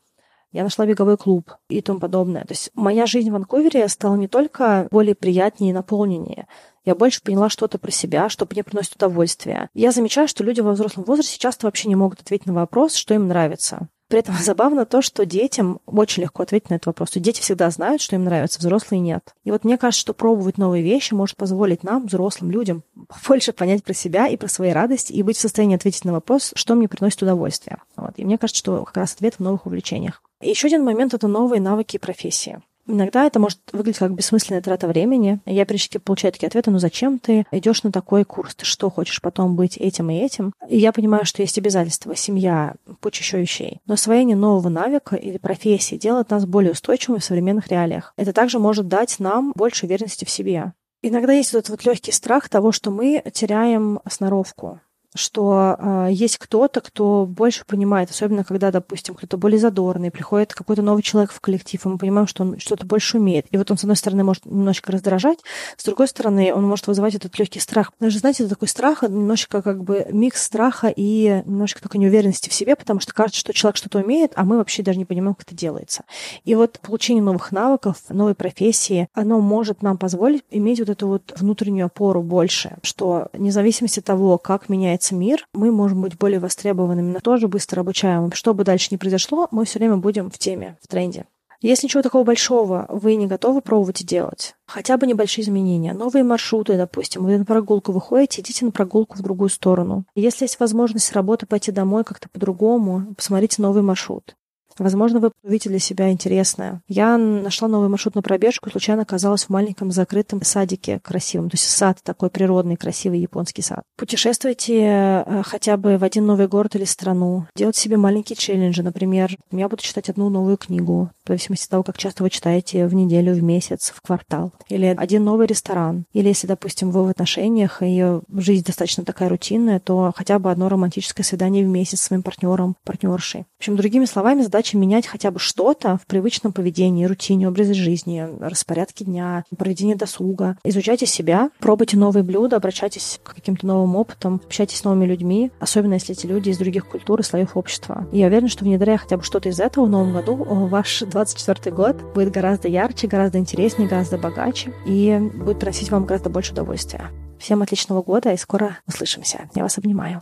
Я 0.50 0.64
нашла 0.64 0.84
беговой 0.84 1.16
клуб 1.16 1.54
и 1.70 1.80
тому 1.80 1.98
подобное. 1.98 2.42
То 2.42 2.52
есть 2.52 2.70
моя 2.74 3.06
жизнь 3.06 3.30
в 3.30 3.32
Ванкувере 3.32 3.88
стала 3.88 4.16
не 4.16 4.28
только 4.28 4.86
более 4.90 5.14
приятнее 5.14 5.70
и 5.70 5.74
наполненнее, 5.74 6.46
я 6.84 6.94
больше 6.94 7.22
поняла 7.22 7.48
что-то 7.48 7.78
про 7.78 7.90
себя, 7.90 8.28
что 8.28 8.46
мне 8.50 8.64
приносит 8.64 8.96
удовольствие. 8.96 9.68
Я 9.72 9.92
замечаю, 9.92 10.26
что 10.26 10.42
люди 10.42 10.60
во 10.60 10.72
взрослом 10.72 11.04
возрасте 11.04 11.38
часто 11.38 11.66
вообще 11.66 11.88
не 11.88 11.94
могут 11.94 12.20
ответить 12.20 12.46
на 12.46 12.52
вопрос, 12.52 12.94
что 12.94 13.14
им 13.14 13.28
нравится. 13.28 13.88
При 14.12 14.18
этом 14.18 14.34
забавно 14.38 14.84
то, 14.84 15.00
что 15.00 15.24
детям 15.24 15.80
очень 15.86 16.24
легко 16.24 16.42
ответить 16.42 16.68
на 16.68 16.74
этот 16.74 16.84
вопрос. 16.84 17.12
Дети 17.14 17.40
всегда 17.40 17.70
знают, 17.70 18.02
что 18.02 18.14
им 18.14 18.24
нравится, 18.24 18.58
взрослые 18.58 19.00
нет. 19.00 19.34
И 19.42 19.50
вот 19.50 19.64
мне 19.64 19.78
кажется, 19.78 20.02
что 20.02 20.12
пробовать 20.12 20.58
новые 20.58 20.82
вещи 20.82 21.14
может 21.14 21.34
позволить 21.34 21.82
нам, 21.82 22.08
взрослым 22.08 22.50
людям, 22.50 22.82
больше 23.26 23.54
понять 23.54 23.82
про 23.82 23.94
себя 23.94 24.28
и 24.28 24.36
про 24.36 24.48
свои 24.48 24.68
радости 24.72 25.14
и 25.14 25.22
быть 25.22 25.38
в 25.38 25.40
состоянии 25.40 25.76
ответить 25.76 26.04
на 26.04 26.12
вопрос, 26.12 26.52
что 26.54 26.74
мне 26.74 26.88
приносит 26.88 27.22
удовольствие. 27.22 27.78
Вот. 27.96 28.12
И 28.16 28.26
мне 28.26 28.36
кажется, 28.36 28.58
что 28.58 28.84
как 28.84 28.98
раз 28.98 29.14
ответ 29.14 29.36
в 29.36 29.40
новых 29.40 29.64
увлечениях. 29.64 30.20
Еще 30.42 30.66
один 30.66 30.84
момент— 30.84 31.14
это 31.14 31.26
новые 31.26 31.62
навыки 31.62 31.96
и 31.96 31.98
профессии. 31.98 32.60
Иногда 32.92 33.24
это 33.24 33.40
может 33.40 33.58
выглядеть 33.72 34.00
как 34.00 34.12
бессмысленная 34.12 34.60
трата 34.60 34.86
времени. 34.86 35.40
Я 35.46 35.64
периодически 35.64 35.96
получаю 35.96 36.32
такие 36.32 36.48
ответы, 36.48 36.70
ну 36.70 36.78
зачем 36.78 37.18
ты 37.18 37.46
идешь 37.50 37.82
на 37.84 37.90
такой 37.90 38.26
курс? 38.26 38.54
Ты 38.54 38.66
что, 38.66 38.90
хочешь 38.90 39.22
потом 39.22 39.56
быть 39.56 39.78
этим 39.78 40.10
и 40.10 40.18
этим? 40.18 40.52
И 40.68 40.78
я 40.78 40.92
понимаю, 40.92 41.24
что 41.24 41.40
есть 41.40 41.56
обязательства, 41.56 42.14
семья, 42.14 42.74
куча 43.00 43.22
еще 43.22 43.40
вещей. 43.40 43.80
Но 43.86 43.94
освоение 43.94 44.36
нового 44.36 44.68
навыка 44.68 45.16
или 45.16 45.38
профессии 45.38 45.96
делает 45.96 46.28
нас 46.28 46.44
более 46.44 46.72
устойчивыми 46.72 47.20
в 47.20 47.24
современных 47.24 47.68
реалиях. 47.68 48.12
Это 48.18 48.34
также 48.34 48.58
может 48.58 48.88
дать 48.88 49.18
нам 49.20 49.54
больше 49.56 49.86
уверенности 49.86 50.26
в 50.26 50.30
себе. 50.30 50.74
Иногда 51.00 51.32
есть 51.32 51.54
вот 51.54 51.60
этот 51.60 51.70
вот 51.70 51.84
легкий 51.86 52.12
страх 52.12 52.50
того, 52.50 52.72
что 52.72 52.90
мы 52.90 53.22
теряем 53.32 54.00
сноровку 54.06 54.80
что 55.14 55.76
э, 55.78 56.08
есть 56.10 56.38
кто-то, 56.38 56.80
кто 56.80 57.26
больше 57.26 57.64
понимает, 57.66 58.10
особенно 58.10 58.44
когда, 58.44 58.70
допустим, 58.70 59.14
кто-то 59.14 59.36
более 59.36 59.58
задорный, 59.58 60.10
приходит 60.10 60.54
какой-то 60.54 60.82
новый 60.82 61.02
человек 61.02 61.32
в 61.32 61.40
коллектив, 61.40 61.84
и 61.84 61.88
мы 61.88 61.98
понимаем, 61.98 62.26
что 62.26 62.42
он 62.44 62.58
что-то 62.58 62.86
больше 62.86 63.18
умеет. 63.18 63.46
И 63.50 63.58
вот 63.58 63.70
он, 63.70 63.78
с 63.78 63.82
одной 63.82 63.96
стороны, 63.96 64.24
может 64.24 64.46
немножечко 64.46 64.92
раздражать, 64.92 65.38
с 65.76 65.84
другой 65.84 66.08
стороны, 66.08 66.52
он 66.54 66.66
может 66.66 66.86
вызывать 66.86 67.14
этот 67.14 67.38
легкий 67.38 67.60
страх. 67.60 67.92
Даже, 68.00 68.18
знаете, 68.18 68.44
это 68.44 68.50
такой 68.54 68.68
страх, 68.68 69.02
немножечко 69.02 69.62
как 69.62 69.82
бы 69.82 70.06
микс 70.10 70.42
страха 70.42 70.92
и 70.94 71.42
немножечко 71.44 71.82
только 71.82 71.98
неуверенности 71.98 72.48
в 72.48 72.54
себе, 72.54 72.76
потому 72.76 73.00
что 73.00 73.12
кажется, 73.12 73.40
что 73.40 73.52
человек 73.52 73.76
что-то 73.76 73.98
умеет, 73.98 74.32
а 74.36 74.44
мы 74.44 74.56
вообще 74.56 74.82
даже 74.82 74.98
не 74.98 75.04
понимаем, 75.04 75.34
как 75.34 75.46
это 75.46 75.54
делается. 75.54 76.04
И 76.44 76.54
вот 76.54 76.80
получение 76.80 77.22
новых 77.22 77.52
навыков, 77.52 77.96
новой 78.08 78.34
профессии, 78.34 79.08
оно 79.14 79.40
может 79.40 79.82
нам 79.82 79.98
позволить 79.98 80.44
иметь 80.50 80.78
вот 80.78 80.88
эту 80.88 81.08
вот 81.08 81.34
внутреннюю 81.36 81.86
опору 81.86 82.22
больше, 82.22 82.78
что 82.82 83.28
вне 83.32 83.52
зависимости 83.52 83.98
от 83.98 84.06
того, 84.06 84.38
как 84.38 84.68
меняется 84.68 85.01
мир, 85.10 85.48
мы 85.52 85.72
можем 85.72 86.02
быть 86.02 86.16
более 86.16 86.38
востребованными, 86.38 87.12
но 87.12 87.20
тоже 87.20 87.48
быстро 87.48 87.80
обучаемым. 87.80 88.32
Что 88.32 88.54
бы 88.54 88.62
дальше 88.62 88.88
ни 88.92 88.96
произошло, 88.96 89.48
мы 89.50 89.64
все 89.64 89.80
время 89.80 89.96
будем 89.96 90.30
в 90.30 90.38
теме, 90.38 90.78
в 90.80 90.86
тренде. 90.86 91.26
Если 91.62 91.86
ничего 91.86 92.02
такого 92.02 92.24
большого 92.24 92.86
вы 92.88 93.14
не 93.14 93.28
готовы 93.28 93.60
пробовать 93.60 94.00
и 94.00 94.04
делать, 94.04 94.56
хотя 94.66 94.96
бы 94.96 95.06
небольшие 95.06 95.44
изменения, 95.44 95.94
новые 95.94 96.24
маршруты, 96.24 96.76
допустим, 96.76 97.22
вы 97.22 97.38
на 97.38 97.44
прогулку 97.44 97.92
выходите, 97.92 98.42
идите 98.42 98.64
на 98.64 98.72
прогулку 98.72 99.16
в 99.16 99.22
другую 99.22 99.48
сторону. 99.48 100.04
Если 100.16 100.44
есть 100.44 100.58
возможность 100.58 101.06
с 101.06 101.12
работы 101.12 101.46
пойти 101.46 101.70
домой 101.70 102.02
как-то 102.02 102.28
по-другому, 102.28 103.14
посмотрите 103.16 103.62
новый 103.62 103.82
маршрут. 103.82 104.34
Возможно, 104.78 105.20
вы 105.20 105.30
увидите 105.42 105.68
для 105.68 105.78
себя 105.78 106.10
интересное. 106.10 106.82
Я 106.88 107.16
нашла 107.18 107.68
новый 107.68 107.88
маршрут 107.88 108.14
на 108.14 108.22
пробежку, 108.22 108.70
случайно 108.70 109.02
оказалась 109.02 109.44
в 109.44 109.50
маленьком 109.50 109.90
закрытом 109.90 110.42
садике 110.42 111.00
красивом. 111.00 111.50
То 111.50 111.54
есть 111.54 111.68
сад 111.68 111.98
такой 112.02 112.30
природный, 112.30 112.76
красивый 112.76 113.20
японский 113.20 113.62
сад. 113.62 113.82
Путешествуйте 113.96 115.24
э, 115.26 115.42
хотя 115.44 115.76
бы 115.76 115.98
в 115.98 116.04
один 116.04 116.26
новый 116.26 116.48
город 116.48 116.76
или 116.76 116.84
страну. 116.84 117.46
Делайте 117.56 117.80
себе 117.80 117.96
маленькие 117.96 118.36
челленджи. 118.36 118.82
Например, 118.82 119.36
я 119.50 119.68
буду 119.68 119.82
читать 119.82 120.08
одну 120.08 120.28
новую 120.28 120.56
книгу, 120.56 121.10
в 121.24 121.28
зависимости 121.28 121.64
от 121.66 121.70
того, 121.70 121.82
как 121.82 121.98
часто 121.98 122.22
вы 122.22 122.30
читаете 122.30 122.86
в 122.86 122.94
неделю, 122.94 123.34
в 123.34 123.42
месяц, 123.42 123.92
в 123.94 124.00
квартал. 124.00 124.52
Или 124.68 124.86
один 124.86 125.24
новый 125.24 125.46
ресторан. 125.46 126.04
Или 126.12 126.28
если, 126.28 126.46
допустим, 126.46 126.90
вы 126.90 127.04
в 127.04 127.08
отношениях, 127.08 127.82
и 127.82 128.04
жизнь 128.34 128.64
достаточно 128.64 129.04
такая 129.04 129.28
рутинная, 129.28 129.80
то 129.80 130.12
хотя 130.16 130.38
бы 130.38 130.50
одно 130.50 130.68
романтическое 130.68 131.24
свидание 131.24 131.64
в 131.64 131.68
месяц 131.68 132.00
с 132.00 132.04
своим 132.04 132.22
партнером, 132.22 132.76
партнершей. 132.84 133.42
В 133.58 133.60
общем, 133.60 133.76
другими 133.76 134.04
словами, 134.04 134.42
задача 134.42 134.61
задача 134.62 134.78
менять 134.78 135.08
хотя 135.08 135.32
бы 135.32 135.40
что-то 135.40 135.98
в 135.98 136.06
привычном 136.06 136.52
поведении, 136.52 137.04
рутине, 137.04 137.48
образе 137.48 137.74
жизни, 137.74 138.24
распорядке 138.40 139.04
дня, 139.04 139.44
проведении 139.58 139.94
досуга. 139.94 140.56
Изучайте 140.62 141.04
себя, 141.04 141.50
пробуйте 141.58 141.96
новые 141.96 142.22
блюда, 142.22 142.58
обращайтесь 142.58 143.18
к 143.24 143.34
каким-то 143.34 143.66
новым 143.66 143.96
опытам, 143.96 144.40
общайтесь 144.44 144.78
с 144.78 144.84
новыми 144.84 145.04
людьми, 145.04 145.50
особенно 145.58 145.94
если 145.94 146.14
эти 146.14 146.26
люди 146.26 146.50
из 146.50 146.58
других 146.58 146.86
культур 146.86 147.18
и 147.18 147.24
слоев 147.24 147.56
общества. 147.56 148.06
И 148.12 148.18
я 148.18 148.28
уверена, 148.28 148.48
что 148.48 148.64
внедряя 148.64 148.98
хотя 148.98 149.16
бы 149.16 149.24
что-то 149.24 149.48
из 149.48 149.58
этого 149.58 149.86
в 149.86 149.90
новом 149.90 150.12
году, 150.12 150.36
ваш 150.36 151.00
24 151.00 151.74
год 151.74 152.00
будет 152.14 152.30
гораздо 152.30 152.68
ярче, 152.68 153.08
гораздо 153.08 153.38
интереснее, 153.38 153.88
гораздо 153.88 154.16
богаче 154.16 154.72
и 154.86 155.18
будет 155.34 155.58
приносить 155.58 155.90
вам 155.90 156.04
гораздо 156.04 156.30
больше 156.30 156.52
удовольствия. 156.52 157.10
Всем 157.40 157.62
отличного 157.62 158.02
года 158.02 158.32
и 158.32 158.36
скоро 158.36 158.78
услышимся. 158.86 159.48
Я 159.56 159.64
вас 159.64 159.76
обнимаю. 159.76 160.20